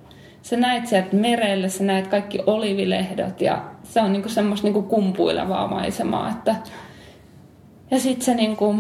Sä 0.42 0.58
näet 0.58 0.88
sieltä 0.88 1.16
merelle, 1.16 1.70
sä 1.70 1.84
näet 1.84 2.08
kaikki 2.08 2.40
olivilehdot 2.46 3.42
ja 3.42 3.64
se 3.84 4.02
on 4.02 4.14
niinku 4.14 4.30
semmoista 4.30 4.68
niinku 4.68 4.82
kumpuilevaa 4.82 5.68
maisemaa. 5.68 6.30
Että... 6.30 6.56
Ja 7.92 8.00
sitten 8.00 8.26
se 8.26 8.34
niinku 8.34 8.76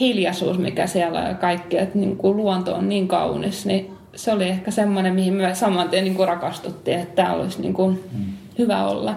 hiljaisuus, 0.00 0.58
mikä 0.58 0.86
siellä 0.86 1.20
on 1.20 1.26
ja 1.26 1.34
kaikki, 1.34 1.78
että 1.78 1.98
niinku 1.98 2.36
luonto 2.36 2.74
on 2.74 2.88
niin 2.88 3.08
kaunis, 3.08 3.66
niin 3.66 3.90
se 4.14 4.32
oli 4.32 4.44
ehkä 4.44 4.70
semmoinen, 4.70 5.14
mihin 5.14 5.34
me 5.34 5.54
saman 5.54 5.88
tien 5.88 6.04
niinku 6.04 6.26
rakastuttiin, 6.26 6.98
että 6.98 7.14
tämä 7.14 7.32
olisi 7.32 7.62
niinku 7.62 7.88
mm. 7.88 8.24
hyvä 8.58 8.86
olla. 8.86 9.14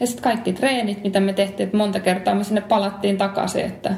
Ja 0.00 0.06
sitten 0.06 0.22
kaikki 0.22 0.52
treenit, 0.52 1.04
mitä 1.04 1.20
me 1.20 1.32
tehtiin, 1.32 1.64
että 1.64 1.76
monta 1.76 2.00
kertaa 2.00 2.34
me 2.34 2.44
sinne 2.44 2.60
palattiin 2.60 3.18
takaisin, 3.18 3.64
että 3.64 3.94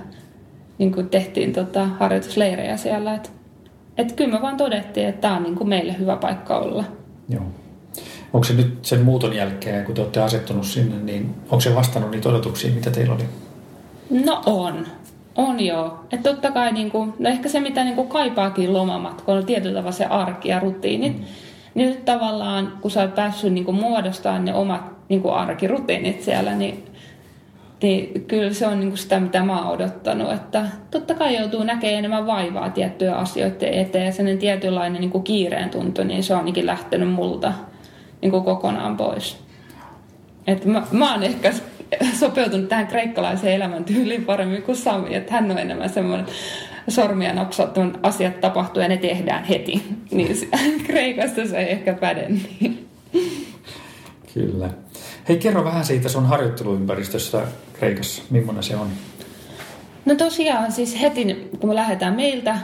niin 0.78 0.92
kuin 0.94 1.08
tehtiin 1.08 1.52
tota 1.52 1.86
harjoitusleirejä 1.86 2.76
siellä. 2.76 3.14
Että 3.14 3.28
et 3.98 4.12
kyllä 4.12 4.32
me 4.32 4.42
vaan 4.42 4.56
todettiin, 4.56 5.08
että 5.08 5.20
tämä 5.20 5.36
on 5.36 5.42
niin 5.42 5.54
kuin 5.54 5.68
meille 5.68 5.98
hyvä 5.98 6.16
paikka 6.16 6.58
olla. 6.58 6.84
Joo. 7.28 7.42
Onko 8.32 8.44
se 8.44 8.54
nyt 8.54 8.78
sen 8.82 9.00
muuton 9.00 9.36
jälkeen, 9.36 9.84
kun 9.84 9.94
te 9.94 10.00
olette 10.00 10.20
asettunut 10.20 10.66
sinne, 10.66 10.96
niin 10.96 11.34
onko 11.44 11.60
se 11.60 11.74
vastannut 11.74 12.10
niitä 12.10 12.28
odotuksia, 12.28 12.74
mitä 12.74 12.90
teillä 12.90 13.14
oli? 13.14 13.24
No 14.24 14.42
on. 14.46 14.86
On 15.36 15.60
joo. 15.60 16.04
Että 16.12 16.30
totta 16.30 16.50
kai 16.50 16.72
niin 16.72 16.90
kuin, 16.90 17.14
no 17.18 17.28
ehkä 17.28 17.48
se, 17.48 17.60
mitä 17.60 17.84
niin 17.84 17.96
kuin 17.96 18.08
kaipaakin 18.08 18.72
lomamatkoilla, 18.72 19.40
on 19.40 19.46
tietyllä 19.46 19.74
tavalla 19.74 19.92
se 19.92 20.04
arki 20.04 20.48
ja 20.48 20.60
rutiinit. 20.60 21.18
Mm. 21.18 21.24
Niin 21.74 21.88
nyt 21.88 22.04
tavallaan, 22.04 22.72
kun 22.80 22.90
sä 22.90 23.00
oot 23.00 23.14
päässyt 23.14 23.52
niin 23.52 23.64
kuin 23.64 23.76
muodostamaan 23.76 24.44
ne 24.44 24.54
omat 24.54 24.82
niin 25.08 25.22
kuin 25.22 25.34
arkirutiinit 25.34 26.22
siellä, 26.22 26.54
niin 26.54 26.84
niin 27.82 28.24
kyllä 28.24 28.52
se 28.52 28.66
on 28.66 28.80
niin 28.80 28.88
kuin 28.88 28.98
sitä, 28.98 29.20
mitä 29.20 29.42
mä 29.42 29.58
oon 29.58 29.74
odottanut. 29.74 30.32
Että 30.32 30.66
totta 30.90 31.14
kai 31.14 31.38
joutuu 31.38 31.62
näkemään 31.62 31.98
enemmän 31.98 32.26
vaivaa 32.26 32.70
tiettyjä 32.70 33.14
asioita 33.14 33.66
eteen 33.66 34.06
ja 34.06 34.12
sellainen 34.12 34.38
tietynlainen 34.38 35.00
niin 35.00 35.10
kuin 35.10 35.24
kiireen 35.24 35.70
tuntu, 35.70 36.04
niin 36.04 36.22
se 36.22 36.32
on 36.32 36.38
ainakin 36.38 36.66
lähtenyt 36.66 37.10
multa 37.10 37.52
niin 38.20 38.30
kuin 38.30 38.44
kokonaan 38.44 38.96
pois. 38.96 39.38
Et 40.46 40.64
mä, 40.64 40.82
mä 40.92 41.12
oon 41.12 41.22
ehkä 41.22 41.52
sopeutunut 42.20 42.68
tähän 42.68 42.86
kreikkalaiseen 42.86 43.54
elämäntyyliin 43.54 44.24
paremmin 44.24 44.62
kuin 44.62 44.76
Sami, 44.76 45.14
että 45.14 45.32
hän 45.32 45.50
on 45.50 45.58
enemmän 45.58 45.90
semmoinen 45.90 46.26
sormia 46.88 47.32
napsauttanut 47.32 47.98
asiat 48.02 48.40
tapahtuu 48.40 48.82
ja 48.82 48.88
ne 48.88 48.96
tehdään 48.96 49.44
heti. 49.44 49.82
Niin 50.10 50.50
Kreikasta 50.86 51.46
se 51.46 51.58
ei 51.58 51.70
ehkä 51.70 51.94
päde. 51.94 52.28
Niin. 52.28 52.88
Kyllä. 54.34 54.70
Hei, 55.28 55.36
kerro 55.36 55.64
vähän 55.64 55.84
siitä 55.84 56.08
sun 56.08 56.26
harjoitteluympäristössä 56.26 57.42
Kreikassa. 57.72 58.22
Millainen 58.30 58.62
se 58.62 58.76
on? 58.76 58.88
No 60.04 60.14
tosiaan 60.14 60.72
siis 60.72 61.00
heti, 61.00 61.50
kun 61.60 61.70
me 61.70 61.74
lähdetään 61.74 62.14
meiltä 62.14 62.58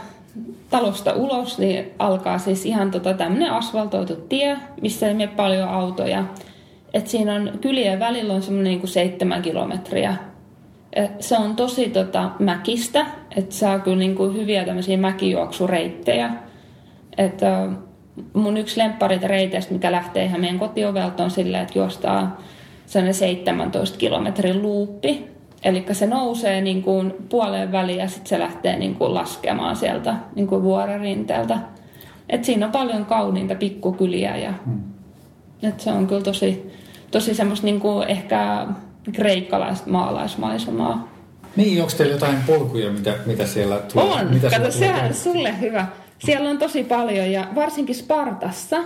talosta 0.70 1.12
ulos, 1.12 1.58
niin 1.58 1.90
alkaa 1.98 2.38
siis 2.38 2.66
ihan 2.66 2.90
tota 2.90 3.14
tämmöinen 3.14 3.52
asfaltoitu 3.52 4.16
tie, 4.16 4.58
missä 4.80 5.08
ei 5.08 5.14
mene 5.14 5.32
paljon 5.36 5.68
autoja. 5.68 6.24
Et 6.94 7.06
siinä 7.06 7.34
on 7.34 7.50
kylien 7.60 8.00
välillä 8.00 8.32
on 8.32 8.42
semmoinen 8.42 8.70
niin 8.70 8.80
kuin 8.80 8.90
seitsemän 8.90 9.42
kilometriä. 9.42 10.16
Et 10.92 11.22
se 11.22 11.38
on 11.38 11.56
tosi 11.56 11.88
tota, 11.88 12.30
mäkistä, 12.38 13.06
että 13.36 13.54
saa 13.54 13.78
kyllä 13.78 13.98
niin 13.98 14.14
kuin 14.14 14.34
hyviä 14.34 14.64
tämmöisiä 14.64 14.96
mäkijuoksureittejä. 14.96 16.30
Et, 17.18 17.40
mun 18.32 18.56
yksi 18.56 18.80
lempparit 18.80 19.22
reiteistä, 19.22 19.72
mikä 19.72 19.92
lähtee 19.92 20.24
ihan 20.24 20.40
meidän 20.40 20.58
kotiovelta, 20.58 21.24
on 21.24 21.30
silleen, 21.30 21.62
että 21.62 21.78
juostaa 21.78 22.40
sellainen 22.86 23.14
17 23.14 23.98
kilometrin 23.98 24.62
luuppi. 24.62 25.24
Eli 25.64 25.84
se 25.92 26.06
nousee 26.06 26.60
niin 26.60 26.82
kuin 26.82 27.14
puoleen 27.28 27.72
väliin 27.72 27.98
ja 27.98 28.08
sitten 28.08 28.26
se 28.26 28.38
lähtee 28.38 28.78
niin 28.78 28.94
kuin 28.94 29.14
laskemaan 29.14 29.76
sieltä 29.76 30.14
niin 30.34 30.46
kuin 30.46 30.62
vuorenrinteeltä. 30.62 31.58
Et 32.28 32.44
siinä 32.44 32.66
on 32.66 32.72
paljon 32.72 33.04
kauniinta 33.04 33.54
pikkukyliä 33.54 34.36
ja 34.36 34.54
hmm. 34.64 34.80
et 35.62 35.80
se 35.80 35.90
on 35.90 36.06
kyllä 36.06 36.22
tosi, 36.22 36.70
tosi 37.10 37.34
semmoista 37.34 37.66
niin 37.66 37.80
kuin 37.80 38.08
ehkä 38.08 38.66
kreikkalaista 39.12 39.90
maalaismaisemaa. 39.90 41.08
Niin, 41.56 41.82
onko 41.82 41.92
teillä 41.96 42.12
jotain 42.12 42.36
polkuja, 42.46 42.90
mitä, 42.90 43.14
mitä 43.26 43.46
siellä 43.46 43.76
tulee? 43.76 44.12
On, 44.12 44.34
mitä 44.34 44.50
kato, 44.50 44.70
se 44.70 44.92
on 44.92 45.14
sulle 45.14 45.60
hyvä. 45.60 45.86
Siellä 46.18 46.50
on 46.50 46.58
tosi 46.58 46.84
paljon 46.84 47.32
ja 47.32 47.46
varsinkin 47.54 47.94
Spartassa, 47.94 48.76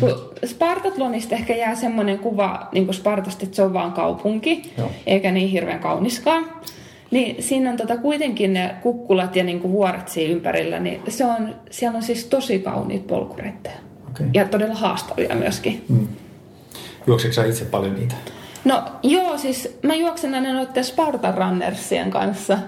kun 0.00 0.32
Spartatlonista 0.46 1.34
ehkä 1.34 1.56
jää 1.56 1.74
semmoinen 1.74 2.18
kuva 2.18 2.68
niin 2.72 2.84
kuin 2.84 2.94
Spartasta, 2.94 3.44
että 3.44 3.56
se 3.56 3.62
on 3.62 3.72
vaan 3.72 3.92
kaupunki, 3.92 4.72
Joo. 4.78 4.90
eikä 5.06 5.30
niin 5.30 5.48
hirveän 5.48 5.80
kauniskaan. 5.80 6.44
Niin 7.10 7.42
siinä 7.42 7.70
on 7.70 7.76
tota 7.76 7.96
kuitenkin 7.96 8.52
ne 8.52 8.74
kukkulat 8.82 9.36
ja 9.36 9.44
niin 9.44 9.60
kuin 9.60 9.72
vuoret 9.72 10.08
siinä 10.08 10.32
ympärillä, 10.32 10.80
niin 10.80 11.00
se 11.08 11.24
on, 11.24 11.54
siellä 11.70 11.96
on 11.96 12.02
siis 12.02 12.24
tosi 12.24 12.58
kauniit 12.58 13.06
polkureittejä. 13.06 13.76
Okay. 14.10 14.26
Ja 14.34 14.44
todella 14.44 14.74
haastavia 14.74 15.34
myöskin. 15.34 15.84
Mm. 15.88 16.08
Juokseeko 17.06 17.34
sä 17.34 17.44
itse 17.44 17.64
paljon 17.64 17.94
niitä? 17.94 18.14
No 18.64 18.82
joo, 19.02 19.38
siis 19.38 19.78
mä 19.82 19.94
juoksen 19.94 20.34
aina 20.34 20.52
noiden 20.52 20.84
Spartan 20.84 21.34
Runnersien 21.34 22.10
kanssa. 22.10 22.58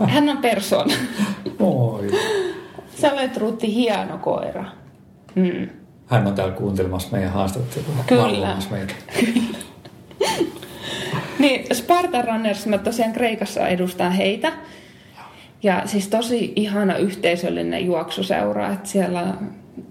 Hän 0.06 0.28
on 0.28 0.38
persoona. 0.38 0.94
Oi. 1.60 2.10
Sä 3.00 3.12
olet 3.12 3.36
Rutti 3.36 3.74
hieno 3.74 4.18
koira. 4.18 4.64
Mm. 5.34 5.68
Hän 6.06 6.26
on 6.26 6.34
täällä 6.34 6.54
kuuntelemassa 6.54 7.08
meidän 7.12 7.32
haastattelua. 7.32 8.04
Kyllä. 8.06 8.56
Meitä. 8.70 8.94
niin, 11.38 11.76
Spartan 11.76 12.24
Runners, 12.24 12.66
mä 12.66 12.78
tosiaan 12.78 13.12
Kreikassa 13.12 13.68
edustan 13.68 14.12
heitä. 14.12 14.52
Ja 15.62 15.82
siis 15.86 16.08
tosi 16.08 16.52
ihana 16.56 16.96
yhteisöllinen 16.96 17.86
juoksuseura, 17.86 18.72
että 18.72 18.88
siellä 18.88 19.34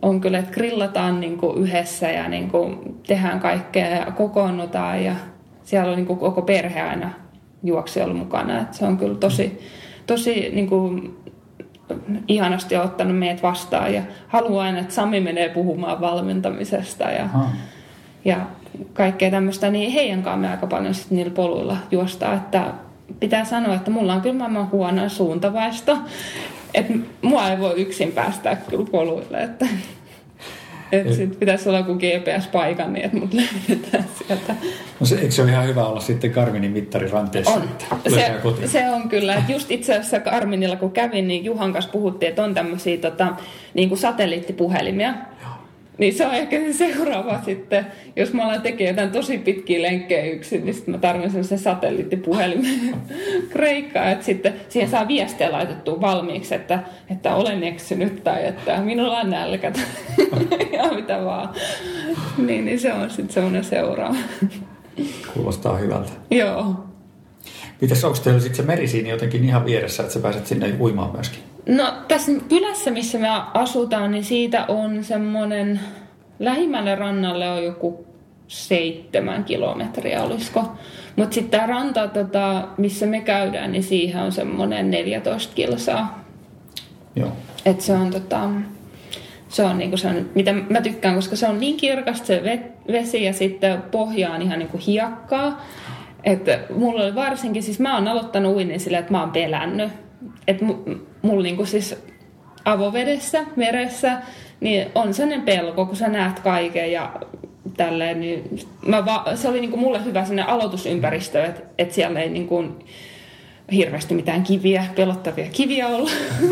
on 0.02 0.22
kyllä, 0.22 0.40
että 0.40 0.54
grillataan 0.54 1.20
niin 1.20 1.38
kuin 1.38 1.58
yhdessä 1.58 2.10
ja 2.10 2.30
niin 2.30 2.50
kuin 2.50 2.96
tehdään 3.08 3.40
kaikkea 3.40 3.88
ja 3.88 4.12
kokoonnutaan 4.12 5.04
ja 5.04 5.16
siellä 5.64 5.92
on 5.92 5.96
niin 5.96 6.08
kuin 6.08 6.20
koko 6.20 6.42
perhe 6.42 6.82
aina 6.82 7.12
juoksijalla 7.64 8.14
mukana. 8.14 8.62
Että 8.62 8.78
se 8.78 8.86
on 8.86 8.98
kyllä 8.98 9.16
tosi, 9.16 9.60
tosi 10.08 10.50
niin 10.54 10.68
kuin, 10.68 11.18
ihanasti 12.28 12.76
ottanut 12.76 13.20
meidät 13.20 13.44
vastaan 13.44 13.94
ja 13.94 14.02
haluan, 14.28 14.78
että 14.78 14.94
Sami 14.94 15.20
menee 15.20 15.50
puhumaan 15.50 16.02
valmentamisesta 16.02 17.04
ja, 17.04 17.30
ja 18.26 18.38
kaikkea 18.94 19.32
tämmöistä, 19.32 19.70
niin 19.70 19.92
heidän 19.92 20.24
kanssa 20.24 20.38
me 20.38 20.50
aika 20.50 20.68
paljon 20.68 20.94
sitten 20.94 21.16
niillä 21.16 21.34
poluilla 21.34 21.78
juostaa, 21.92 22.34
että 22.34 22.64
pitää 23.20 23.46
sanoa, 23.46 23.76
että 23.76 23.92
mulla 23.92 24.14
on 24.14 24.22
kyllä 24.22 24.38
maailman 24.38 24.72
huono 24.72 25.10
suuntavaisto, 25.10 25.98
että 26.74 26.93
mua 27.22 27.49
ei 27.49 27.59
voi 27.59 27.74
yksin 27.82 28.11
päästää 28.11 28.55
kyllä 28.55 28.86
poluille, 28.91 29.43
että 29.43 29.68
että 30.91 31.13
sitten 31.13 31.39
pitäisi 31.39 31.70
olla 31.70 31.78
joku 31.78 31.93
GPS-paikan, 31.93 32.93
niin 32.93 33.05
että 33.05 33.18
mut 33.18 33.34
löydetään 33.34 34.05
sieltä. 34.18 34.55
No 34.99 35.05
se, 35.05 35.15
eikö 35.15 35.32
se 35.32 35.41
ole 35.41 35.51
ihan 35.51 35.68
hyvä 35.68 35.86
olla 35.86 35.99
sitten 35.99 36.32
Karminin 36.32 36.72
mittari 36.72 37.09
ranteessa? 37.09 37.51
On. 37.51 37.70
Se, 38.07 38.41
se, 38.65 38.89
on 38.89 39.09
kyllä. 39.09 39.36
Että 39.36 39.51
just 39.51 39.72
itse 39.72 39.93
asiassa 39.93 40.20
Karminilla 40.20 40.76
kun 40.76 40.91
kävin, 40.91 41.28
niin 41.28 41.45
Juhan 41.45 41.74
kanssa 41.74 41.91
puhuttiin, 41.91 42.30
että 42.30 42.43
on 42.43 42.53
tämmöisiä 42.53 42.97
tota, 42.97 43.28
niin 43.74 43.89
kuin 43.89 43.99
satelliittipuhelimia. 43.99 45.13
Niin 45.98 46.14
se 46.14 46.28
on 46.28 46.34
ehkä 46.34 46.60
se 46.60 46.74
seuraava 46.74 47.39
sitten, 47.45 47.86
jos 48.16 48.34
mä 48.34 48.45
alan 48.45 48.62
tekemään 48.62 48.95
jotain 48.95 49.12
tosi 49.12 49.38
pitkiä 49.38 49.82
lenkkejä 49.82 50.34
yksin, 50.34 50.66
niin 50.66 50.74
sitten 50.74 50.93
mä 50.93 50.98
tarvitsen 50.98 51.43
sen 51.43 51.60
satelliittipuhelimen 51.60 52.95
Kreikkaan, 53.54 54.12
että 54.12 54.26
sitten 54.26 54.54
siihen 54.70 54.89
saa 54.89 55.08
viestiä 55.08 55.52
laitettua 55.52 56.02
valmiiksi, 56.02 56.56
että, 56.56 56.80
että 57.10 57.36
olen 57.36 57.64
eksynyt 57.64 58.24
tai 58.24 58.45
että 58.45 58.78
minulla 58.78 59.20
on 59.20 59.30
nälkä 59.30 59.72
ja 60.72 60.91
mitä 60.95 61.26
vaan. 61.26 61.50
Niin, 62.38 62.66
niin 62.66 62.80
se 62.80 62.93
on 62.93 63.10
sitten 63.10 63.34
semmoinen 63.34 63.64
seuraava. 63.64 64.16
Kuulostaa 65.34 65.78
hyvältä. 65.78 66.12
Joo. 66.32 66.76
Mites 67.82 68.04
onko 68.04 68.18
teillä 68.24 68.39
sitten 68.39 68.58
se 68.58 68.64
meri 68.64 68.88
siinä 68.88 69.10
jotenkin 69.10 69.43
ihan 69.43 69.66
vieressä, 69.66 70.04
että 70.04 70.14
sä 70.14 70.20
pääset 70.20 70.48
sinne 70.48 70.76
uimaan 70.80 71.12
myöskin? 71.12 71.57
No 71.68 71.93
tässä 72.07 72.32
kylässä, 72.49 72.91
missä 72.91 73.18
me 73.18 73.28
asutaan, 73.53 74.11
niin 74.11 74.24
siitä 74.24 74.65
on 74.68 75.03
semmoinen, 75.03 75.80
lähimmälle 76.39 76.95
rannalle 76.95 77.49
on 77.49 77.63
joku 77.63 78.07
seitsemän 78.47 79.43
kilometriä, 79.43 80.24
olisiko. 80.24 80.72
Mutta 81.15 81.34
sitten 81.34 81.59
tämä 81.59 81.68
ranta, 81.68 82.07
tota, 82.07 82.68
missä 82.78 83.05
me 83.05 83.22
käydään, 83.22 83.72
niin 83.72 83.84
siihen 83.84 84.24
on 84.24 84.32
semmoinen 84.32 84.91
14 84.91 85.55
kilsaa. 85.55 86.24
Joo. 87.15 87.32
Et 87.65 87.82
se 87.82 87.93
on, 87.93 88.11
tota, 88.11 88.49
se 89.49 89.63
on 89.63 89.78
niinku 89.78 89.97
se 89.97 90.07
on, 90.07 90.30
mitä 90.36 90.53
mä 90.53 90.82
tykkään, 90.82 91.15
koska 91.15 91.36
se 91.36 91.47
on 91.47 91.59
niin 91.59 91.78
kirkasta 91.78 92.28
se 92.28 92.43
vesi 92.91 93.24
ja 93.24 93.34
sitten 93.34 93.82
pohja 93.82 94.32
on 94.32 94.41
ihan 94.41 94.59
niinku 94.59 94.80
hiekkaa. 94.88 95.65
Että 96.24 96.59
mulla 96.76 97.03
oli 97.03 97.15
varsinkin, 97.15 97.63
siis 97.63 97.80
mä 97.80 97.95
oon 97.95 98.07
aloittanut 98.07 98.55
uinnin 98.55 98.80
sillä, 98.80 98.99
että 98.99 99.11
mä 99.11 99.22
oon 99.22 99.32
pelännyt. 99.32 100.07
Että 100.47 100.65
mulla 101.22 101.43
niinku 101.43 101.65
siis 101.65 101.95
avovedessä, 102.65 103.45
meressä, 103.55 104.22
niin 104.59 104.88
on 104.95 105.13
sellainen 105.13 105.45
pelko, 105.45 105.86
kun 105.86 105.95
sä 105.95 106.07
näet 106.07 106.39
kaiken 106.39 106.91
ja 106.91 107.11
tälleen, 107.78 108.20
niin 108.20 108.59
mä 108.86 109.05
va- 109.05 109.26
se 109.36 109.47
oli 109.47 109.59
niin 109.59 109.72
kuin 109.72 109.80
mulle 109.80 110.05
hyvä 110.05 110.26
sellainen 110.26 110.53
aloitusympäristö, 110.53 111.45
että, 111.45 111.61
että 111.78 111.95
siellä 111.95 112.20
ei 112.20 112.30
niin 112.30 112.47
kuin 112.47 112.76
hirveästi 113.72 114.13
mitään 114.13 114.43
kiviä, 114.43 114.86
pelottavia 114.95 115.47
kiviä 115.51 115.88
olla. 115.88 116.09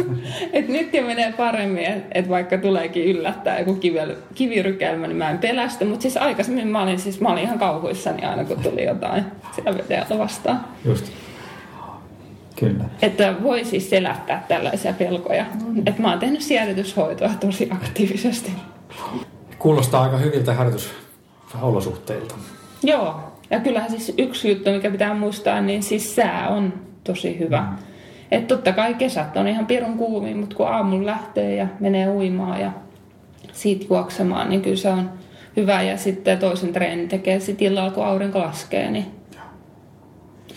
et 0.54 0.68
nyt 0.68 0.94
jo 0.94 1.02
menee 1.02 1.34
paremmin, 1.38 1.86
että 1.86 2.20
et 2.20 2.30
vaikka 2.30 2.58
tuleekin 2.58 3.06
yllättää 3.06 3.60
joku 3.60 3.76
kivel, 3.76 4.16
kivirykelmä, 4.36 5.08
niin 5.08 5.18
mä 5.18 5.30
en 5.30 5.38
pelästy. 5.38 5.86
Mutta 5.86 6.02
siis 6.02 6.18
aikaisemmin 6.18 6.68
mä 6.68 6.84
olin, 6.84 7.00
siis, 7.00 7.22
mä 7.22 7.30
olin 7.30 7.44
ihan 7.44 7.60
kauhuissani 7.60 8.26
aina, 8.26 8.44
kun 8.44 8.64
tuli 8.64 8.86
jotain 8.86 9.24
siellä 9.56 9.78
vedeltä 9.78 10.18
vastaan. 10.18 10.66
Just. 10.86 11.25
Kyllä. 12.56 12.84
Että 13.02 13.36
voi 13.44 13.66
siis 13.66 13.90
selättää 13.90 14.46
tällaisia 14.48 14.94
pelkoja. 14.94 15.46
Mm. 15.66 15.88
Että 15.88 16.02
mä 16.02 16.10
oon 16.10 16.20
tehnyt 16.20 16.42
siedätyshoitoa 16.42 17.30
tosi 17.40 17.70
aktiivisesti. 17.72 18.52
Kuulostaa 19.60 20.04
aika 20.04 20.18
hyviltä 20.18 20.54
harjoitusolosuhteilta. 20.54 22.36
Joo. 22.84 23.16
Ja 23.50 23.60
kyllähän 23.60 23.92
siis 23.92 24.14
yksi 24.18 24.50
juttu, 24.50 24.72
mikä 24.72 24.92
pitää 24.92 25.14
muistaa, 25.14 25.62
niin 25.62 25.84
siis 25.84 26.16
sää 26.16 26.50
on 26.50 26.74
tosi 27.04 27.40
hyvä. 27.40 27.62
Mm. 27.62 27.78
Että 28.32 28.56
totta 28.56 28.72
kai 28.72 28.94
kesät 28.94 29.38
on 29.38 29.48
ihan 29.48 29.66
pirun 29.66 29.98
kuumi, 29.98 30.34
mutta 30.34 30.56
kun 30.56 30.68
aamulla 30.68 31.06
lähtee 31.06 31.56
ja 31.56 31.68
menee 31.80 32.10
uimaan 32.10 32.62
ja 32.62 32.72
siitä 33.54 33.86
juoksemaan, 33.90 34.50
niin 34.50 34.62
kyllä 34.62 34.76
se 34.76 34.90
on 34.90 35.10
hyvä. 35.58 35.82
Ja 35.82 35.98
sitten 35.98 36.40
toisen 36.40 36.74
treenin 36.74 37.10
tekee 37.10 37.40
sitten 37.40 37.68
illalla, 37.68 37.92
kun 37.92 38.06
aurinko 38.06 38.40
laskee, 38.40 38.92
niin 38.92 39.06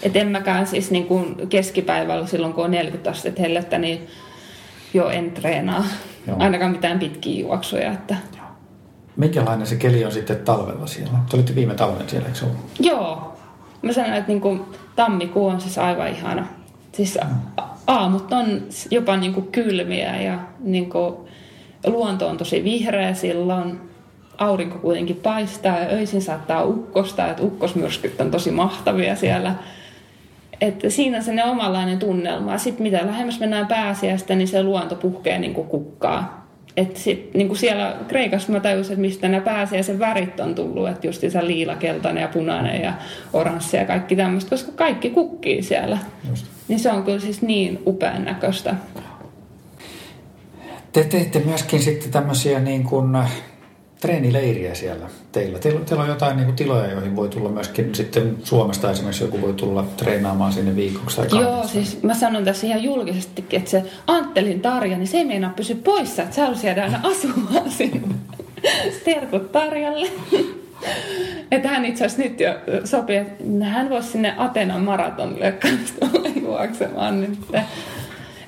et 0.02 0.16
en 0.16 0.28
mäkään 0.28 0.66
siis 0.66 0.90
niin 0.90 1.06
kuin 1.06 1.48
keskipäivällä 1.48 2.26
silloin, 2.26 2.52
kun 2.52 2.64
on 2.64 2.70
40 2.70 3.10
astetta 3.10 3.42
hellettä, 3.42 3.78
niin 3.78 4.06
jo 4.94 5.08
en 5.08 5.30
treenaa. 5.30 5.84
Joo. 6.26 6.36
Ainakaan 6.38 6.70
mitään 6.70 6.98
pitkiä 6.98 7.40
juoksuja. 7.40 7.92
Että... 7.92 8.16
Minkälainen 9.16 9.66
se 9.66 9.76
keli 9.76 10.04
on 10.04 10.12
sitten 10.12 10.36
talvella 10.36 10.86
siellä? 10.86 11.18
Te 11.30 11.36
olitte 11.36 11.54
viime 11.54 11.74
talven 11.74 12.08
siellä, 12.08 12.28
eikö 12.28 12.44
ollut? 12.44 12.58
Joo. 12.80 13.36
Mä 13.82 13.92
sanon, 13.92 14.12
että 14.12 14.28
niin 14.28 14.40
kuin 14.40 14.60
tammikuu 14.96 15.46
on 15.46 15.60
siis 15.60 15.78
aivan 15.78 16.08
ihana. 16.08 16.46
Siis 16.92 17.18
aamut 17.86 18.32
on 18.32 18.62
jopa 18.90 19.16
niin 19.16 19.34
kuin 19.34 19.46
kylmiä 19.46 20.22
ja 20.22 20.38
niin 20.60 20.90
kuin 20.90 21.14
luonto 21.86 22.28
on 22.28 22.36
tosi 22.36 22.64
vihreä 22.64 23.14
silloin. 23.14 23.80
Aurinko 24.38 24.78
kuitenkin 24.78 25.16
paistaa 25.16 25.78
ja 25.78 25.88
öisin 25.88 26.22
saattaa 26.22 26.64
ukkosta, 26.64 27.28
että 27.28 27.42
ukkosmyrskyt 27.42 28.20
on 28.20 28.30
tosi 28.30 28.50
mahtavia 28.50 29.16
siellä. 29.16 29.54
Että 30.60 30.90
siinä 30.90 31.16
on 31.16 31.22
se 31.22 31.44
omanlainen 31.44 31.98
tunnelma. 31.98 32.58
Sitten 32.58 32.82
mitä 32.82 33.06
lähemmäs 33.06 33.40
mennään 33.40 33.66
pääsiäistä, 33.66 34.34
niin 34.34 34.48
se 34.48 34.62
luonto 34.62 34.94
puhkee 34.94 35.38
niin 35.38 35.54
kuin 35.54 35.68
kukkaa. 35.68 36.48
Että 36.76 37.00
sit, 37.00 37.34
niin 37.34 37.48
kuin 37.48 37.58
siellä 37.58 37.96
Kreikassa 38.08 38.52
mä 38.52 38.60
tajusin, 38.60 38.92
että 38.92 39.00
mistä 39.00 39.28
nämä 39.28 39.40
pääsiäisen 39.40 39.98
värit 39.98 40.40
on 40.40 40.54
tullut. 40.54 40.88
Että 40.88 41.06
just 41.06 41.20
se 41.28 41.46
liila, 41.46 41.74
keltainen 41.74 42.22
ja 42.22 42.28
punainen 42.28 42.82
ja 42.82 42.92
oranssi 43.32 43.76
ja 43.76 43.84
kaikki 43.84 44.16
tämmöistä, 44.16 44.50
koska 44.50 44.72
kaikki 44.72 45.10
kukkii 45.10 45.62
siellä. 45.62 45.98
Just. 46.28 46.46
Niin 46.68 46.80
se 46.80 46.90
on 46.92 47.02
kyllä 47.02 47.20
siis 47.20 47.42
niin 47.42 47.78
upean 47.86 48.24
näköistä. 48.24 48.74
Te 50.92 51.04
teette 51.04 51.42
myöskin 51.44 51.82
sitten 51.82 52.10
tämmöisiä 52.10 52.58
niin 52.58 52.84
kuin 52.84 53.18
treenileiriä 54.00 54.74
siellä 54.74 55.06
teillä. 55.32 55.58
Teillä, 55.58 55.80
teillä 55.80 56.02
on 56.02 56.08
jotain 56.08 56.36
niin 56.36 56.46
kuin 56.46 56.56
tiloja, 56.56 56.90
joihin 56.90 57.16
voi 57.16 57.28
tulla 57.28 57.48
myöskin 57.48 57.94
sitten 57.94 58.36
Suomesta 58.44 58.90
esimerkiksi 58.90 59.24
joku 59.24 59.40
voi 59.40 59.52
tulla 59.52 59.84
treenaamaan 59.96 60.52
sinne 60.52 60.76
viikoksi 60.76 61.16
tai 61.16 61.26
kahdessa. 61.26 61.52
Joo, 61.52 61.66
siis 61.66 62.02
mä 62.02 62.14
sanon 62.14 62.44
tässä 62.44 62.66
ihan 62.66 62.82
julkisesti, 62.82 63.44
että 63.52 63.70
se 63.70 63.82
Anttelin 64.06 64.60
Tarja, 64.60 64.98
niin 64.98 65.06
se 65.06 65.18
ei 65.18 65.24
meinaa 65.24 65.52
pysy 65.56 65.74
poissa, 65.74 66.22
että 66.22 66.36
sä 66.36 66.66
jäädä 66.66 66.82
aina 66.82 67.00
asumaan 67.02 67.70
sinne. 67.78 68.14
Terkut 69.04 69.52
Tarjalle. 69.52 70.08
Että 71.50 71.68
hän 71.68 71.84
itse 71.84 72.04
asiassa 72.04 72.22
nyt 72.22 72.40
jo 72.40 72.50
sopii, 72.84 73.16
että 73.16 73.64
hän 73.64 73.90
voisi 73.90 74.08
sinne 74.08 74.34
Atenan 74.36 74.84
maratonille 74.84 75.52
kanssa 75.52 75.94
juoksemaan. 76.42 77.20
Niin 77.20 77.38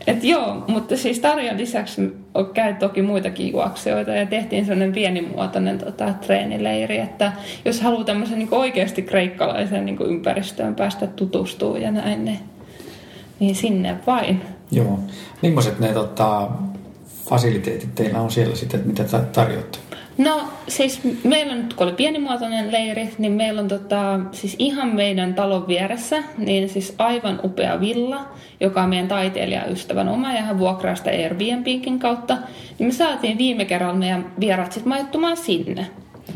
et 0.07 0.25
joo, 0.25 0.65
mutta 0.69 0.97
siis 0.97 1.19
Tarjan 1.19 1.59
lisäksi 1.59 2.17
käy 2.55 2.75
toki 2.75 3.03
muitakin 3.03 3.53
juoksijoita 3.53 4.11
ja 4.11 4.27
tehtiin 4.27 4.65
sellainen 4.65 4.93
pienimuotoinen 4.93 5.79
tota, 5.79 6.13
treenileiri, 6.13 6.99
että 6.99 7.33
jos 7.65 7.81
haluaa 7.81 8.05
tämmöisen 8.05 8.39
niin 8.39 8.49
oikeasti 8.51 9.03
kreikkalaisen 9.03 9.87
niin 9.87 10.03
ympäristöön 10.03 10.75
päästä 10.75 11.07
tutustumaan 11.07 11.83
ja 11.83 11.91
näin, 11.91 12.25
niin, 12.25 12.39
niin 13.41 13.55
sinne 13.55 13.97
vain. 14.07 14.43
Joo. 14.71 14.99
Millaiset 15.43 15.81
ne 15.81 15.93
tota, 15.93 16.49
fasiliteetit 17.29 17.95
teillä 17.95 18.21
on 18.21 18.31
siellä 18.31 18.57
sitten, 18.57 18.83
mitä 18.85 19.05
tarjoatte? 19.33 19.79
No 20.21 20.49
siis 20.69 21.01
meillä 21.25 21.53
on, 21.53 21.69
kun 21.77 21.87
oli 21.87 21.93
pienimuotoinen 21.93 22.73
leiri, 22.73 23.15
niin 23.19 23.33
meillä 23.33 23.61
on 23.61 23.69
tota, 23.69 24.21
siis 24.33 24.57
ihan 24.59 24.89
meidän 24.89 25.35
talon 25.35 25.69
vieressä, 25.69 26.23
niin 26.39 26.69
siis 26.69 26.95
aivan 26.99 27.41
upea 27.45 27.81
villa, 27.81 28.29
joka 28.61 28.83
on 28.83 28.89
meidän 28.89 29.09
taiteilijaystävän 29.09 30.09
oma 30.09 30.33
ja 30.33 30.43
hän 30.43 30.59
vuokraa 30.59 30.95
sitä 30.95 31.11
Airbnbin 31.11 31.99
kautta. 31.99 32.37
Niin 32.79 32.87
me 32.87 32.93
saatiin 32.93 33.39
viime 33.39 33.65
kerralla 33.65 33.95
meidän 33.95 34.33
vierat 34.41 34.73
sitten 34.73 34.89
majoittumaan 34.89 35.37
sinne. 35.37 35.87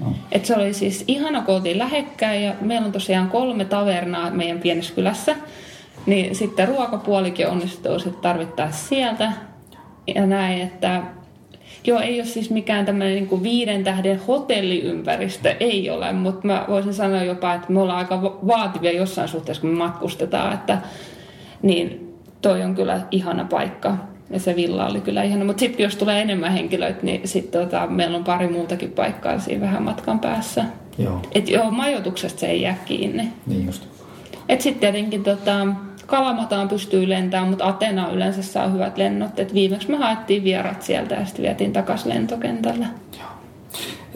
No. 0.05 0.13
Et 0.33 0.45
se 0.45 0.57
oli 0.57 0.73
siis 0.73 1.05
ihana, 1.09 1.43
kun 1.43 1.55
oltiin 1.55 1.79
lähekkäin 1.79 2.45
ja 2.45 2.55
meillä 2.61 2.87
on 2.87 2.93
tosiaan 2.93 3.31
kolme 3.31 3.65
tavernaa 3.65 4.31
meidän 4.31 4.59
pienessä 4.59 4.95
kylässä. 4.95 5.37
Niin 6.07 6.35
sitten 6.35 6.69
ruokapuolikin 6.69 7.49
onnistuu 7.49 7.99
sitten 7.99 8.23
tarvittaessa 8.23 8.89
sieltä. 8.89 9.33
Ja 10.15 10.27
näin, 10.27 10.61
että 10.61 11.03
Joo, 11.87 12.01
ei 12.01 12.21
ole 12.21 12.27
siis 12.27 12.51
mikään 12.51 12.87
tämmöinen 12.87 13.15
niin 13.15 13.43
viiden 13.43 13.85
tähden 13.85 14.21
hotelliympäristö, 14.27 15.57
ei 15.61 15.91
ole, 15.91 16.13
mutta 16.13 16.47
mä 16.47 16.65
voisin 16.69 16.95
sanoa 16.95 17.23
jopa, 17.23 17.55
että 17.55 17.73
me 17.73 17.81
ollaan 17.81 17.99
aika 17.99 18.23
vaativia 18.23 18.93
jossain 18.93 19.29
suhteessa, 19.29 19.61
kun 19.61 19.71
me 19.71 19.77
matkustetaan, 19.77 20.55
että 20.55 20.79
niin 21.63 22.15
toi 22.43 22.63
on 22.63 22.75
kyllä 22.75 23.01
ihana 23.11 23.45
paikka. 23.45 23.97
Ja 24.31 24.41
se 24.41 24.57
villa 24.57 24.87
oli 24.87 25.01
kyllä 25.01 25.23
ihana. 25.23 25.45
Mutta 25.45 25.61
sitten 25.61 25.85
jos 25.85 25.97
tulee 25.97 26.23
enemmän 26.23 26.53
henkilöitä, 26.53 26.99
niin 27.03 27.29
sitten 27.29 27.63
tota, 27.63 27.87
meillä 27.87 28.17
on 28.17 28.25
pari 28.25 28.49
muutakin 28.49 28.91
paikkaa 28.91 29.39
siinä 29.39 29.61
vähän 29.61 29.83
matkan 29.83 30.19
päässä. 30.19 30.65
Joo. 30.99 31.21
Et 31.33 31.49
joo, 31.49 31.71
majoituksesta 31.71 32.41
se 32.41 32.47
ei 32.47 32.63
jää 32.63 32.77
kiinni. 32.85 33.33
Niin 33.47 33.67
just. 33.67 33.83
Et 34.49 34.61
sitten 34.61 34.81
tietenkin 34.81 35.25
tota, 35.25 35.67
Kalamataan 36.07 36.69
pystyy 36.69 37.09
lentämään, 37.09 37.49
mutta 37.49 37.69
Atena 37.69 38.11
yleensä 38.11 38.43
saa 38.43 38.69
hyvät 38.69 38.99
lennot. 38.99 39.39
Et 39.39 39.55
viimeksi 39.55 39.91
me 39.91 39.97
haettiin 39.97 40.45
vierat 40.45 40.83
sieltä 40.83 41.15
ja 41.15 41.25
sitten 41.25 41.43
vietiin 41.43 41.73
takaisin 41.73 42.09
lentokentällä. 42.09 42.87
Joo. 43.19 43.29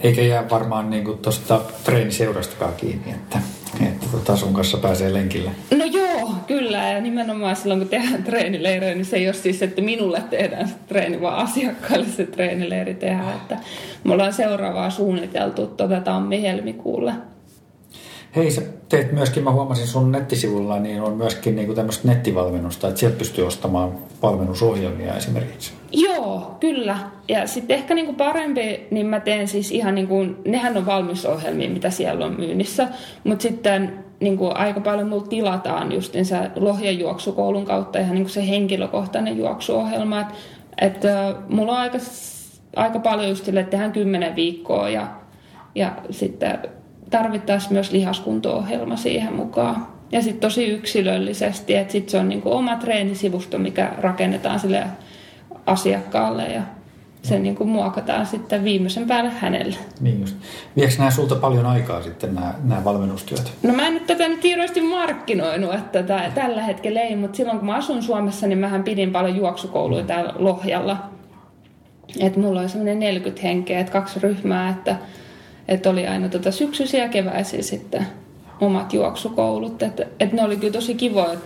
Eikä 0.03 0.23
jää 0.23 0.51
varmaan 0.51 0.91
niin 0.91 1.19
tuosta 1.23 1.61
treeniseurastakaan 1.85 2.73
kiinni, 2.77 3.11
että, 3.11 3.39
että 3.87 4.07
tota 4.13 4.37
sun 4.37 4.55
kanssa 4.55 4.79
pääsee 4.79 5.13
lenkille. 5.13 5.51
No 5.79 5.85
joo, 5.85 6.35
kyllä. 6.47 6.89
Ja 6.89 7.01
nimenomaan 7.01 7.57
silloin, 7.57 7.81
kun 7.81 7.89
tehdään 7.89 8.23
treenileirejä, 8.23 8.95
niin 8.95 9.05
se 9.05 9.17
ei 9.17 9.27
ole 9.27 9.35
siis, 9.35 9.63
että 9.63 9.83
minulle 9.83 10.23
tehdään 10.31 10.69
se 10.69 10.75
treeni, 10.89 11.21
vaan 11.21 11.37
asiakkaille 11.37 12.07
se 12.07 12.27
treenileiri 12.27 12.95
tehdään. 12.95 13.37
Että 13.37 13.57
me 14.05 14.13
ollaan 14.13 14.33
seuraavaa 14.33 14.91
suunniteltu 14.91 15.67
tuota 15.67 16.01
tammi-helmikuulle. 16.01 17.13
Hei, 18.37 18.51
sä 18.51 18.63
teet 18.89 19.13
myöskin, 19.13 19.45
mä 19.45 19.53
huomasin 19.53 19.87
sun 19.87 20.13
nettisivulla, 20.13 20.79
niin 20.79 21.03
on 21.03 21.17
myöskin 21.17 21.57
niin 21.57 21.75
tämmöistä 21.75 22.09
nettivalmennusta, 22.09 22.89
että 22.89 23.01
sieltä 23.01 23.19
pystyy 23.19 23.47
ostamaan 23.47 23.93
valmennusohjelmia 24.23 25.15
esimerkiksi. 25.15 25.73
Joo, 25.93 26.57
kyllä. 26.61 26.99
Ja 27.29 27.47
sitten 27.47 27.77
ehkä 27.77 27.95
niin 27.95 28.07
kuin 28.07 28.17
parempi, 28.17 28.87
niin 28.91 29.07
mä 29.07 29.21
teen 29.21 29.49
siis 29.49 29.71
ihan 29.71 29.95
niin 29.95 30.09
kuin, 30.09 30.37
nehän 30.45 30.77
on 30.77 30.87
valmisohjelmia, 30.87 31.71
mitä 31.71 31.91
siellä 31.91 32.27
on 32.27 32.37
myynnissä, 32.39 32.89
mutta 33.25 33.43
sitten 33.43 34.05
niin 34.21 34.39
kuin 34.39 34.57
aika 34.57 34.81
paljon 34.81 35.09
mulla 35.09 35.27
tilataan 35.27 35.93
se 36.23 36.37
Lohjan 36.57 36.99
juoksukoulun 36.99 37.65
kautta 37.65 37.99
ihan 37.99 38.15
niin 38.15 38.25
kuin 38.25 38.33
se 38.33 38.49
henkilökohtainen 38.49 39.39
juoksuohjelma. 39.39 40.21
Että 40.21 40.31
et, 40.81 41.37
mulla 41.49 41.73
on 41.73 41.79
aika, 41.79 41.99
aika 42.77 42.99
paljon 42.99 43.29
just 43.29 43.45
sille, 43.45 43.61
että 43.61 43.71
tehdään 43.71 43.93
kymmenen 43.93 44.37
viikkoa 44.37 44.89
ja, 44.89 45.09
ja 45.75 45.93
sitten 46.11 46.59
tarvittaisiin 47.11 47.73
myös 47.73 47.93
lihaskunto-ohjelma 47.93 48.97
siihen 48.97 49.33
mukaan. 49.33 49.87
Ja 50.13 50.23
sitten 50.23 50.41
tosi 50.41 50.67
yksilöllisesti, 50.67 51.75
että 51.75 51.93
sitten 51.93 52.11
se 52.11 52.19
on 52.19 52.29
niinku 52.29 52.53
oma 52.53 52.77
treenisivusto, 52.77 53.59
mikä 53.59 53.93
rakennetaan 53.99 54.61
sille 54.61 54.85
asiakkaalle 55.67 56.47
ja 56.47 56.63
se 57.23 57.39
niin 57.39 57.57
kuin 57.57 57.69
muokataan 57.69 58.27
sitten 58.27 58.65
viimeisen 58.65 59.07
päälle 59.07 59.31
hänelle. 59.31 59.77
Niin 60.01 60.21
just. 60.21 60.37
Viekö 60.77 60.95
nämä 60.99 61.11
sulta 61.11 61.35
paljon 61.35 61.67
aikaa 61.67 62.03
sitten 62.03 62.35
nämä, 62.35 62.55
nämä 62.65 62.85
valmennustyöt? 62.85 63.53
No 63.63 63.75
mä 63.75 63.87
en 63.87 63.95
nyt 63.95 64.07
tätä 64.07 64.29
nyt 64.29 64.45
hirveästi 64.45 64.81
markkinoinut, 64.81 65.75
että 65.75 66.03
tätä, 66.03 66.31
tällä 66.35 66.63
hetkellä 66.63 67.01
ei, 67.01 67.17
mutta 67.17 67.37
silloin 67.37 67.59
kun 67.59 67.67
mä 67.67 67.75
asun 67.75 68.03
Suomessa, 68.03 68.47
niin 68.47 68.59
mähän 68.59 68.83
pidin 68.83 69.13
paljon 69.13 69.37
juoksukouluja 69.37 70.05
täällä 70.05 70.35
Lohjalla. 70.37 70.97
Että 72.21 72.41
mulla 72.41 72.61
oli 72.61 72.69
semmoinen 72.69 72.99
40 72.99 73.43
henkeä, 73.43 73.81
että 73.81 73.93
kaksi 73.93 74.21
ryhmää, 74.21 74.71
että 74.71 74.97
että 75.69 75.91
oli 75.91 76.07
aina 76.07 76.29
tota 76.29 76.53
syksyisiä 76.53 77.03
ja 77.03 77.09
keväisiä 77.09 77.63
sitten 77.63 78.07
omat 78.61 78.95
juoksukoulut. 78.95 79.83
Että 79.83 80.07
et 80.21 80.33
ne 80.33 80.43
oli 80.43 80.57
kyllä 80.57 80.73
tosi 80.73 80.95
kivoja, 80.95 81.39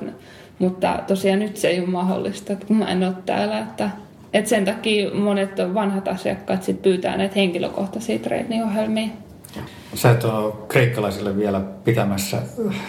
mutta 0.58 0.98
tosiaan 1.06 1.38
nyt 1.38 1.56
se 1.56 1.68
ei 1.68 1.80
ole 1.80 1.88
mahdollista, 1.88 2.52
että 2.52 2.66
kun 2.66 2.76
mä 2.76 2.84
en 2.84 3.04
ole 3.04 3.14
täällä. 3.26 3.58
Että, 3.58 3.90
et 4.32 4.46
sen 4.46 4.64
takia 4.64 5.14
monet 5.14 5.50
vanhat 5.74 6.08
asiakkaat 6.08 6.62
sit 6.62 6.82
pyytää 6.82 7.16
näitä 7.16 7.34
henkilökohtaisia 7.34 8.18
treeniohjelmia. 8.18 9.08
Sä 9.94 10.10
et 10.10 10.24
ole 10.24 10.52
kreikkalaisille 10.68 11.36
vielä 11.36 11.60
pitämässä 11.60 12.42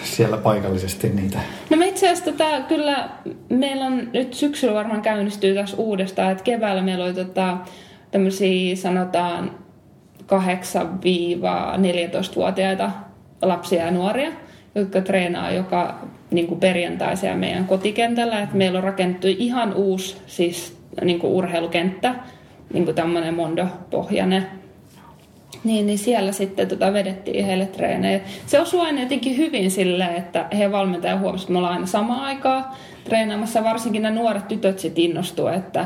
siellä 0.04 0.38
paikallisesti 0.38 1.10
niitä. 1.10 1.40
No 1.70 1.78
me 1.78 1.88
itse 1.88 2.10
asiassa 2.10 2.32
tota, 2.32 2.62
kyllä, 2.68 3.10
meillä 3.50 3.86
on 3.86 4.08
nyt 4.14 4.34
syksyllä 4.34 4.74
varmaan 4.74 5.02
käynnistyy 5.02 5.56
taas 5.56 5.76
uudestaan, 5.78 6.32
että 6.32 6.44
keväällä 6.44 6.82
meillä 6.82 7.06
oli 7.06 7.14
tota, 7.14 7.58
tämmöisiä 8.12 8.76
sanotaan 8.76 9.52
8-14-vuotiaita 10.40 12.92
lapsia 13.42 13.86
ja 13.86 13.92
nuoria, 13.92 14.32
jotka 14.76 15.02
treenaa 15.02 15.52
joka 15.52 16.00
niin 16.32 16.48
kuin 16.48 16.60
perjantaisia 16.60 17.36
meidän 17.36 17.68
kotikentällä. 17.68 18.42
Et 18.42 18.54
meillä 18.54 18.78
on 18.78 18.84
rakennettu 18.84 19.28
ihan 19.28 19.74
uusi 19.74 20.18
siis, 20.28 20.78
niin 21.02 21.20
kuin 21.20 21.34
urheilukenttä, 21.34 22.16
niin 22.74 22.86
kuin 22.86 22.96
tämmöinen 22.96 23.34
Mondo-pohjainen. 23.34 24.48
Niin, 25.64 25.86
niin 25.86 25.98
siellä 25.98 26.32
sitten 26.32 26.68
tota 26.68 26.94
vedettiin 26.94 27.46
heille 27.46 27.66
treenejä. 27.66 28.20
Se 28.46 28.60
osui 28.60 28.82
aina 28.82 29.02
jotenkin 29.02 29.38
hyvin 29.38 29.72
sille, 29.72 30.06
että 30.06 30.46
he 30.58 30.72
valmentaja 30.72 31.18
huomasi, 31.18 31.44
että 31.44 31.52
me 31.52 31.58
ollaan 31.58 31.74
aina 31.74 31.86
samaan 31.86 32.22
aikaa 32.22 32.78
treenaamassa. 33.04 33.64
Varsinkin 33.64 34.02
nämä 34.02 34.16
nuoret 34.16 34.48
tytöt 34.48 34.80
sitten 34.80 35.04
innostuivat, 35.04 35.56
että 35.56 35.86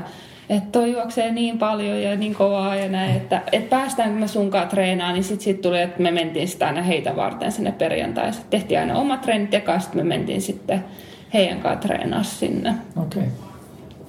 että 0.50 0.70
toi 0.72 0.92
juoksee 0.92 1.32
niin 1.32 1.58
paljon 1.58 2.02
ja 2.02 2.16
niin 2.16 2.36
kovaa 2.36 2.76
ja 2.76 2.90
näin, 2.90 3.16
että, 3.16 3.42
että 3.52 3.70
päästäänkö 3.70 4.20
me 4.20 4.28
sunkaan 4.28 4.68
treenaan, 4.68 5.14
niin 5.14 5.24
sitten 5.24 5.44
sit 5.44 5.62
tuli, 5.62 5.82
että 5.82 6.02
me 6.02 6.12
mentiin 6.12 6.48
sitä 6.48 6.68
aina 6.68 6.82
heitä 6.82 7.16
varten 7.16 7.52
sinne 7.52 7.72
perjantaisin. 7.72 8.44
Tehtiin 8.50 8.80
aina 8.80 8.96
omat 8.96 9.22
treenit 9.22 9.54
ja 9.54 9.80
sitten 9.80 10.06
me 10.06 10.16
mentiin 10.16 10.42
sitten 10.42 10.84
heidän 11.34 11.60
kanssa 11.60 11.88
treenaa 11.88 12.24
sinne. 12.24 12.74
Okei. 12.98 13.24
Okay. 13.24 13.34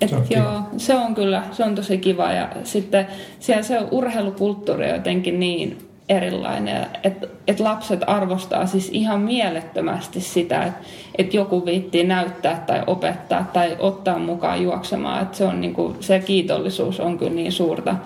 Et 0.01 0.09
se 0.09 0.17
on 0.17 0.27
joo, 0.31 0.45
kiva. 0.45 0.65
se 0.77 0.95
on 0.95 1.15
kyllä, 1.15 1.43
se 1.53 1.65
on 1.65 1.75
tosi 1.75 1.99
kiva 1.99 2.33
ja 2.33 2.49
sitten 2.65 3.07
siellä 3.41 3.63
se 3.63 3.79
urheilukulttuuri 3.91 4.85
on 4.85 4.95
jotenkin 4.95 5.41
niin 5.41 5.88
erilainen. 6.09 6.87
Että 7.05 7.27
et 7.47 7.61
lapset 7.61 8.01
arvostaa 8.07 8.67
siis 8.67 8.89
ihan 8.93 9.21
mielettömästi 9.21 10.21
sitä, 10.21 10.63
että 10.63 10.81
et 11.19 11.35
joku 11.35 11.67
viittii 11.67 12.05
näyttää 12.05 12.65
tai 12.67 12.83
opettaa 12.87 13.51
tai 13.53 13.77
ottaa 13.79 14.19
mukaan 14.19 14.63
juoksemaan. 14.63 15.23
Että 15.23 15.37
se, 15.37 15.45
on 15.45 15.61
niinku, 15.61 15.97
se 16.01 16.21
kiitollisuus 16.21 17.01
on 17.01 17.19
kyllä 17.19 17.33
niin 17.33 17.53
suurta, 17.53 17.97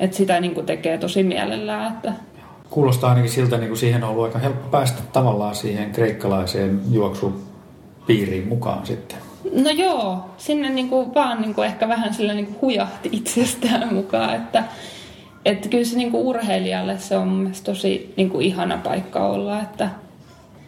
että 0.00 0.16
sitä 0.16 0.40
niinku 0.40 0.62
tekee 0.62 0.98
tosi 0.98 1.22
mielellään. 1.22 1.92
Että 1.92 2.12
Kuulostaa 2.70 3.10
ainakin 3.10 3.30
siltä, 3.30 3.56
niin 3.56 3.68
kuin 3.68 3.78
siihen 3.78 4.04
on 4.04 4.10
ollut 4.10 4.24
aika 4.24 4.38
helppo 4.38 4.68
päästä 4.68 5.02
tavallaan 5.12 5.54
siihen 5.54 5.92
kreikkalaiseen 5.92 6.80
juoksupiiriin 6.90 8.48
mukaan 8.48 8.86
sitten. 8.86 9.18
No 9.64 9.70
joo, 9.70 10.18
sinne 10.36 10.70
niinku 10.70 11.14
vaan 11.14 11.42
niinku 11.42 11.62
ehkä 11.62 11.88
vähän 11.88 12.14
sillä 12.14 12.34
niinku 12.34 12.58
hujahti 12.62 13.08
itsestään 13.12 13.94
mukaan, 13.94 14.34
että 14.34 14.64
että 15.44 15.68
kyllä 15.68 15.84
se 15.84 15.96
niinku 15.96 16.28
urheilijalle 16.28 16.98
se 16.98 17.16
on 17.16 17.28
mielestäni 17.28 17.74
tosi 17.74 18.14
niinku 18.16 18.40
ihana 18.40 18.78
paikka 18.84 19.28
olla, 19.28 19.60
että, 19.60 19.90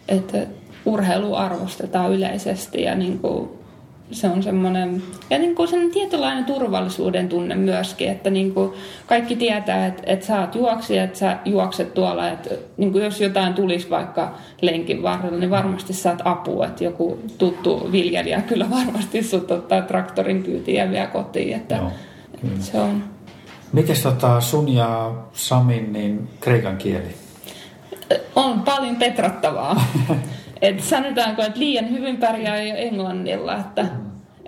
että 0.07 0.37
urheilu 0.85 1.35
arvostetaan 1.35 2.13
yleisesti 2.13 2.81
ja 2.81 2.95
niinku 2.95 3.63
se 4.11 4.27
on 4.27 4.43
semmoinen, 4.43 5.03
ja 5.29 5.39
niin 5.39 5.55
kuin 5.55 5.67
sen 5.67 5.91
tietynlainen 5.91 6.45
turvallisuuden 6.45 7.29
tunne 7.29 7.55
myöskin, 7.55 8.09
että 8.09 8.29
niin 8.29 8.53
kuin 8.53 8.71
kaikki 9.07 9.35
tietää, 9.35 9.87
että, 9.87 10.03
että 10.05 10.25
sä 10.25 10.39
oot 10.39 10.55
juoksija, 10.55 11.03
että 11.03 11.19
sä 11.19 11.37
juokset 11.45 11.93
tuolla, 11.93 12.29
että 12.29 12.49
niin 12.77 12.91
kuin 12.91 13.03
jos 13.03 13.21
jotain 13.21 13.53
tulisi 13.53 13.89
vaikka 13.89 14.35
lenkin 14.61 15.03
varrella, 15.03 15.37
niin 15.37 15.49
varmasti 15.49 15.93
saat 15.93 16.21
apua, 16.25 16.65
että 16.65 16.83
joku 16.83 17.19
tuttu 17.37 17.89
viljelijä 17.91 18.41
kyllä 18.41 18.69
varmasti 18.69 19.23
sut 19.23 19.51
ottaa 19.51 19.81
traktorin 19.81 20.43
kyytiin 20.43 20.77
ja 20.77 20.91
vie 20.91 21.07
kotiin, 21.07 21.55
että, 21.55 21.75
Joo, 21.75 21.91
että 22.33 22.65
se 22.65 22.79
on 22.79 23.03
Miten 23.73 23.95
tota 24.03 24.41
sun 24.41 24.69
ja 24.69 25.11
Samin 25.33 25.93
niin 25.93 26.29
kreikan 26.39 26.77
kieli? 26.77 27.15
On 28.35 28.61
paljon 28.61 28.95
petrattavaa. 28.95 29.85
et 30.61 30.83
sanotaanko, 30.83 31.41
että 31.41 31.59
liian 31.59 31.89
hyvin 31.89 32.17
pärjää 32.17 32.61
jo 32.61 32.75
englannilla. 32.75 33.55
Että, 33.55 33.85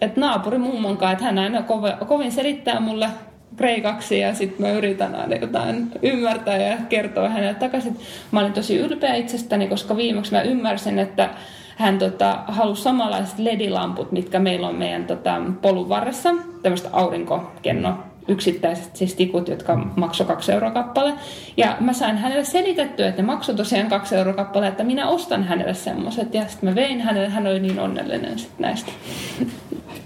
et 0.01 0.17
naapuri 0.17 0.57
mummon 0.57 0.97
kanssa, 0.97 1.13
että 1.13 1.25
hän 1.25 1.39
aina 1.39 1.61
kovin, 1.61 1.93
kovin 2.07 2.31
selittää 2.31 2.79
mulle 2.79 3.09
kreikaksi 3.55 4.19
ja 4.19 4.33
sitten 4.33 4.65
mä 4.65 4.71
yritän 4.71 5.15
aina 5.15 5.35
jotain 5.35 5.91
ymmärtää 6.01 6.57
ja 6.57 6.77
kertoa 6.89 7.29
hänelle 7.29 7.53
takaisin. 7.53 7.99
Mä 8.31 8.39
olin 8.39 8.53
tosi 8.53 8.77
ylpeä 8.77 9.15
itsestäni, 9.15 9.67
koska 9.67 9.97
viimeksi 9.97 10.31
mä 10.31 10.41
ymmärsin, 10.41 10.99
että 10.99 11.29
hän 11.77 11.99
tota, 11.99 12.39
halusi 12.47 12.83
samanlaiset 12.83 13.39
ledilamput, 13.39 14.11
mitkä 14.11 14.39
meillä 14.39 14.67
on 14.67 14.75
meidän 14.75 15.05
tota, 15.05 15.41
polun 15.61 15.89
varressa, 15.89 16.29
tämmöistä 16.61 16.89
aurinkokenno 16.91 17.97
yksittäiset 18.27 18.95
siis 18.95 19.15
tikut, 19.15 19.47
jotka 19.47 19.75
maksoi 19.95 20.27
kaksi 20.27 20.51
euroa 20.51 20.71
kappale. 20.71 21.13
Ja 21.57 21.77
mä 21.79 21.93
sain 21.93 22.17
hänelle 22.17 22.45
selitettyä, 22.45 23.07
että 23.07 23.21
ne 23.21 23.25
maksoi 23.25 23.55
tosiaan 23.55 23.89
kaksi 23.89 24.15
euroa 24.15 24.33
kappale, 24.33 24.67
että 24.67 24.83
minä 24.83 25.09
ostan 25.09 25.43
hänelle 25.43 25.73
semmoiset. 25.73 26.33
Ja 26.33 26.47
sitten 26.47 26.69
mä 26.69 26.75
vein 26.75 27.01
hänelle, 27.01 27.29
hän 27.29 27.47
oli 27.47 27.59
niin 27.59 27.79
onnellinen 27.79 28.39
sit 28.39 28.59
näistä. 28.59 28.91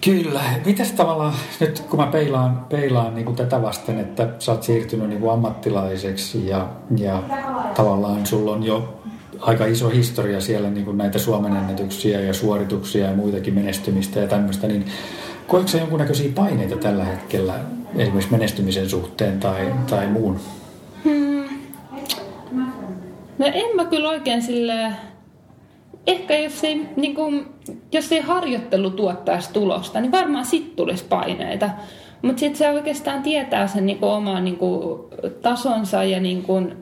Kyllä. 0.01 0.41
Mitäs 0.65 0.91
tavallaan, 0.91 1.34
nyt 1.59 1.80
kun 1.80 1.99
mä 1.99 2.07
peilaan, 2.07 2.65
peilaan 2.70 3.15
niin 3.15 3.26
kuin 3.26 3.36
tätä 3.36 3.61
vasten, 3.61 3.99
että 3.99 4.28
sä 4.39 4.51
oot 4.51 4.63
siirtynyt 4.63 5.09
niin 5.09 5.20
kuin 5.20 5.34
ammattilaiseksi 5.34 6.47
ja, 6.47 6.67
ja 6.97 7.24
tavallaan 7.76 8.26
sulla 8.26 8.51
on 8.51 8.63
jo 8.63 9.01
aika 9.41 9.65
iso 9.65 9.89
historia 9.89 10.41
siellä 10.41 10.70
niin 10.70 10.86
kuin 10.86 10.97
näitä 10.97 11.20
Suomen 11.20 11.55
ennätyksiä 11.55 12.20
ja 12.20 12.34
suorituksia 12.34 13.07
ja 13.07 13.15
muitakin 13.15 13.53
menestymistä 13.53 14.20
ja 14.20 14.28
tämmöistä, 14.28 14.67
niin 14.67 14.86
koetko 15.47 15.78
jonkunnäköisiä 15.78 16.32
paineita 16.36 16.76
tällä 16.76 17.03
hetkellä 17.03 17.53
esimerkiksi 17.95 18.31
menestymisen 18.31 18.89
suhteen 18.89 19.39
tai, 19.39 19.73
tai 19.89 20.07
muun? 20.07 20.39
Hmm. 21.03 21.49
No 23.37 23.45
en 23.45 23.75
mä 23.75 23.85
kyllä 23.85 24.09
oikein 24.09 24.41
sille 24.41 24.91
ehkä 26.07 26.37
jos 26.37 26.63
ei, 26.63 26.87
niin 26.95 27.15
kuin, 27.15 27.45
jos 27.91 28.11
ei 28.11 28.21
harjoittelu 28.21 28.89
tuottaisi 28.89 29.53
tulosta, 29.53 30.01
niin 30.01 30.11
varmaan 30.11 30.45
sitten 30.45 30.75
tulisi 30.75 31.05
paineita. 31.09 31.69
Mutta 32.21 32.39
sitten 32.39 32.57
se 32.57 32.69
oikeastaan 32.69 33.23
tietää 33.23 33.67
sen 33.67 33.85
niin 33.85 33.99
kuin 33.99 34.11
oman 34.11 34.43
niin 34.43 34.57
kuin, 34.57 34.99
tasonsa 35.41 36.03
ja 36.03 36.19
niin 36.19 36.43
kuin, 36.43 36.75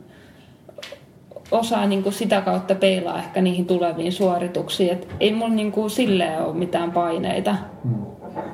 osaa 1.51 1.85
niin 1.85 2.03
kuin, 2.03 2.13
sitä 2.13 2.41
kautta 2.41 2.75
peilaa 2.75 3.19
ehkä 3.19 3.41
niihin 3.41 3.65
tuleviin 3.65 4.13
suorituksiin. 4.13 4.93
Et 4.93 5.07
ei 5.19 5.33
mulla 5.33 5.53
niin 5.53 5.71
kuin, 5.71 5.89
silleen 5.89 6.43
ole 6.43 6.53
mitään 6.55 6.91
paineita. 6.91 7.55
Hmm. 7.83 8.05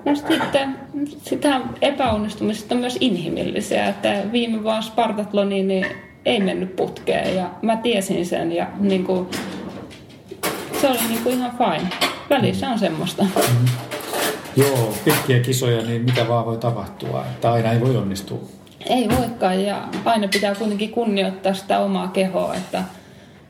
No 0.05 0.15
sitten 0.15 0.75
sitä 1.23 1.61
epäonnistumisesta 1.81 2.75
on 2.75 2.81
myös 2.81 2.97
inhimillisiä, 2.99 3.87
että 3.87 4.23
viime 4.31 4.63
vuonna 4.63 4.81
Spartatloni 4.81 5.63
niin 5.63 5.85
ei 6.25 6.39
mennyt 6.39 6.75
putkeen 6.75 7.35
ja 7.35 7.49
mä 7.61 7.77
tiesin 7.77 8.25
sen 8.25 8.51
ja 8.51 8.67
niin 8.79 9.03
kuin, 9.03 9.27
se 10.81 10.89
oli 10.89 10.99
niin 11.07 11.23
kuin 11.23 11.35
ihan 11.35 11.51
fine. 11.57 11.89
Välissä 12.29 12.69
on 12.69 12.79
semmoista. 12.79 13.23
Mm-hmm. 13.23 13.67
Joo, 14.55 14.93
pitkiä 15.05 15.39
kisoja, 15.39 15.81
niin 15.81 16.01
mitä 16.01 16.27
vaan 16.27 16.45
voi 16.45 16.57
tapahtua, 16.57 17.25
että 17.25 17.51
aina 17.51 17.71
ei 17.71 17.81
voi 17.81 17.97
onnistua. 17.97 18.39
Ei 18.89 19.09
voikaan 19.09 19.63
ja 19.63 19.87
aina 20.05 20.27
pitää 20.27 20.55
kuitenkin 20.55 20.89
kunnioittaa 20.89 21.53
sitä 21.53 21.79
omaa 21.79 22.07
kehoa, 22.07 22.55
että, 22.55 22.83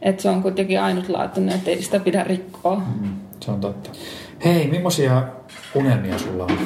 että 0.01 0.21
se 0.21 0.29
on 0.29 0.41
kuitenkin 0.41 0.81
ainutlaatuinen, 0.81 1.55
että 1.55 1.71
ei 1.71 1.81
sitä 1.81 1.99
pidä 1.99 2.23
rikkoa. 2.23 2.75
Mm, 2.75 3.13
se 3.39 3.51
on 3.51 3.61
totta. 3.61 3.89
Hei, 4.45 4.67
millaisia 4.67 5.23
unelmia 5.75 6.19
sulla 6.19 6.43
on? 6.43 6.57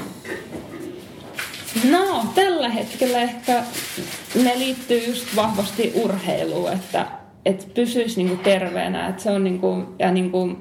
No, 1.91 2.25
tällä 2.35 2.69
hetkellä 2.69 3.21
ehkä 3.21 3.63
ne 4.43 4.59
liittyy 4.59 5.07
just 5.07 5.35
vahvasti 5.35 5.91
urheiluun, 5.95 6.73
että, 6.73 7.05
että 7.45 7.65
pysyisi 7.73 8.23
niinku 8.23 8.43
terveenä. 8.43 9.07
Että 9.07 9.23
se 9.23 9.31
on 9.31 9.43
niinku, 9.43 9.95
ja 9.99 10.11
niinku, 10.11 10.57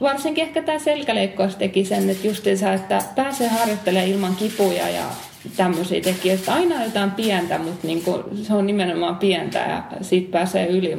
varsinkin 0.00 0.44
ehkä 0.44 0.62
tämä 0.62 0.78
selkäleikkaus 0.78 1.56
teki 1.56 1.84
sen, 1.84 2.10
että 2.10 2.26
justiinsa, 2.26 2.72
että 2.72 3.02
pääsee 3.16 3.48
harjoittelemaan 3.48 4.10
ilman 4.10 4.36
kipuja 4.36 4.88
ja 4.88 5.04
tämmöisiä 5.56 6.00
tekijöitä. 6.00 6.54
Aina 6.54 6.84
jotain 6.84 7.10
pientä, 7.10 7.58
mutta 7.58 7.86
niinku, 7.86 8.24
se 8.42 8.54
on 8.54 8.66
nimenomaan 8.66 9.16
pientä 9.16 9.58
ja 9.58 9.82
siitä 10.00 10.30
pääsee 10.30 10.66
yli. 10.66 10.96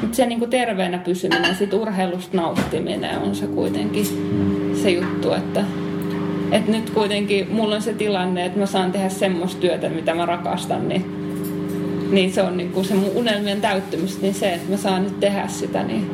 Mutta 0.00 0.16
se 0.16 0.26
niinku 0.26 0.46
terveenä 0.46 0.98
pysyminen, 0.98 1.56
sit 1.56 1.74
urheilusta 1.74 2.36
nauttiminen 2.36 3.18
on 3.18 3.34
se 3.34 3.46
kuitenkin 3.46 4.06
se 4.82 4.90
juttu, 4.90 5.32
että 5.32 5.64
et 6.52 6.68
nyt 6.68 6.90
kuitenkin 6.90 7.48
mulla 7.50 7.74
on 7.74 7.82
se 7.82 7.94
tilanne, 7.94 8.46
että 8.46 8.58
mä 8.58 8.66
saan 8.66 8.92
tehdä 8.92 9.08
semmoista 9.08 9.60
työtä, 9.60 9.88
mitä 9.88 10.14
mä 10.14 10.26
rakastan, 10.26 10.88
niin, 10.88 11.04
niin 12.10 12.32
se 12.32 12.42
on 12.42 12.56
niinku 12.56 12.84
se 12.84 12.94
mun 12.94 13.10
unelmien 13.14 13.60
täyttymys, 13.60 14.20
niin 14.20 14.34
se, 14.34 14.52
että 14.52 14.70
mä 14.70 14.76
saan 14.76 15.04
nyt 15.04 15.20
tehdä 15.20 15.48
sitä, 15.48 15.82
niin 15.82 16.10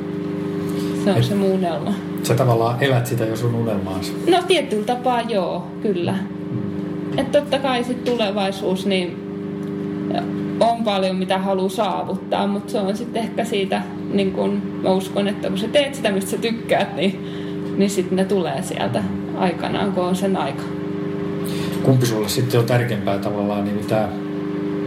se 1.04 1.10
on 1.10 1.18
Et, 1.18 1.24
se 1.24 1.34
mun 1.34 1.52
unelma. 1.52 1.94
Sä 2.22 2.34
tavallaan 2.34 2.82
elät 2.82 3.06
sitä 3.06 3.24
jo 3.24 3.36
sun 3.36 3.54
unelmaansa. 3.54 4.12
No 4.30 4.42
tietyllä 4.48 4.84
tapaa 4.84 5.20
joo, 5.20 5.66
kyllä. 5.82 6.14
Mm. 6.50 7.18
Että 7.18 7.40
totta 7.40 7.58
kai 7.58 7.84
sit 7.84 8.04
tulevaisuus, 8.04 8.86
niin 8.86 9.28
on 10.60 10.84
paljon 10.84 11.16
mitä 11.16 11.38
haluaa 11.38 11.68
saavuttaa, 11.68 12.46
mutta 12.46 12.72
se 12.72 12.78
on 12.78 12.96
sitten 12.96 13.22
ehkä 13.22 13.44
siitä, 13.44 13.82
niin 14.12 14.32
kun 14.32 14.62
mä 14.82 14.90
uskon, 14.90 15.28
että 15.28 15.48
kun 15.48 15.58
sä 15.58 15.68
teet 15.68 15.94
sitä, 15.94 16.10
mistä 16.10 16.30
sä 16.30 16.38
tykkäät, 16.38 16.96
niin, 16.96 17.20
niin 17.78 17.90
sitten 17.90 18.16
ne 18.16 18.24
tulee 18.24 18.62
sieltä 18.62 19.02
aikanaan, 19.38 19.92
kun 19.92 20.04
on 20.04 20.16
sen 20.16 20.36
aika. 20.36 20.62
Kumpi 21.82 22.06
sulle 22.06 22.28
sitten 22.28 22.60
on 22.60 22.66
tärkeämpää 22.66 23.18
tavallaan 23.18 23.64
niin 23.64 23.86
tämä 23.86 24.08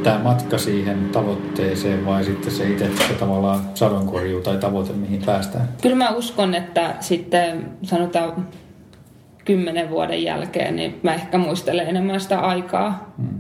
tämä 0.04 0.20
matka 0.20 0.58
siihen 0.58 1.10
tavoitteeseen 1.12 2.06
vai 2.06 2.24
sitten 2.24 2.52
se 2.52 2.70
itse 2.70 2.90
se 3.08 3.14
tavallaan 3.14 3.60
sadonkorjuu 3.74 4.42
tai 4.42 4.58
tavoite, 4.58 4.94
mihin 4.94 5.22
päästään? 5.26 5.70
Kyllä 5.82 5.96
mä 5.96 6.10
uskon, 6.10 6.56
että 6.56 6.96
sitten 7.00 7.66
sanotaan 7.84 8.48
kymmenen 9.46 9.90
vuoden 9.90 10.24
jälkeen, 10.24 10.76
niin 10.76 11.00
mä 11.04 11.14
ehkä 11.14 11.38
muistelen 11.38 11.88
enemmän 11.88 12.22
sitä 12.22 12.40
aikaa. 12.40 13.14
Hmm. 13.18 13.40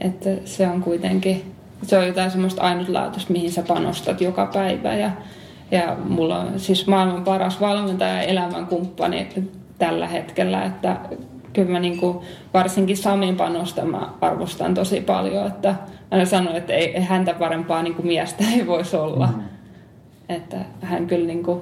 Että 0.00 0.30
se 0.44 0.68
on 0.68 0.82
kuitenkin, 0.82 1.52
se 1.82 1.98
on 1.98 2.06
jotain 2.06 2.30
semmoista 2.30 2.62
ainutlaatuista, 2.62 3.32
mihin 3.32 3.52
sä 3.52 3.62
panostat 3.68 4.20
joka 4.20 4.50
päivä. 4.54 4.94
Ja, 4.94 5.10
ja 5.72 5.96
mulla 6.08 6.38
on 6.38 6.60
siis 6.60 6.86
maailman 6.86 7.24
paras 7.24 7.60
valmentaja 7.60 8.14
ja 8.14 8.22
elämänkumppani 8.22 9.28
tällä 9.78 10.08
hetkellä, 10.08 10.64
että 10.64 10.96
kyllä 11.52 11.70
mä 11.70 11.80
niin 11.80 11.98
kuin, 11.98 12.18
varsinkin 12.54 12.96
Samin 12.96 13.36
panosta 13.36 13.84
mä 13.84 14.08
arvostan 14.20 14.74
tosi 14.74 15.00
paljon, 15.00 15.46
että 15.46 15.74
aina 16.10 16.24
sanon, 16.24 16.56
että 16.56 16.72
ei, 16.72 17.00
häntä 17.00 17.34
parempaa 17.34 17.82
niin 17.82 17.94
kuin 17.94 18.06
miestä 18.06 18.44
ei 18.54 18.66
voisi 18.66 18.96
olla. 18.96 19.26
Mm. 19.26 19.42
Että 20.28 20.56
hän 20.82 21.06
kyllä 21.06 21.26
niin 21.26 21.42
kuin, 21.42 21.60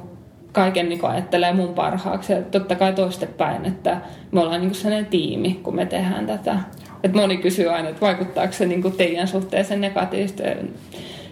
kaiken 0.53 0.89
niin 0.89 0.99
kuin 0.99 1.11
ajattelee 1.11 1.53
mun 1.53 1.75
parhaaksi 1.75 2.33
ja 2.33 2.43
totta 2.43 2.75
kai 2.75 2.93
toistepäin, 2.93 3.65
että 3.65 4.01
me 4.33 4.41
ollaan 4.41 4.61
niin 4.61 4.71
kuin 4.71 4.81
sellainen 4.81 5.11
tiimi, 5.11 5.61
kun 5.63 5.77
me 5.77 5.87
tehdään 5.87 6.27
tätä. 6.27 6.57
Et 7.03 7.15
moni 7.15 7.37
kysyy 7.37 7.69
aina, 7.69 7.89
että 7.89 8.01
vaikuttaako 8.01 8.53
se 8.53 8.67
niin 8.67 8.83
kuin 8.83 8.97
teidän 8.97 9.29
suhteeseen 9.29 9.81
negatiivisesti. 9.81 10.43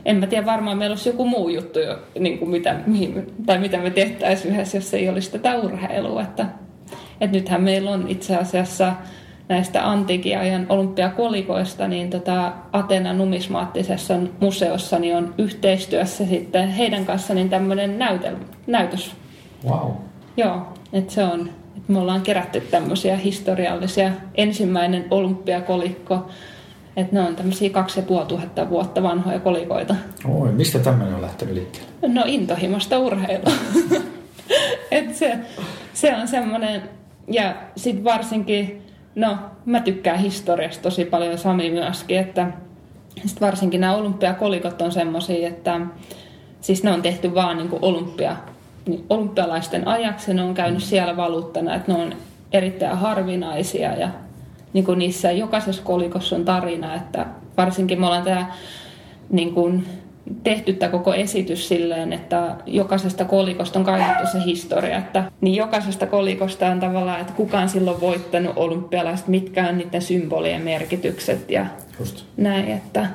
En 0.05 0.17
mä 0.17 0.27
tiedä, 0.27 0.47
varmaan 0.47 0.79
meillä 0.79 0.95
olisi 0.95 1.09
joku 1.09 1.25
muu 1.25 1.49
juttu, 1.49 1.79
jo, 1.79 1.99
niin 2.19 2.39
kuin 2.39 2.51
mitä, 2.51 2.77
mihin, 2.87 3.27
tai 3.47 3.59
mitä 3.59 3.79
me 3.79 3.91
tehtäisiin 3.91 4.55
yhdessä, 4.55 4.77
jos 4.77 4.95
ei 4.95 5.09
olisi 5.09 5.31
tätä 5.31 5.59
urheilua. 5.59 6.23
Että 6.23 6.47
et 7.21 7.33
nythän 7.33 7.63
meillä 7.63 7.91
on 7.91 8.09
itse 8.09 8.37
asiassa 8.37 8.93
näistä 9.49 9.91
antiikin 9.91 10.39
ajan 10.39 10.67
olympiakolikoista, 10.69 11.89
niin 11.89 12.11
tota 12.11 12.53
Atena 12.73 13.13
numismaattisessa 13.13 14.15
museossa 14.41 14.99
niin 14.99 15.17
on 15.17 15.35
yhteistyössä 15.39 16.27
sitten 16.27 16.69
heidän 16.69 17.07
kanssa 17.07 17.35
niin 17.35 17.51
tämmöinen 17.51 17.99
näytel, 17.99 18.37
näytös. 18.67 19.13
Wow. 19.69 19.91
Joo, 20.37 20.63
että 20.93 21.13
se 21.13 21.25
on, 21.25 21.51
että 21.77 21.93
me 21.93 21.99
ollaan 21.99 22.23
kerätty 22.23 22.61
tämmöisiä 22.61 23.17
historiallisia 23.17 24.11
ensimmäinen 24.35 25.05
olympiakolikko, 25.11 26.29
että 26.99 27.17
ne 27.17 27.21
on 27.21 27.37
tämmöisiä 27.37 27.71
kaksi 27.71 28.01
ja 28.01 28.25
tuhatta 28.25 28.71
vuotta 28.71 29.03
vanhoja 29.03 29.41
kolikoita. 29.41 29.95
Oi, 30.25 30.53
mistä 30.53 30.79
tämmöinen 30.79 31.15
on 31.15 31.23
lähtenyt 31.23 31.55
liikkeelle? 31.55 31.91
No 32.09 32.23
intohimosta 32.27 32.99
urheilua. 32.99 33.53
Et 34.91 35.17
se, 35.17 35.39
se 35.95 36.17
on 36.17 36.29
semmoinen 36.29 36.83
ja 37.29 37.55
sitten 37.77 38.05
varsinkin, 38.05 38.83
no 39.15 39.39
mä 39.65 39.81
tykkään 39.81 40.19
historiasta 40.19 40.83
tosi 40.83 41.05
paljon 41.05 41.39
Sami 41.39 41.71
myöskin, 41.71 42.19
että 42.19 42.53
sit 43.27 43.41
varsinkin 43.41 43.81
nämä 43.81 43.95
olympiakolikot 43.95 44.83
on 44.83 44.93
semmoisia, 44.93 45.49
että 45.49 45.81
siis 46.61 46.83
ne 46.83 46.93
on 46.93 47.03
tehty 47.03 47.35
vaan 47.35 47.57
niin 47.57 47.69
kuin 47.69 47.85
olympia, 47.85 48.37
niin 48.87 49.05
olympialaisten 49.11 49.89
ajaksi, 49.89 50.35
ne 50.35 50.43
on 50.43 50.55
käynyt 50.55 50.83
siellä 50.83 51.17
valuuttana, 51.17 51.75
että 51.75 51.93
ne 51.93 51.99
on 51.99 52.15
erittäin 52.53 52.99
harvinaisia 52.99 53.95
ja 53.95 54.09
niin 54.73 54.85
kuin 54.85 54.99
niissä 54.99 55.33
jokaisessa 55.33 55.83
kolikossa 55.83 56.37
on 56.37 56.45
tarina, 56.45 56.95
että 56.95 57.27
varsinkin 57.57 58.01
me 58.01 58.07
ollaan 58.07 58.23
tämä 58.23 58.53
niin 59.31 59.55
kuin 59.55 59.87
tehty 60.43 60.73
tämä 60.73 60.93
koko 60.93 61.15
esitys 61.15 61.69
silleen, 61.69 62.13
että 62.13 62.57
jokaisesta 62.67 63.25
kolikosta 63.25 63.79
on 63.79 63.85
kaivettu 63.85 64.27
se 64.33 64.45
historia, 64.45 64.99
että 64.99 65.33
niin 65.41 65.55
jokaisesta 65.55 66.07
kolikosta 66.07 66.67
on 66.67 66.81
tavallaan, 66.81 67.21
että 67.21 67.33
kuka 67.33 67.59
on 67.59 67.69
silloin 67.69 68.01
voittanut 68.01 68.53
olympialaiset, 68.57 69.29
mitkä 69.29 69.69
on 69.69 69.79
niiden 69.79 70.03
symbolien 70.03 70.63
merkitykset 70.63 71.51
ja 71.51 71.67
Just. 71.99 72.25
näin, 72.37 72.69
että 72.69 73.07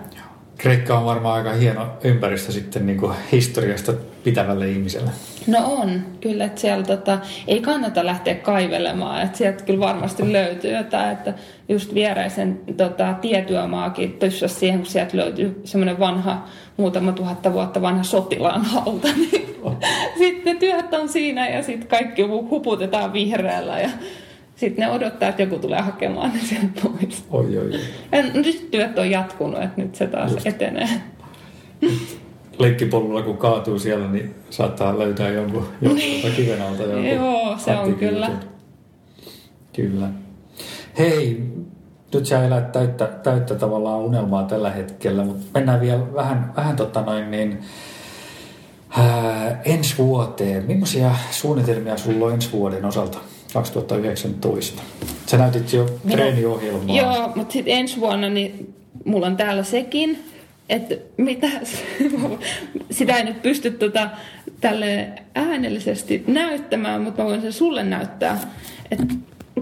Kreikka 0.57 0.97
on 0.97 1.05
varmaan 1.05 1.37
aika 1.37 1.51
hieno 1.51 1.87
ympäristö 2.03 2.51
sitten 2.51 2.85
niin 2.85 2.99
kuin 2.99 3.13
historiasta 3.31 3.93
pitävälle 4.23 4.69
ihmiselle. 4.69 5.11
No 5.47 5.59
on, 5.65 6.01
kyllä, 6.21 6.45
että 6.45 6.61
siellä 6.61 6.85
tota, 6.85 7.19
ei 7.47 7.61
kannata 7.61 8.05
lähteä 8.05 8.35
kaivelemaan, 8.35 9.21
että 9.21 9.37
sieltä 9.37 9.63
kyllä 9.63 9.79
varmasti 9.79 10.31
löytyy 10.33 10.71
jotain, 10.71 11.11
että 11.11 11.33
just 11.69 11.93
viereisen 11.93 12.59
tota, 12.77 13.13
tietyömaakin 13.21 14.13
tyssäsi 14.13 14.55
siihen, 14.55 14.79
kun 14.79 14.87
sieltä 14.87 15.17
löytyy 15.17 15.61
semmoinen 15.63 15.99
vanha, 15.99 16.47
muutama 16.77 17.11
tuhatta 17.11 17.53
vuotta 17.53 17.81
vanha 17.81 18.03
sotilaan 18.03 18.65
hauta, 18.65 19.07
niin 19.15 19.55
oh. 19.61 19.77
sitten 20.17 20.57
työt 20.57 20.93
on 20.93 21.09
siinä 21.09 21.49
ja 21.49 21.63
sitten 21.63 21.87
kaikki 21.87 22.21
huputetaan 22.21 23.13
vihreällä 23.13 23.79
ja 23.79 23.89
sitten 24.55 24.85
ne 24.85 24.91
odottaa, 24.91 25.29
että 25.29 25.41
joku 25.41 25.59
tulee 25.59 25.81
hakemaan 25.81 26.31
ne 26.33 26.39
sieltä 26.39 26.81
pois. 26.83 27.25
Oi, 27.29 27.57
oi, 27.57 27.65
oi. 27.65 27.79
Ja 28.11 28.23
nyt 28.33 28.71
työt 28.71 28.99
on 28.99 29.11
jatkunut, 29.11 29.63
että 29.63 29.81
nyt 29.81 29.95
se 29.95 30.07
taas 30.07 30.31
Just. 30.31 30.47
etenee. 30.47 30.89
Leikkipolulla 32.59 33.21
kun 33.21 33.37
kaatuu 33.37 33.79
siellä, 33.79 34.07
niin 34.07 34.35
saattaa 34.49 34.99
löytää 34.99 35.29
jonkun, 35.29 35.67
jonkun 35.81 35.97
niin. 35.97 36.33
kiven 36.35 36.61
alta. 36.61 36.83
Jonkun 36.83 37.05
Joo, 37.05 37.57
se 37.57 37.71
on 37.71 37.95
kyllä. 37.95 38.29
Kyllä. 39.75 40.09
Hei, 40.97 41.43
nyt 42.13 42.25
sä 42.25 42.45
elät 42.45 42.71
täyttä, 42.71 43.05
täyttä 43.05 43.55
tavallaan 43.55 43.99
unelmaa 43.99 44.43
tällä 44.43 44.69
hetkellä, 44.69 45.23
mutta 45.23 45.45
mennään 45.53 45.81
vielä 45.81 46.13
vähän, 46.13 46.53
vähän 46.55 46.75
tota 46.75 47.01
noin 47.01 47.31
niin, 47.31 47.59
ää, 48.97 49.61
ensi 49.65 49.97
vuoteen. 49.97 50.65
Millaisia 50.67 51.11
suunnitelmia 51.31 51.97
sulla 51.97 52.25
on 52.25 52.33
ensi 52.33 52.51
vuoden 52.51 52.85
osalta? 52.85 53.17
2019. 53.53 54.81
Sä 55.25 55.37
näytit 55.37 55.73
jo 55.73 55.85
treeniohjelmaa. 56.09 56.95
Joo, 56.95 57.31
mutta 57.35 57.53
sitten 57.53 57.73
ensi 57.73 57.99
vuonna 57.99 58.29
niin 58.29 58.73
mulla 59.05 59.27
on 59.27 59.37
täällä 59.37 59.63
sekin, 59.63 60.23
että 60.69 60.95
mitä, 61.17 61.47
sitä 62.91 63.17
ei 63.17 63.23
nyt 63.23 63.41
pysty 63.41 63.71
tota, 63.71 64.09
tälle 64.61 65.07
äänellisesti 65.35 66.23
näyttämään, 66.27 67.01
mutta 67.01 67.23
mä 67.23 67.29
voin 67.29 67.41
sen 67.41 67.53
sulle 67.53 67.83
näyttää. 67.83 68.39
Et 68.91 68.99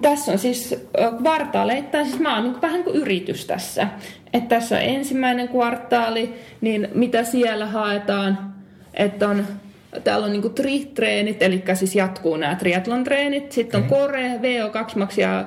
tässä 0.01 0.31
on 0.31 0.37
siis 0.37 0.75
kvartaaleittain, 1.17 2.05
siis 2.05 2.19
mä 2.19 2.35
oon 2.35 2.43
niin 2.43 2.61
vähän 2.61 2.83
kuin 2.83 2.95
yritys 2.95 3.45
tässä. 3.45 3.87
Että 4.33 4.55
tässä 4.55 4.75
on 4.75 4.81
ensimmäinen 4.81 5.47
kvartaali, 5.47 6.33
niin 6.61 6.87
mitä 6.93 7.23
siellä 7.23 7.65
haetaan, 7.65 8.53
että 8.93 9.29
on 9.29 9.45
Täällä 10.03 10.25
on 10.25 10.31
niinku 10.31 10.49
tri-treenit, 10.49 11.41
eli 11.41 11.63
siis 11.73 11.95
jatkuu 11.95 12.37
nämä 12.37 12.55
triathlon-treenit. 12.55 13.51
Sitten 13.51 13.83
on 13.83 13.89
kore, 13.89 14.31
VO2 14.41 14.97
max 14.97 15.17
ja 15.17 15.45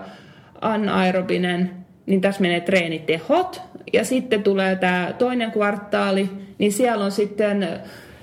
anaerobinen, 0.61 1.70
niin 2.07 2.20
tässä 2.20 2.40
menee 2.40 2.61
treenitehot. 2.61 3.62
Ja 3.92 4.05
sitten 4.05 4.42
tulee 4.42 4.76
tämä 4.76 5.14
toinen 5.18 5.53
kvartaali, 5.53 6.30
niin 6.59 6.72
siellä 6.72 7.05
on 7.05 7.12
sitten 7.12 7.68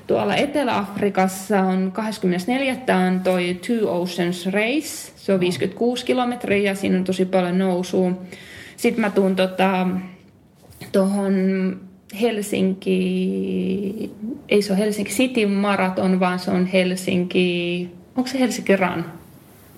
tuolla 0.07 0.35
Etelä-Afrikassa 0.35 1.61
on 1.61 1.91
24. 1.91 2.75
on 3.07 3.19
toi 3.19 3.59
Two 3.67 4.01
Oceans 4.01 4.45
Race. 4.45 5.11
Se 5.15 5.33
on 5.33 5.39
56 5.39 6.05
kilometriä 6.05 6.71
ja 6.71 6.75
siinä 6.75 6.97
on 6.97 7.03
tosi 7.03 7.25
paljon 7.25 7.57
nousua. 7.57 8.11
Sitten 8.77 9.01
mä 9.01 9.09
tuun 9.09 9.35
tota, 9.35 9.87
tuohon 10.91 11.33
Helsinki, 12.21 14.11
ei 14.49 14.61
se 14.61 14.73
ole 14.73 14.79
Helsinki 14.79 15.11
City 15.11 15.45
Marathon, 15.45 16.19
vaan 16.19 16.39
se 16.39 16.51
on 16.51 16.65
Helsinki, 16.65 17.89
onko 18.15 18.29
se 18.29 18.39
Helsinki 18.39 18.75
Run 18.75 19.03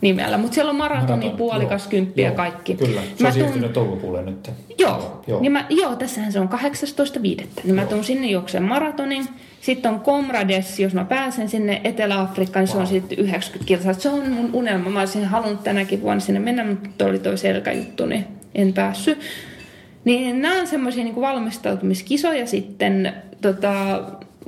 nimellä, 0.03 0.38
mutta 0.38 0.55
siellä 0.55 0.69
on 0.69 0.75
maratoni, 0.75 1.25
Maraton, 1.25 1.38
puolikas, 1.38 1.88
kymppi 1.88 2.21
ja 2.21 2.31
kaikki. 2.31 2.75
Kyllä, 2.75 3.01
se 3.15 3.23
mä 3.23 3.27
on 3.27 3.34
siirtynyt 3.34 3.73
toukokuulle 3.73 4.21
nyt. 4.21 4.51
Joo, 4.77 5.23
joo. 5.27 5.41
Niin 5.41 5.51
mä, 5.51 5.65
joo 5.69 5.95
tässähän 5.95 6.31
se 6.31 6.39
on 6.39 6.49
18.5. 6.49 7.45
Niin 7.63 7.75
mä 7.75 7.86
tuun 7.86 8.03
sinne 8.03 8.27
juokseen 8.27 8.63
maratonin. 8.63 9.25
Sitten 9.61 9.91
on 9.91 9.99
Comrades, 9.99 10.79
jos 10.79 10.93
mä 10.93 11.05
pääsen 11.05 11.49
sinne 11.49 11.81
Etelä-Afrikkaan, 11.84 12.65
niin 12.65 12.75
wow. 12.75 12.86
se 12.86 12.95
on 12.95 13.01
sitten 13.01 13.19
90 13.19 13.67
kilsaa. 13.67 13.93
Se 13.93 14.09
on 14.09 14.29
mun 14.29 14.49
unelma. 14.53 14.89
Mä 14.89 14.99
olisin 14.99 15.25
halunnut 15.25 15.63
tänäkin 15.63 16.01
vuonna 16.01 16.19
sinne 16.19 16.39
mennä, 16.39 16.63
mutta 16.63 17.05
oli 17.05 17.19
toi 17.19 17.38
selkäjuttu, 17.38 18.05
niin 18.05 18.25
en 18.55 18.73
päässyt. 18.73 19.19
Niin 20.06 20.41
nämä 20.41 20.60
on 20.60 20.68
semmoisia 20.68 21.04
niin 21.04 21.22
valmistautumiskisoja 21.22 22.47
sitten 22.47 23.14
tota, 23.41 24.01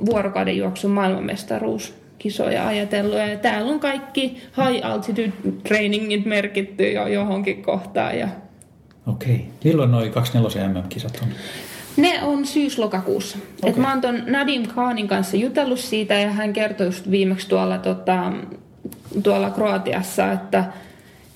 vuorokauden 0.06 0.56
juoksun 0.56 0.90
maailmanmestaruuskisoja 0.90 2.66
ajatellut. 2.66 3.18
Ja 3.18 3.36
täällä 3.36 3.72
on 3.72 3.80
kaikki 3.80 4.22
high 4.56 4.86
altitude 4.86 5.32
trainingit 5.68 6.24
merkitty 6.24 6.92
jo 6.92 7.06
johonkin 7.06 7.62
kohtaan. 7.62 8.18
Ja... 8.18 8.28
Okei. 9.06 9.46
Milloin 9.64 9.90
noin 9.90 10.12
24 10.12 10.68
MM-kisat 10.68 11.18
on? 11.22 11.28
Ne 11.96 12.22
on 12.22 12.46
syys-lokakuussa. 12.46 13.38
Okay. 13.58 13.70
Et 13.70 13.76
mä 13.76 13.90
oon 13.90 14.00
ton 14.00 14.22
Nadim 14.26 14.62
Khanin 14.62 15.08
kanssa 15.08 15.36
jutellut 15.36 15.78
siitä 15.78 16.14
ja 16.14 16.30
hän 16.30 16.52
kertoi 16.52 16.86
just 16.86 17.10
viimeksi 17.10 17.48
tuolla, 17.48 17.78
tota, 17.78 18.32
tuolla 19.22 19.50
Kroatiassa, 19.50 20.32
että, 20.32 20.64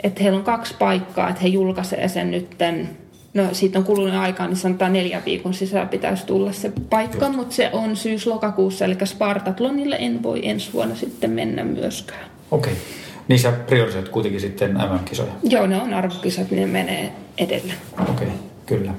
että 0.02 0.22
heillä 0.22 0.38
on 0.38 0.44
kaksi 0.44 0.74
paikkaa, 0.78 1.28
että 1.28 1.42
he 1.42 1.48
julkaisee 1.48 2.08
sen 2.08 2.30
nytten 2.30 2.88
No 3.34 3.48
siitä 3.52 3.78
on 3.78 3.84
kulunut 3.84 4.14
aikaa, 4.14 4.46
niin 4.46 4.56
sanotaan 4.56 4.92
neljä 4.92 5.22
viikon 5.24 5.54
sisällä 5.54 5.86
pitäisi 5.86 6.26
tulla 6.26 6.52
se 6.52 6.72
paikka, 6.90 7.24
Just. 7.26 7.36
mutta 7.36 7.54
se 7.54 7.70
on 7.72 7.96
syys-lokakuussa, 7.96 8.84
eli 8.84 8.96
Spartatlonille 9.04 9.96
en 9.96 10.22
voi 10.22 10.48
ensi 10.48 10.72
vuonna 10.72 10.94
sitten 10.94 11.30
mennä 11.30 11.64
myöskään. 11.64 12.24
Okei. 12.50 12.72
Okay. 12.72 12.84
Niin 13.28 13.38
sä 13.38 13.52
priorisoit 13.52 14.08
kuitenkin 14.08 14.40
sitten 14.40 14.74
MM-kisoja? 14.74 15.32
Joo, 15.42 15.66
ne 15.66 15.82
on 15.82 15.94
arvokisat, 15.94 16.50
niin 16.50 16.60
ne 16.60 16.66
menee 16.66 17.12
edellä. 17.38 17.72
Okei, 18.00 18.12
okay, 18.12 18.28
kyllä. 18.66 18.92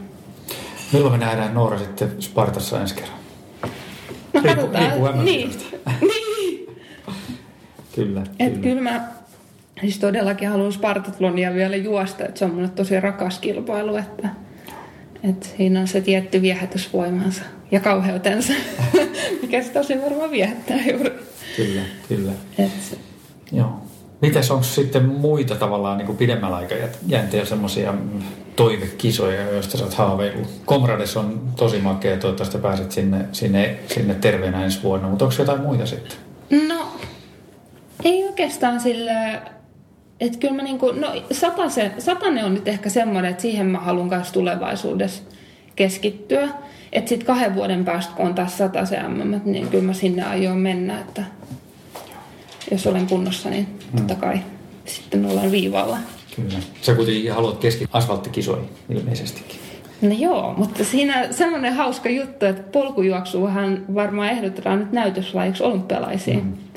Milloin 0.93 1.13
me 1.13 1.25
nähdään 1.25 1.53
Noora 1.53 1.77
sitten 1.77 2.21
Spartassa 2.21 2.81
ensi 2.81 2.95
kerran? 2.95 3.19
No 4.33 4.41
katsotaan. 4.41 4.83
riippuu 4.83 5.23
niin. 5.23 5.51
Niin. 6.01 6.77
Kyllä, 7.95 8.23
Et 8.39 8.53
kyllä. 8.53 8.63
kyllä 8.63 8.81
mä 8.81 9.07
siis 9.81 9.99
todellakin 9.99 10.49
haluan 10.49 10.73
Spartatlonia 10.73 11.53
vielä 11.53 11.75
juosta, 11.75 12.25
että 12.25 12.39
se 12.39 12.45
on 12.45 12.53
mulle 12.53 12.69
tosi 12.69 12.99
rakas 12.99 13.39
kilpailu, 13.39 13.95
että, 13.95 14.29
että 15.29 15.47
siinä 15.57 15.79
on 15.79 15.87
se 15.87 16.01
tietty 16.01 16.41
viehätysvoimansa 16.41 17.43
ja 17.71 17.79
kauneutensa, 17.79 18.53
mikä 19.41 19.63
se 19.63 19.71
tosi 19.71 20.01
varmaan 20.01 20.31
viehättää 20.31 20.77
juuri. 20.91 21.11
Kyllä, 21.55 21.81
kyllä. 22.07 22.31
Et, 22.57 22.99
Joo. 23.51 23.81
Mites 24.21 24.51
onko 24.51 24.63
sitten 24.63 25.05
muita 25.05 25.55
tavallaan 25.55 25.97
niin 25.97 26.05
kuin 26.05 26.17
pidemmällä 26.17 26.55
aikajänteellä 26.55 27.49
semmoisia 27.49 27.93
toivekisoja, 28.55 29.51
joista 29.51 29.77
sä 29.77 29.83
oot 29.83 29.93
haaveillut? 29.93 30.47
Komrades 30.65 31.17
on 31.17 31.41
tosi 31.55 31.79
makea, 31.79 32.17
toivottavasti 32.17 32.57
pääset 32.57 32.91
sinne, 32.91 33.25
sinne, 33.31 33.79
sinne 33.87 34.13
terveenä 34.15 34.63
ensi 34.63 34.83
vuonna, 34.83 35.07
mutta 35.07 35.25
onko 35.25 35.35
jotain 35.39 35.61
muita 35.61 35.85
sitten? 35.85 36.17
no, 36.67 36.87
ei 38.03 38.23
oikeastaan 38.23 38.79
sille, 38.79 39.41
että 40.21 40.37
kyllä 40.39 40.53
mä 40.53 40.63
niinku, 40.63 40.91
no 40.91 41.13
satase, 41.31 41.91
satane 41.97 42.45
on 42.45 42.53
nyt 42.53 42.67
ehkä 42.67 42.89
semmoinen, 42.89 43.31
että 43.31 43.41
siihen 43.41 43.65
mä 43.65 43.79
haluan 43.79 44.07
myös 44.07 44.31
tulevaisuudessa 44.31 45.23
keskittyä. 45.75 46.49
Että 46.93 47.09
sitten 47.09 47.27
kahden 47.27 47.55
vuoden 47.55 47.85
päästä, 47.85 48.13
kun 48.15 48.25
on 48.25 48.35
taas 48.35 48.57
satase 48.57 49.03
MM, 49.07 49.41
niin 49.45 49.67
kyllä 49.67 49.83
mä 49.83 49.93
sinne 49.93 50.23
aion 50.23 50.57
mennä, 50.57 50.99
että 50.99 51.23
jos 52.71 52.87
olen 52.87 53.07
kunnossa, 53.07 53.49
niin 53.49 53.67
totta 53.95 54.15
kai 54.15 54.39
sitten 54.85 55.25
ollaan 55.25 55.51
viivalla. 55.51 55.97
Kyllä. 56.35 56.59
Sä 56.81 56.95
kuitenkin 56.95 57.33
haluat 57.33 57.57
keski 57.57 57.85
asfalttikisoihin 57.91 58.69
ilmeisestikin. 58.89 59.59
No 60.01 60.15
joo, 60.19 60.53
mutta 60.57 60.83
siinä 60.83 61.27
semmoinen 61.31 61.73
hauska 61.73 62.09
juttu, 62.09 62.45
että 62.45 62.63
polkujuoksuhan 62.71 63.85
varmaan 63.95 64.29
ehdotetaan 64.29 64.79
nyt 64.79 64.91
näytöslajiksi 64.91 65.63
olympialaisiin. 65.63 66.43
Mm. 66.43 66.70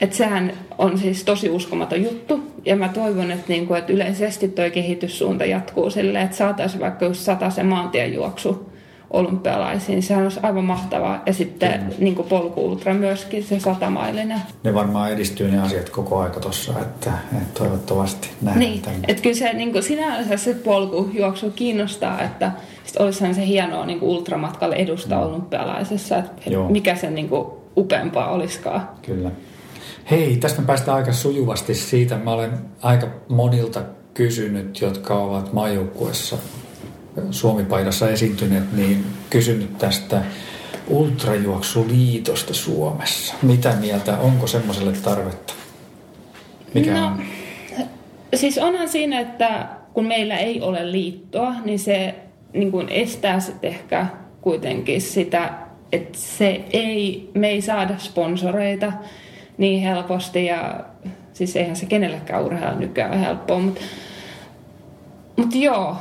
Että 0.00 0.16
sehän 0.16 0.52
on 0.78 0.98
siis 0.98 1.24
tosi 1.24 1.50
uskomaton 1.50 2.02
juttu. 2.02 2.40
Ja 2.64 2.76
mä 2.76 2.88
toivon, 2.88 3.30
että, 3.30 3.44
niinku, 3.48 3.74
että 3.74 3.92
yleisesti 3.92 4.48
toi 4.48 4.70
kehityssuunta 4.70 5.44
jatkuu 5.44 5.90
silleen, 5.90 6.24
että 6.24 6.36
saataisiin 6.36 6.80
vaikka 6.80 7.04
just 7.04 7.20
sata 7.20 7.50
se 7.50 7.62
maantiejuoksu 7.62 8.70
olympialaisiin. 9.10 10.02
Sehän 10.02 10.24
olisi 10.24 10.40
aivan 10.42 10.64
mahtavaa. 10.64 11.22
Ja 11.26 11.32
sitten 11.32 11.80
mm. 11.80 11.90
niin 11.98 12.14
polku-ultra 12.14 12.94
myöskin 12.94 13.44
se 13.44 13.60
satamailinen. 13.60 14.40
Ne 14.64 14.74
varmaan 14.74 15.12
edistyy 15.12 15.50
ne 15.50 15.62
asiat 15.62 15.90
koko 15.90 16.18
aika 16.18 16.40
tossa, 16.40 16.72
että, 16.80 17.12
että 17.32 17.58
toivottavasti 17.58 18.30
nähdään 18.42 18.60
Niin, 18.60 18.82
että 19.08 19.22
kyllä 19.22 19.36
se 19.36 19.52
niin 19.52 19.72
kuin 19.72 19.82
sinänsä 19.82 20.36
se 20.36 20.54
polkujuoksu 20.54 21.50
kiinnostaa, 21.50 22.22
että 22.22 22.52
sit 22.84 22.96
olisihan 22.96 23.34
se 23.34 23.46
hienoa 23.46 23.86
niin 23.86 24.00
kuin 24.00 24.10
ultramatkalle 24.10 24.76
edustaa 24.76 25.26
olympialaisessa, 25.26 26.16
että 26.18 26.50
Joo. 26.50 26.68
mikä 26.68 26.96
sen 26.96 27.14
niin 27.14 27.28
kuin 27.28 27.46
upeampaa 27.76 28.30
olisikaan. 28.30 28.88
Kyllä. 29.02 29.30
Hei, 30.10 30.36
tästä 30.36 30.60
me 30.60 30.66
päästään 30.66 30.96
aika 30.96 31.12
sujuvasti 31.12 31.74
siitä. 31.74 32.16
Mä 32.16 32.32
olen 32.32 32.50
aika 32.82 33.06
monilta 33.28 33.82
kysynyt, 34.14 34.80
jotka 34.80 35.14
ovat 35.18 35.52
maajoukkuessa 35.52 36.38
Suomipaidassa 37.30 38.10
esiintyneet, 38.10 38.72
niin 38.72 39.06
kysynyt 39.30 39.78
tästä 39.78 40.22
ultrajuoksuliitosta 40.88 42.54
Suomessa. 42.54 43.34
Mitä 43.42 43.76
mieltä, 43.80 44.18
onko 44.18 44.46
semmoiselle 44.46 44.92
tarvetta? 44.92 45.54
Mikä 46.74 46.94
No, 46.94 47.06
on? 47.06 47.22
Siis 48.34 48.58
onhan 48.58 48.88
siinä, 48.88 49.20
että 49.20 49.68
kun 49.94 50.06
meillä 50.06 50.36
ei 50.36 50.60
ole 50.60 50.92
liittoa, 50.92 51.54
niin 51.64 51.78
se 51.78 52.14
niin 52.52 52.70
kuin 52.70 52.88
estää 52.88 53.40
sitten 53.40 53.70
ehkä 53.70 54.06
kuitenkin 54.40 55.00
sitä, 55.00 55.52
että 55.92 56.18
se 56.18 56.64
ei, 56.72 57.30
me 57.34 57.48
ei 57.48 57.62
saada 57.62 57.94
sponsoreita 57.98 58.92
niin 59.58 59.82
helposti 59.82 60.44
ja 60.44 60.84
siis 61.32 61.56
eihän 61.56 61.76
se 61.76 61.86
kenellekään 61.86 62.44
urheilla 62.44 62.78
nykyään 62.78 63.10
ole 63.10 63.20
helppoa, 63.20 63.58
mutta, 63.58 63.80
mutta 65.36 65.56
joo, 65.56 65.96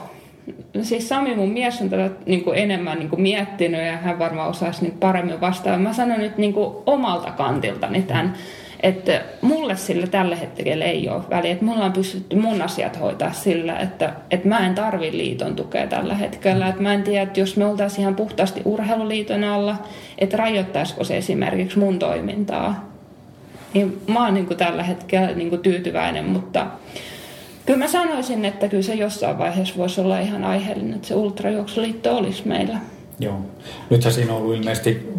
siis 0.82 1.10
Sami 1.10 1.36
mun 1.36 1.49
mies 1.49 1.82
on 1.82 1.89
tätä 1.89 2.10
niin 2.26 2.43
kuin 2.43 2.58
enemmän 2.58 2.99
niin 2.99 3.10
kuin 3.10 3.22
miettinyt 3.22 3.86
ja 3.86 3.97
hän 3.97 4.20
varmaan 4.20 4.49
osaisi 4.49 4.82
niin 4.82 4.97
paremmin 4.99 5.41
vastaa. 5.41 5.78
Mä 5.78 5.93
sanon 5.93 6.20
nyt 6.20 6.38
niin 6.38 6.53
kuin 6.53 6.76
omalta 6.86 7.32
kantiltani 7.32 8.01
tämän, 8.01 8.34
että 8.80 9.22
mulle 9.41 9.76
sillä 9.76 10.08
tällä 10.08 10.36
hetkellä 10.36 10.86
ei 10.86 11.10
ole 11.10 11.24
väliä. 11.30 11.51
Että 11.51 11.66
mulla 11.66 11.86
on 11.86 11.93
pystytty 11.93 12.36
mun 12.36 12.62
asiat 12.62 12.99
hoitaa 12.99 13.32
sillä, 13.32 13.80
että, 13.80 14.14
että 14.32 14.47
mä 14.47 14.66
en 14.68 14.76
tarvi 14.76 15.12
liiton 15.12 15.56
tukea 15.56 15.88
tällä 15.88 16.16
hetkellä. 16.16 16.68
Että 16.68 16.82
mä 16.82 16.93
en 16.93 17.03
tiedä, 17.03 17.22
että 17.24 17.39
jos 17.39 17.58
me 17.58 17.66
oltaisiin 17.66 18.01
ihan 18.01 18.16
puhtaasti 18.16 18.62
urheiluliiton 18.66 19.43
alla, 19.43 19.76
että 20.18 20.38
rajoittaisiko 20.38 21.03
se 21.03 21.18
esimerkiksi 21.18 21.80
mun 21.80 21.99
toimintaa. 21.99 22.95
Niin 23.76 24.01
mä 24.07 24.26
oon 24.26 24.34
niin 24.34 24.45
kuin 24.45 24.57
tällä 24.57 24.84
hetkellä 24.84 25.32
niin 25.32 25.49
kuin 25.49 25.61
tyytyväinen, 25.61 26.26
mutta 26.26 26.67
Kyllä 27.65 27.80
mä 27.80 27.88
sanoisin, 27.88 28.45
että 28.45 28.67
kyllä 28.67 28.84
se 28.84 28.93
jossain 28.93 29.38
vaiheessa 29.38 29.78
voisi 29.78 30.01
olla 30.01 30.19
ihan 30.19 30.43
aiheellinen, 30.43 30.93
että 30.93 31.07
se 31.07 31.15
ultrajuoksuliitto 31.15 32.17
olisi 32.17 32.47
meillä. 32.47 32.78
Joo. 33.19 33.41
Nythän 33.89 34.13
siinä 34.13 34.34
on 34.34 34.41
ollut 34.41 34.55
ilmeisesti 34.55 35.13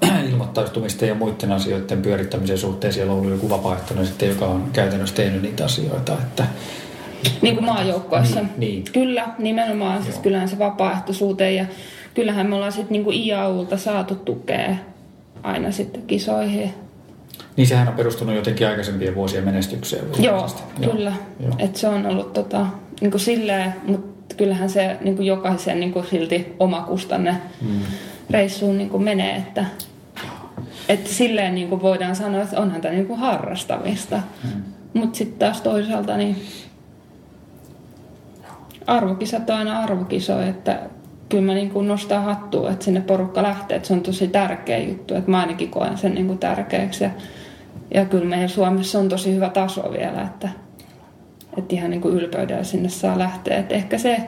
ilmoittautumisten 0.30 1.08
ja 1.08 1.14
muiden 1.14 1.52
asioiden 1.52 2.02
pyörittämisen 2.02 2.58
suhteen. 2.58 2.92
Siellä 2.92 3.12
on 3.12 3.18
ollut 3.18 3.32
joku 3.32 3.50
vapaaehtoinen 3.50 4.06
sitten, 4.06 4.28
joka 4.28 4.46
on 4.46 4.70
käytännössä 4.72 5.16
tehnyt 5.16 5.42
niitä 5.42 5.64
asioita. 5.64 6.12
Että, 6.12 6.46
Niin 7.42 7.54
kuin 7.54 7.66
maajoukkoissa. 7.66 8.40
Niin, 8.40 8.50
niin. 8.58 8.84
Kyllä, 8.92 9.28
nimenomaan. 9.38 10.02
Siis 10.02 10.18
kyllähän 10.18 10.48
se 10.48 10.58
vapaaehtoisuuteen 10.58 11.56
ja 11.56 11.66
kyllähän 12.14 12.46
me 12.46 12.54
ollaan 12.54 12.72
sitten 12.72 12.92
niin 12.92 13.12
IAUlta 13.12 13.76
saatu 13.76 14.14
tukea 14.14 14.74
aina 15.42 15.70
sitten 15.70 16.02
kisoihin. 16.02 16.74
Niin 17.56 17.66
sehän 17.66 17.88
on 17.88 17.94
perustunut 17.94 18.34
jotenkin 18.34 18.68
aikaisempien 18.68 19.14
vuosien 19.14 19.44
menestykseen. 19.44 20.04
Joo, 20.18 20.34
ilmeisesti. 20.36 20.62
kyllä. 20.90 21.12
Joo. 21.40 21.52
Et 21.58 21.76
se 21.76 21.88
on 21.88 22.06
ollut 22.06 22.32
tota, 22.32 22.66
niin 23.00 23.10
kuin 23.10 23.20
silleen, 23.20 23.74
mutta 23.86 24.34
kyllähän 24.34 24.70
se 24.70 24.96
niin 25.00 25.16
kuin 25.16 25.26
jokaisen 25.26 25.80
niin 25.80 25.92
kuin 25.92 26.06
silti 26.06 26.56
omakustanne 26.58 27.36
Mm. 27.60 27.80
reissuun 28.30 28.78
niin 28.78 28.90
kuin 28.90 29.02
menee, 29.02 29.36
että, 29.36 29.64
että 30.88 31.10
silleen 31.10 31.54
niin 31.54 31.68
kuin 31.68 31.82
voidaan 31.82 32.16
sanoa, 32.16 32.42
että 32.42 32.60
onhan 32.60 32.80
tämä 32.80 32.94
niin 32.94 33.06
kuin 33.06 33.18
harrastamista. 33.18 34.22
Mm. 34.44 34.62
Mutta 34.94 35.18
sitten 35.18 35.38
taas 35.38 35.60
toisaalta 35.60 36.16
niin 36.16 36.36
arvokisat 38.86 39.50
on 39.50 39.56
aina 39.56 39.78
arvokisoja, 39.80 40.46
että 40.46 40.80
kyllä 41.30 41.44
mä 41.44 41.54
niin 41.54 41.70
kuin 41.70 41.88
nostan 41.88 42.24
hattua, 42.24 42.70
että 42.70 42.84
sinne 42.84 43.00
porukka 43.00 43.42
lähtee, 43.42 43.76
että 43.76 43.86
se 43.88 43.94
on 43.94 44.00
tosi 44.00 44.28
tärkeä 44.28 44.78
juttu, 44.78 45.14
että 45.14 45.30
mä 45.30 45.40
ainakin 45.40 45.70
koen 45.70 45.98
sen 45.98 46.14
niin 46.14 46.26
kuin 46.26 46.38
tärkeäksi 46.38 47.04
ja, 47.04 47.10
ja 47.94 48.04
kyllä 48.04 48.24
meillä 48.24 48.48
Suomessa 48.48 48.98
on 48.98 49.08
tosi 49.08 49.34
hyvä 49.34 49.48
taso 49.48 49.92
vielä, 49.92 50.22
että, 50.22 50.48
että 51.58 51.74
ihan 51.74 51.90
niin 51.90 52.00
kuin 52.00 52.14
ylpeydellä 52.14 52.64
sinne 52.64 52.88
saa 52.88 53.18
lähteä, 53.18 53.58
että 53.58 53.74
ehkä 53.74 53.98
se 53.98 54.20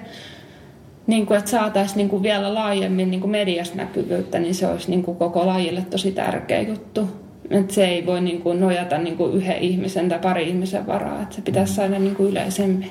niin 1.06 1.26
kuin, 1.26 1.38
että 1.38 1.50
saataisiin 1.50 1.96
niin 1.96 2.08
kuin 2.08 2.22
vielä 2.22 2.54
laajemmin 2.54 3.10
niin 3.10 3.20
kuin 3.20 3.30
mediassa 3.30 3.74
näkyvyyttä, 3.74 4.38
niin 4.38 4.54
se 4.54 4.66
olisi 4.66 4.90
niin 4.90 5.02
kuin 5.02 5.16
koko 5.16 5.46
lajille 5.46 5.82
tosi 5.90 6.12
tärkeä 6.12 6.60
juttu. 6.60 7.08
Että 7.50 7.74
se 7.74 7.84
ei 7.84 8.06
voi 8.06 8.20
niin 8.20 8.42
kuin 8.42 8.60
nojata 8.60 8.98
niin 8.98 9.16
kuin 9.16 9.34
yhden 9.34 9.58
ihmisen 9.58 10.08
tai 10.08 10.18
pari 10.18 10.48
ihmisen 10.48 10.86
varaa, 10.86 11.22
että 11.22 11.34
se 11.34 11.42
pitäisi 11.42 11.74
saada 11.74 11.98
niin 11.98 12.16
kuin 12.16 12.30
yleisemmin. 12.30 12.90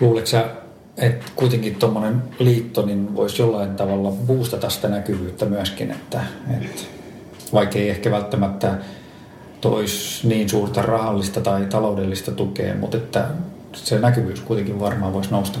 Luuletko 0.00 0.26
sä, 0.26 0.65
että 0.98 1.26
kuitenkin 1.36 1.74
tuommoinen 1.74 2.22
liitto 2.38 2.86
niin 2.86 3.16
voisi 3.16 3.42
jollain 3.42 3.74
tavalla 3.74 4.10
boostata 4.26 4.70
sitä 4.70 4.88
näkyvyyttä 4.88 5.44
myöskin, 5.44 5.90
että, 5.90 6.20
että 6.60 6.82
vaikka 7.52 7.78
ei 7.78 7.90
ehkä 7.90 8.10
välttämättä 8.10 8.74
tois 9.60 10.24
niin 10.24 10.48
suurta 10.48 10.82
rahallista 10.82 11.40
tai 11.40 11.64
taloudellista 11.64 12.32
tukea, 12.32 12.74
mutta 12.74 12.96
että 12.96 13.28
se 13.72 13.98
näkyvyys 13.98 14.40
kuitenkin 14.40 14.80
varmaan 14.80 15.12
voisi 15.12 15.30
nousta. 15.30 15.58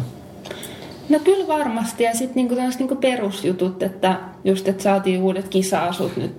No 1.08 1.18
kyllä 1.18 1.48
varmasti. 1.48 2.04
Ja 2.04 2.12
sitten 2.12 2.34
niinku 2.34 2.54
niinku 2.78 2.96
perusjutut, 2.96 3.82
että 3.82 4.20
just, 4.44 4.68
että 4.68 4.82
saatiin 4.82 5.22
uudet 5.22 5.48
kisa-asut 5.48 6.16
nyt 6.16 6.32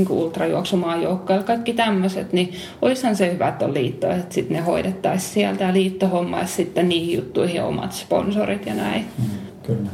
niinku 0.00 0.22
ultrajuoksumaajoukkoilla, 0.22 1.44
kaikki 1.44 1.72
tämmöiset, 1.72 2.32
niin 2.32 2.52
olisihan 2.82 3.16
se 3.16 3.32
hyvä, 3.32 3.48
että 3.48 3.64
on 3.64 3.74
liitto, 3.74 4.10
että 4.10 4.34
sitten 4.34 4.56
ne 4.56 4.62
hoidettaisiin 4.62 5.32
sieltä 5.32 5.64
ja 5.64 5.72
liitto 5.72 6.08
hommaisi 6.08 6.54
sitten 6.54 6.88
niihin 6.88 7.16
juttuihin 7.16 7.62
omat 7.62 7.92
sponsorit 7.92 8.66
ja 8.66 8.74
näin. 8.74 9.04
Mm, 9.18 9.24
kyllä. 9.62 9.90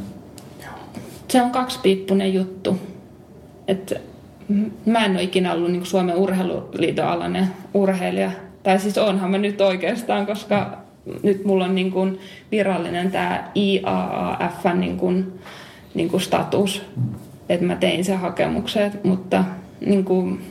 Se 1.27 1.41
on 1.41 1.51
kaksipiippunen 1.51 2.33
juttu. 2.33 2.77
että 3.67 3.95
mä 4.85 5.05
en 5.05 5.11
ole 5.11 5.23
ikinä 5.23 5.53
ollut 5.53 5.71
niin 5.71 5.85
Suomen 5.85 6.15
urheiluliiton 6.15 7.07
alainen 7.07 7.47
urheilija. 7.73 8.31
Tai 8.63 8.79
siis 8.79 8.97
onhan 8.97 9.31
mä 9.31 9.37
nyt 9.37 9.61
oikeastaan, 9.61 10.25
koska 10.25 10.77
nyt 11.23 11.45
mulla 11.45 11.65
on 11.65 11.75
niin 11.75 11.91
kuin 11.91 12.19
virallinen 12.51 13.11
tämä 13.11 13.51
IAAF 13.55 14.65
niin 14.73 14.97
kuin, 14.97 15.39
niin 15.93 16.09
kuin 16.09 16.21
status. 16.21 16.81
Että 17.49 17.65
mä 17.65 17.75
tein 17.75 18.05
sen 18.05 18.19
hakemuksen, 18.19 18.91
mutta 19.03 19.43
niin 19.85 20.05
kuin, 20.05 20.41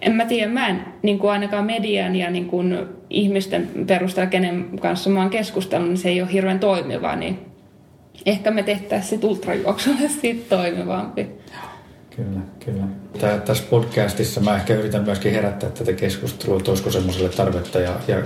en 0.00 0.12
mä 0.12 0.24
tiedä, 0.24 0.50
mä 0.50 0.68
en 0.68 0.84
niin 1.02 1.18
kuin 1.18 1.30
ainakaan 1.30 1.64
median 1.64 2.16
ja 2.16 2.30
niin 2.30 2.46
kuin 2.46 2.78
ihmisten 3.10 3.70
perusteella, 3.86 4.30
kenen 4.30 4.68
kanssa 4.80 5.10
mä 5.10 5.20
oon 5.20 5.30
keskustellut, 5.30 5.88
niin 5.88 5.98
se 5.98 6.08
ei 6.08 6.22
ole 6.22 6.32
hirveän 6.32 6.58
toimiva, 6.60 7.16
niin 7.16 7.38
ehkä 8.26 8.50
me 8.50 8.62
tehtäisiin 8.62 9.08
sit 9.10 9.24
ultrajuoksulle 9.24 10.08
siitä 10.20 10.56
toimivampi. 10.56 11.26
Kyllä, 12.16 12.40
kyllä. 12.64 12.84
Tää, 13.20 13.38
tässä 13.38 13.64
podcastissa 13.70 14.40
mä 14.40 14.56
ehkä 14.56 14.74
yritän 14.74 15.04
myöskin 15.04 15.32
herättää 15.32 15.70
tätä 15.70 15.92
keskustelua, 15.92 16.56
että 16.58 16.70
olisiko 16.70 16.90
semmoiselle 16.90 17.28
tarvetta 17.28 17.80
ja, 17.80 17.92
ja 18.08 18.16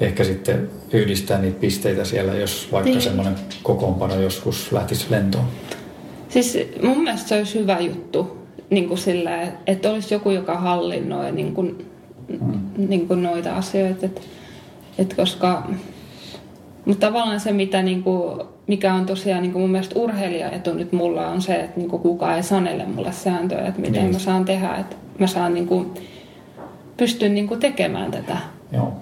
ehkä 0.00 0.24
sitten 0.24 0.70
yhdistää 0.92 1.38
niitä 1.40 1.60
pisteitä 1.60 2.04
siellä, 2.04 2.34
jos 2.34 2.68
vaikka 2.72 2.90
Niin. 2.90 3.00
semmoinen 3.02 3.34
kokoonpano 3.62 4.20
joskus 4.20 4.72
lähtisi 4.72 5.06
lentoon. 5.10 5.44
Siis 6.28 6.58
mun 6.82 7.02
mielestä 7.02 7.28
se 7.28 7.34
olisi 7.38 7.58
hyvä 7.58 7.78
juttu, 7.80 8.45
niin 8.70 8.88
kuin 8.88 8.98
sillä, 8.98 9.42
että 9.66 9.90
olisi 9.90 10.14
joku, 10.14 10.30
joka 10.30 10.54
hallinnoi 10.58 11.32
niin 11.32 11.54
kuin, 11.54 11.86
Mm. 12.40 12.60
niin 12.88 13.08
kuin 13.08 13.22
noita 13.22 13.56
asioita. 13.56 14.06
Et, 14.06 14.22
et 14.98 15.14
koska, 15.14 15.70
mutta 16.84 17.06
tavallaan 17.06 17.40
se, 17.40 17.52
mitä 17.52 17.82
niin 17.82 18.02
kuin, 18.02 18.40
mikä 18.66 18.94
on 18.94 19.06
tosiaan 19.06 19.42
niin 19.42 19.52
kuin 19.52 19.60
mun 19.62 19.70
mielestä 19.70 19.98
urheilijaetu 19.98 20.74
nyt 20.74 20.92
mulla 20.92 21.28
on 21.28 21.42
se, 21.42 21.54
että 21.54 21.80
niin 21.80 21.88
kuin 21.90 22.02
kukaan 22.02 22.36
ei 22.36 22.42
sanele 22.42 22.86
mulle 22.86 23.12
sääntöjä, 23.12 23.66
että 23.66 23.80
miten 23.80 24.02
Niin. 24.02 24.12
mä 24.12 24.18
saan 24.18 24.44
tehdä. 24.44 24.74
Että 24.74 24.96
mä 25.18 25.26
saan 25.26 25.54
niin 25.54 25.66
kuin, 25.66 25.90
pystyn 26.96 27.34
niin 27.34 27.48
kuin 27.48 27.60
tekemään 27.60 28.10
tätä. 28.10 28.36
Joo. 28.72 28.92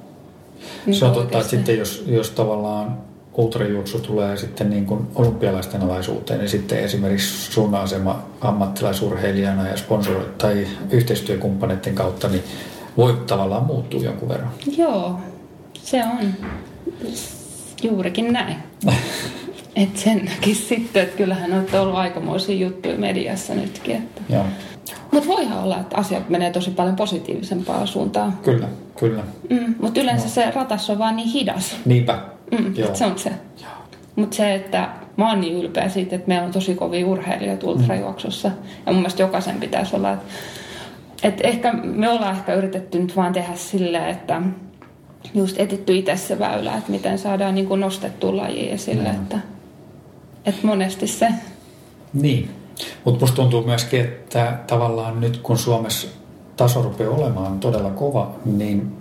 Niin 0.87 0.95
Se 0.95 1.05
on 1.05 1.13
totta, 1.15 1.39
että 1.39 1.51
sitten 1.51 1.79
jos, 1.79 2.05
jos 2.07 2.31
tavallaan 2.31 2.99
ultrajuoksu 3.35 3.99
tulee 3.99 4.37
sitten 4.37 4.71
niin 4.71 4.87
kuin 4.87 5.07
olympialaisten 5.15 5.83
alaisuuteen, 5.83 6.41
niin 6.41 6.49
sitten 6.49 6.79
esimerkiksi 6.79 7.53
sun 7.53 7.75
asema 7.75 8.23
ammattilaisurheilijana 8.41 9.69
ja 9.69 9.77
sponsor- 9.77 10.29
tai 10.39 10.67
yhteistyökumppaneiden 10.91 11.95
kautta, 11.95 12.29
niin 12.29 12.43
voi 12.97 13.23
tavallaan 13.27 13.65
muuttua 13.65 14.01
jonkun 14.01 14.29
verran. 14.29 14.51
Joo, 14.77 15.21
se 15.83 16.05
on 16.05 16.35
juurikin 17.83 18.33
näin. 18.33 18.57
Et 19.77 19.97
sen 19.97 20.25
näkisi 20.25 20.63
sitten, 20.63 21.03
että 21.03 21.17
kyllähän 21.17 21.53
olette 21.53 21.81
ollut 21.81 21.97
aikamoisia 21.97 22.67
juttuja 22.67 22.99
mediassa 22.99 23.55
nytkin. 23.55 23.97
Että. 23.97 24.23
Joo. 24.29 24.45
Mutta 25.11 25.29
voihan 25.29 25.63
olla, 25.63 25.79
että 25.79 25.97
asiat 25.97 26.29
menee 26.29 26.51
tosi 26.51 26.71
paljon 26.71 26.97
positiivisempaan 26.97 27.87
suuntaan. 27.87 28.39
Kyllä, 28.43 28.69
kyllä. 28.99 29.23
Mm, 29.51 29.75
Mutta 29.81 30.01
yleensä 30.01 30.29
se 30.29 30.51
ratas 30.51 30.91
on 30.91 30.99
vaan 30.99 31.17
niin 31.17 31.29
hidas. 31.29 31.77
Niinpä. 31.85 32.34
Mm, 32.51 32.75
Joo. 32.77 32.95
se 32.95 33.07
on 33.07 33.19
se. 33.19 33.31
Mutta 34.17 34.37
se, 34.37 34.55
että 34.55 34.89
mä 35.17 35.31
oon 35.31 35.41
niin 35.41 35.55
ylpeä 35.57 35.89
siitä, 35.89 36.17
että 36.17 36.29
meillä 36.29 36.47
on 36.47 36.53
tosi 36.53 36.75
kovia 36.75 37.07
urheilijoita 37.07 37.67
ultrajuoksussa. 37.67 38.49
Ja 38.87 38.93
mun 38.93 38.97
mielestä 39.01 39.23
jokaisen 39.23 39.61
pitäisi 39.61 39.97
olla, 39.97 40.13
että, 40.13 40.25
että 41.23 41.49
ehkä 41.49 41.73
me 41.73 42.09
ollaan 42.09 42.37
ehkä 42.37 42.55
yritetty 42.55 42.99
nyt 42.99 43.17
vaan 43.17 43.33
tehdä 43.33 43.55
silleen, 43.55 44.09
että 44.09 44.43
just 45.35 45.61
etitty 45.61 45.97
itse 45.97 46.17
se 46.17 46.39
väylä, 46.39 46.75
että 46.77 46.91
miten 46.93 47.19
saadaan 47.19 47.55
niin 47.55 47.67
kuin 47.67 47.81
nostettua 47.81 48.37
laji 48.37 48.71
esille, 48.71 49.09
Mm. 49.09 49.15
että, 49.15 49.39
että 50.47 50.67
monesti 50.67 51.07
se, 51.07 51.29
Niin. 52.13 52.51
Mutta 53.05 53.21
musta 53.21 53.37
tuntuu 53.37 53.63
myöskin, 53.63 54.01
että 54.01 54.59
tavallaan 54.67 55.21
nyt 55.21 55.37
kun 55.37 55.59
Suomessa 55.59 56.09
taso 56.57 56.83
rupeaa 56.83 57.11
olemaan 57.11 57.61
todella 57.61 57.91
kova, 57.91 58.31
niin 58.45 58.93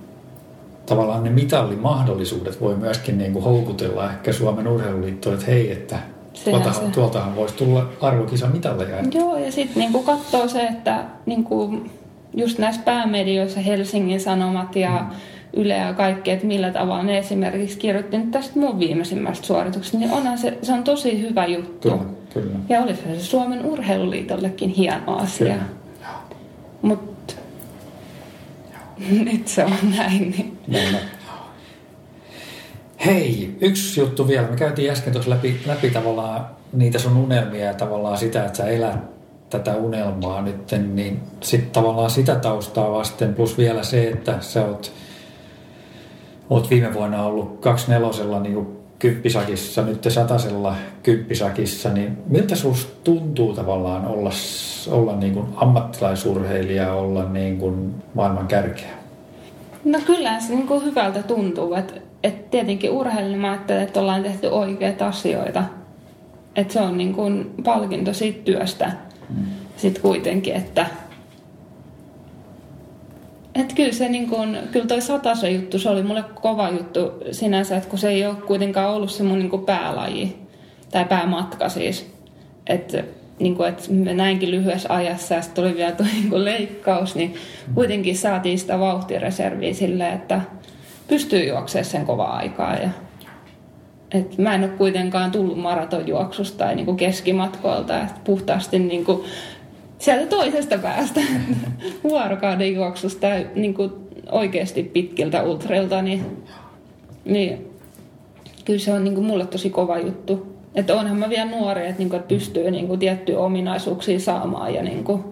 tavallaan 0.85 1.23
ne 1.23 1.29
mitallimahdollisuudet 1.29 2.61
voi 2.61 2.75
myöskin 2.75 3.17
niin 3.17 3.33
kuin 3.33 3.45
houkutella 3.45 4.09
ehkä 4.09 4.33
Suomen 4.33 4.67
urheiluliittoon, 4.67 5.35
että 5.35 5.51
hei, 5.51 5.71
että 5.71 5.99
tuoltahan, 6.43 6.85
se. 6.85 6.91
tuoltahan 6.91 7.35
voisi 7.35 7.55
tulla 7.55 7.89
arvokisa 8.01 8.47
mitalleja. 8.47 8.97
Joo, 9.13 9.37
ja 9.37 9.51
sitten 9.51 9.79
niinku 9.79 10.03
katsoo 10.03 10.47
se, 10.47 10.61
että 10.61 11.03
niinku 11.25 11.81
just 12.35 12.59
näissä 12.59 12.81
päämedioissa 12.85 13.59
Helsingin 13.59 14.19
Sanomat 14.19 14.75
ja 14.75 14.99
Mm. 14.99 15.15
Yle 15.55 15.73
ja 15.73 15.93
kaikki, 15.93 16.31
että 16.31 16.45
millä 16.45 16.71
tavalla 16.71 17.03
ne 17.03 17.17
esimerkiksi 17.17 17.77
kirjoitti 17.77 18.17
nyt 18.17 18.31
tästä 18.31 18.59
mun 18.59 18.79
viimeisimmästä 18.79 19.47
suorituksesta, 19.47 19.97
niin 19.97 20.11
onhan 20.11 20.37
se, 20.37 20.57
se 20.61 20.73
on 20.73 20.83
tosi 20.83 21.21
hyvä 21.21 21.45
juttu. 21.45 21.89
Kyllä, 21.89 22.03
kyllä. 22.33 22.59
Ja 22.69 22.81
olisi 22.81 23.01
se 23.01 23.19
Suomen 23.19 23.65
urheiluliitollekin 23.65 24.69
hieno 24.69 25.17
asia. 25.17 25.55
Mutta 26.81 27.12
nyt 29.31 29.47
se 29.47 29.65
on 29.65 29.91
näin. 29.97 30.19
Niin. 30.19 30.59
Näin. 30.67 30.97
Hei, 33.05 33.55
yksi 33.61 33.99
juttu 33.99 34.27
vielä. 34.27 34.47
Me 34.47 34.55
käytiin 34.55 34.91
äsken 34.91 35.13
tuossa 35.13 35.31
läpi, 35.31 35.61
läpi 35.65 35.89
tavallaan 35.89 36.45
niitä 36.73 36.99
sun 36.99 37.17
unelmia 37.17 37.65
ja 37.65 37.73
tavallaan 37.73 38.17
sitä, 38.17 38.45
että 38.45 38.57
sä 38.57 38.67
elät 38.67 38.99
tätä 39.49 39.75
unelmaa 39.75 40.41
nyt, 40.41 40.71
niin 40.93 41.21
sitten 41.41 41.71
tavallaan 41.71 42.09
sitä 42.09 42.35
taustaa 42.35 42.91
vasten, 42.91 43.33
plus 43.33 43.57
vielä 43.57 43.83
se, 43.83 44.07
että 44.07 44.37
sä 44.41 44.65
oot, 44.65 44.91
oot 46.49 46.69
viime 46.69 46.93
vuonna 46.93 47.23
ollut 47.23 47.59
kaksi 47.59 47.91
nelosella 47.91 48.39
niin 48.39 48.82
kymppisakissa, 49.03 49.81
nyt 49.81 50.03
satasella 50.09 50.75
kymppisakissa, 51.03 51.89
niin 51.89 52.17
miltä 52.27 52.55
susta 52.55 52.91
tuntuu 53.03 53.53
tavallaan 53.53 54.05
olla, 54.05 54.29
olla 54.87 55.15
niin 55.15 55.33
kuin 55.33 55.45
ammattilaisurheilija, 55.55 56.93
olla 56.93 57.29
niin 57.29 57.57
kuin 57.57 57.95
maailman 58.13 58.47
kärkeä? 58.47 58.89
No 59.85 59.99
kyllä 60.05 60.39
se 60.39 60.49
niin 60.49 60.67
kuin 60.67 60.85
hyvältä 60.85 61.23
tuntuu. 61.23 61.73
Että 61.73 61.93
et 62.23 62.51
tietenkin 62.51 62.91
urheilun 62.91 63.39
mä 63.39 63.51
ajattelen, 63.51 63.83
että 63.83 63.99
ollaan 63.99 64.23
tehty 64.23 64.47
oikeita 64.47 65.07
asioita. 65.07 65.63
Että 66.55 66.73
se 66.73 66.79
on 66.79 66.97
niin 66.97 67.13
kuin 67.13 67.53
palkinto 67.63 68.13
siitä 68.13 68.39
työstä. 68.45 68.91
Mm. 69.29 69.45
Sitten 69.77 70.01
kuitenkin, 70.01 70.55
että 70.55 70.85
et 73.55 73.73
kyllä 73.73 73.91
se 73.91 74.09
niin 74.09 74.29
kuin, 74.29 74.57
kyllä 74.71 74.85
toi 74.85 75.01
satasen 75.01 75.55
juttu, 75.55 75.79
se 75.79 75.89
oli 75.89 76.03
mulle 76.03 76.23
kova 76.41 76.69
juttu 76.69 77.11
sinänsä, 77.31 77.77
että 77.77 77.89
kun 77.89 77.99
se 77.99 78.09
ei 78.09 78.25
ole 78.25 78.35
kuitenkaan 78.35 78.93
ollut 78.93 79.11
se 79.11 79.23
mun 79.23 79.39
niin 79.39 79.65
päälaji, 79.65 80.35
tai 80.91 81.05
päämatka 81.05 81.69
siis. 81.69 82.13
Että 82.67 83.03
niin 83.39 83.55
kuin, 83.55 83.69
että 83.69 84.13
näinkin 84.13 84.51
lyhyessä 84.51 84.93
ajassa 84.93 85.33
ja 85.33 85.41
sitten 85.41 85.63
tuli 85.63 85.75
vielä 85.75 85.91
tuo 85.91 86.05
niin 86.05 86.45
leikkaus, 86.45 87.15
niin 87.15 87.33
kuitenkin 87.75 88.17
saatiin 88.17 88.59
sitä 88.59 88.79
vauhtireserviä 88.79 89.73
silleen, 89.73 90.13
että 90.13 90.41
pystyy 91.07 91.47
juoksemaan 91.47 91.85
sen 91.85 92.05
kovaa 92.05 92.37
aikaa. 92.37 92.75
Ja, 92.75 92.89
et 94.11 94.37
mä 94.37 94.55
en 94.55 94.63
ole 94.63 94.69
kuitenkaan 94.69 95.31
tullut 95.31 95.57
maratonjuoksusta 95.57 96.57
tai 96.57 96.75
niin 96.75 96.97
keskimatkoilta, 96.97 98.01
että 98.01 98.19
puhtaasti 98.23 98.79
niin 98.79 99.05
kuin 99.05 99.23
sieltä 100.03 100.25
toisesta 100.25 100.77
päästä 100.77 101.21
vuorokauden 102.09 102.73
juoksusta 102.73 103.27
niin 103.55 103.73
kuin 103.73 103.91
oikeasti 104.31 104.83
pitkiltä 104.83 105.43
ultrailta, 105.43 106.01
niin, 106.01 106.43
niin 107.25 107.67
kyllä 108.65 108.79
se 108.79 108.93
on 108.93 109.03
niin 109.03 109.15
kuin 109.15 109.25
mulle 109.25 109.45
tosi 109.45 109.69
kova 109.69 109.97
juttu. 109.97 110.53
Että 110.75 110.95
onhan 110.95 111.17
mä 111.17 111.29
vielä 111.29 111.51
nuori, 111.51 111.81
että, 111.81 111.99
niin 111.99 112.09
kuin, 112.09 112.19
että 112.19 112.27
pystyy 112.27 112.71
niin 112.71 112.87
kuin 112.87 112.99
tiettyjä 112.99 113.39
ominaisuuksia 113.39 114.19
saamaan 114.19 114.73
ja, 114.73 114.83
niin 114.83 115.03
kuin, 115.03 115.23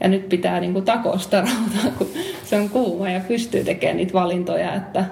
ja 0.00 0.08
nyt 0.08 0.28
pitää 0.28 0.60
niin 0.60 0.72
kuin 0.72 0.84
takosta 0.84 1.40
rautaa, 1.46 1.90
kun 1.98 2.08
se 2.44 2.56
on 2.56 2.68
kuuma 2.68 3.10
ja 3.10 3.20
pystyy 3.28 3.64
tekemään 3.64 3.96
niitä 3.96 4.12
valintoja 4.12 4.74
että, 4.74 5.04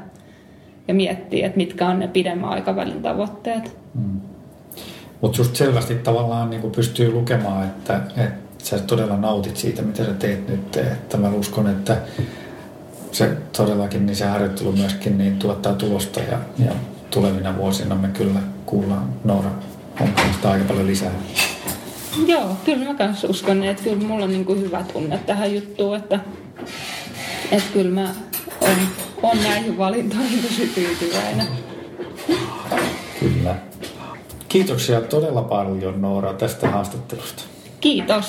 ja 0.89 0.95
miettiä, 0.95 1.47
että 1.47 1.57
mitkä 1.57 1.89
on 1.89 1.99
ne 1.99 2.09
pidemmän 2.09 2.51
aikavälin 2.51 3.03
tavoitteet. 3.03 3.77
Mm. 3.95 4.21
Mutta 5.21 5.37
susta 5.37 5.57
selvästi 5.57 5.95
tavallaan 5.95 6.51
niin 6.51 6.71
pystyy 6.71 7.13
lukemaan, 7.13 7.67
että, 7.67 8.01
että 8.17 8.48
sä 8.63 8.79
todella 8.79 9.17
nautit 9.17 9.57
siitä, 9.57 9.83
mitä 9.83 10.05
sä 10.05 10.13
teet 10.13 10.49
nyt. 10.49 10.77
Että 10.77 11.17
mä 11.17 11.29
uskon, 11.29 11.69
että 11.69 11.97
se 13.13 13.37
todellakin 13.57 14.07
niin 14.07 14.17
se 14.17 14.25
harjoittelu 14.25 14.73
myöskin 14.73 15.19
niin 15.19 15.39
tuottaa 15.39 15.75
tulosta 15.75 16.21
ja, 16.21 16.39
ja 16.59 16.73
tulevina 17.11 17.57
vuosina 17.57 17.95
me 17.95 18.09
kyllä 18.09 18.41
kuullaan 18.67 19.09
Noora 19.25 19.51
Honkamasta 20.01 20.51
aika 20.51 20.65
paljon 20.65 20.87
lisää. 20.87 21.11
Joo, 22.27 22.57
kyllä 22.65 22.85
mä 22.85 22.95
kanssa 22.95 23.29
uskon, 23.29 23.65
että 23.65 23.83
kyllä 23.83 24.07
mulla 24.07 24.25
on 24.25 24.31
niin 24.31 24.45
kuin 24.45 24.61
hyvä 24.61 24.85
tunne 24.93 25.19
tähän 25.27 25.55
juttuun, 25.55 25.97
että, 25.97 26.21
että 27.51 27.73
kyllä 27.73 27.91
mä 27.91 28.15
on, 28.61 28.77
on 29.23 29.43
näihin 29.43 29.79
valintoihin 29.79 30.43
tosi 30.43 30.71
tyytyväinen. 30.75 31.47
Kyllä. 33.21 33.57
Kiitoksia 34.49 35.01
todella 35.01 35.43
paljon 35.43 36.03
Noora 36.03 36.35
tästä 36.35 36.71
haastattelusta. 36.71 37.43
Kiitos. 37.81 38.27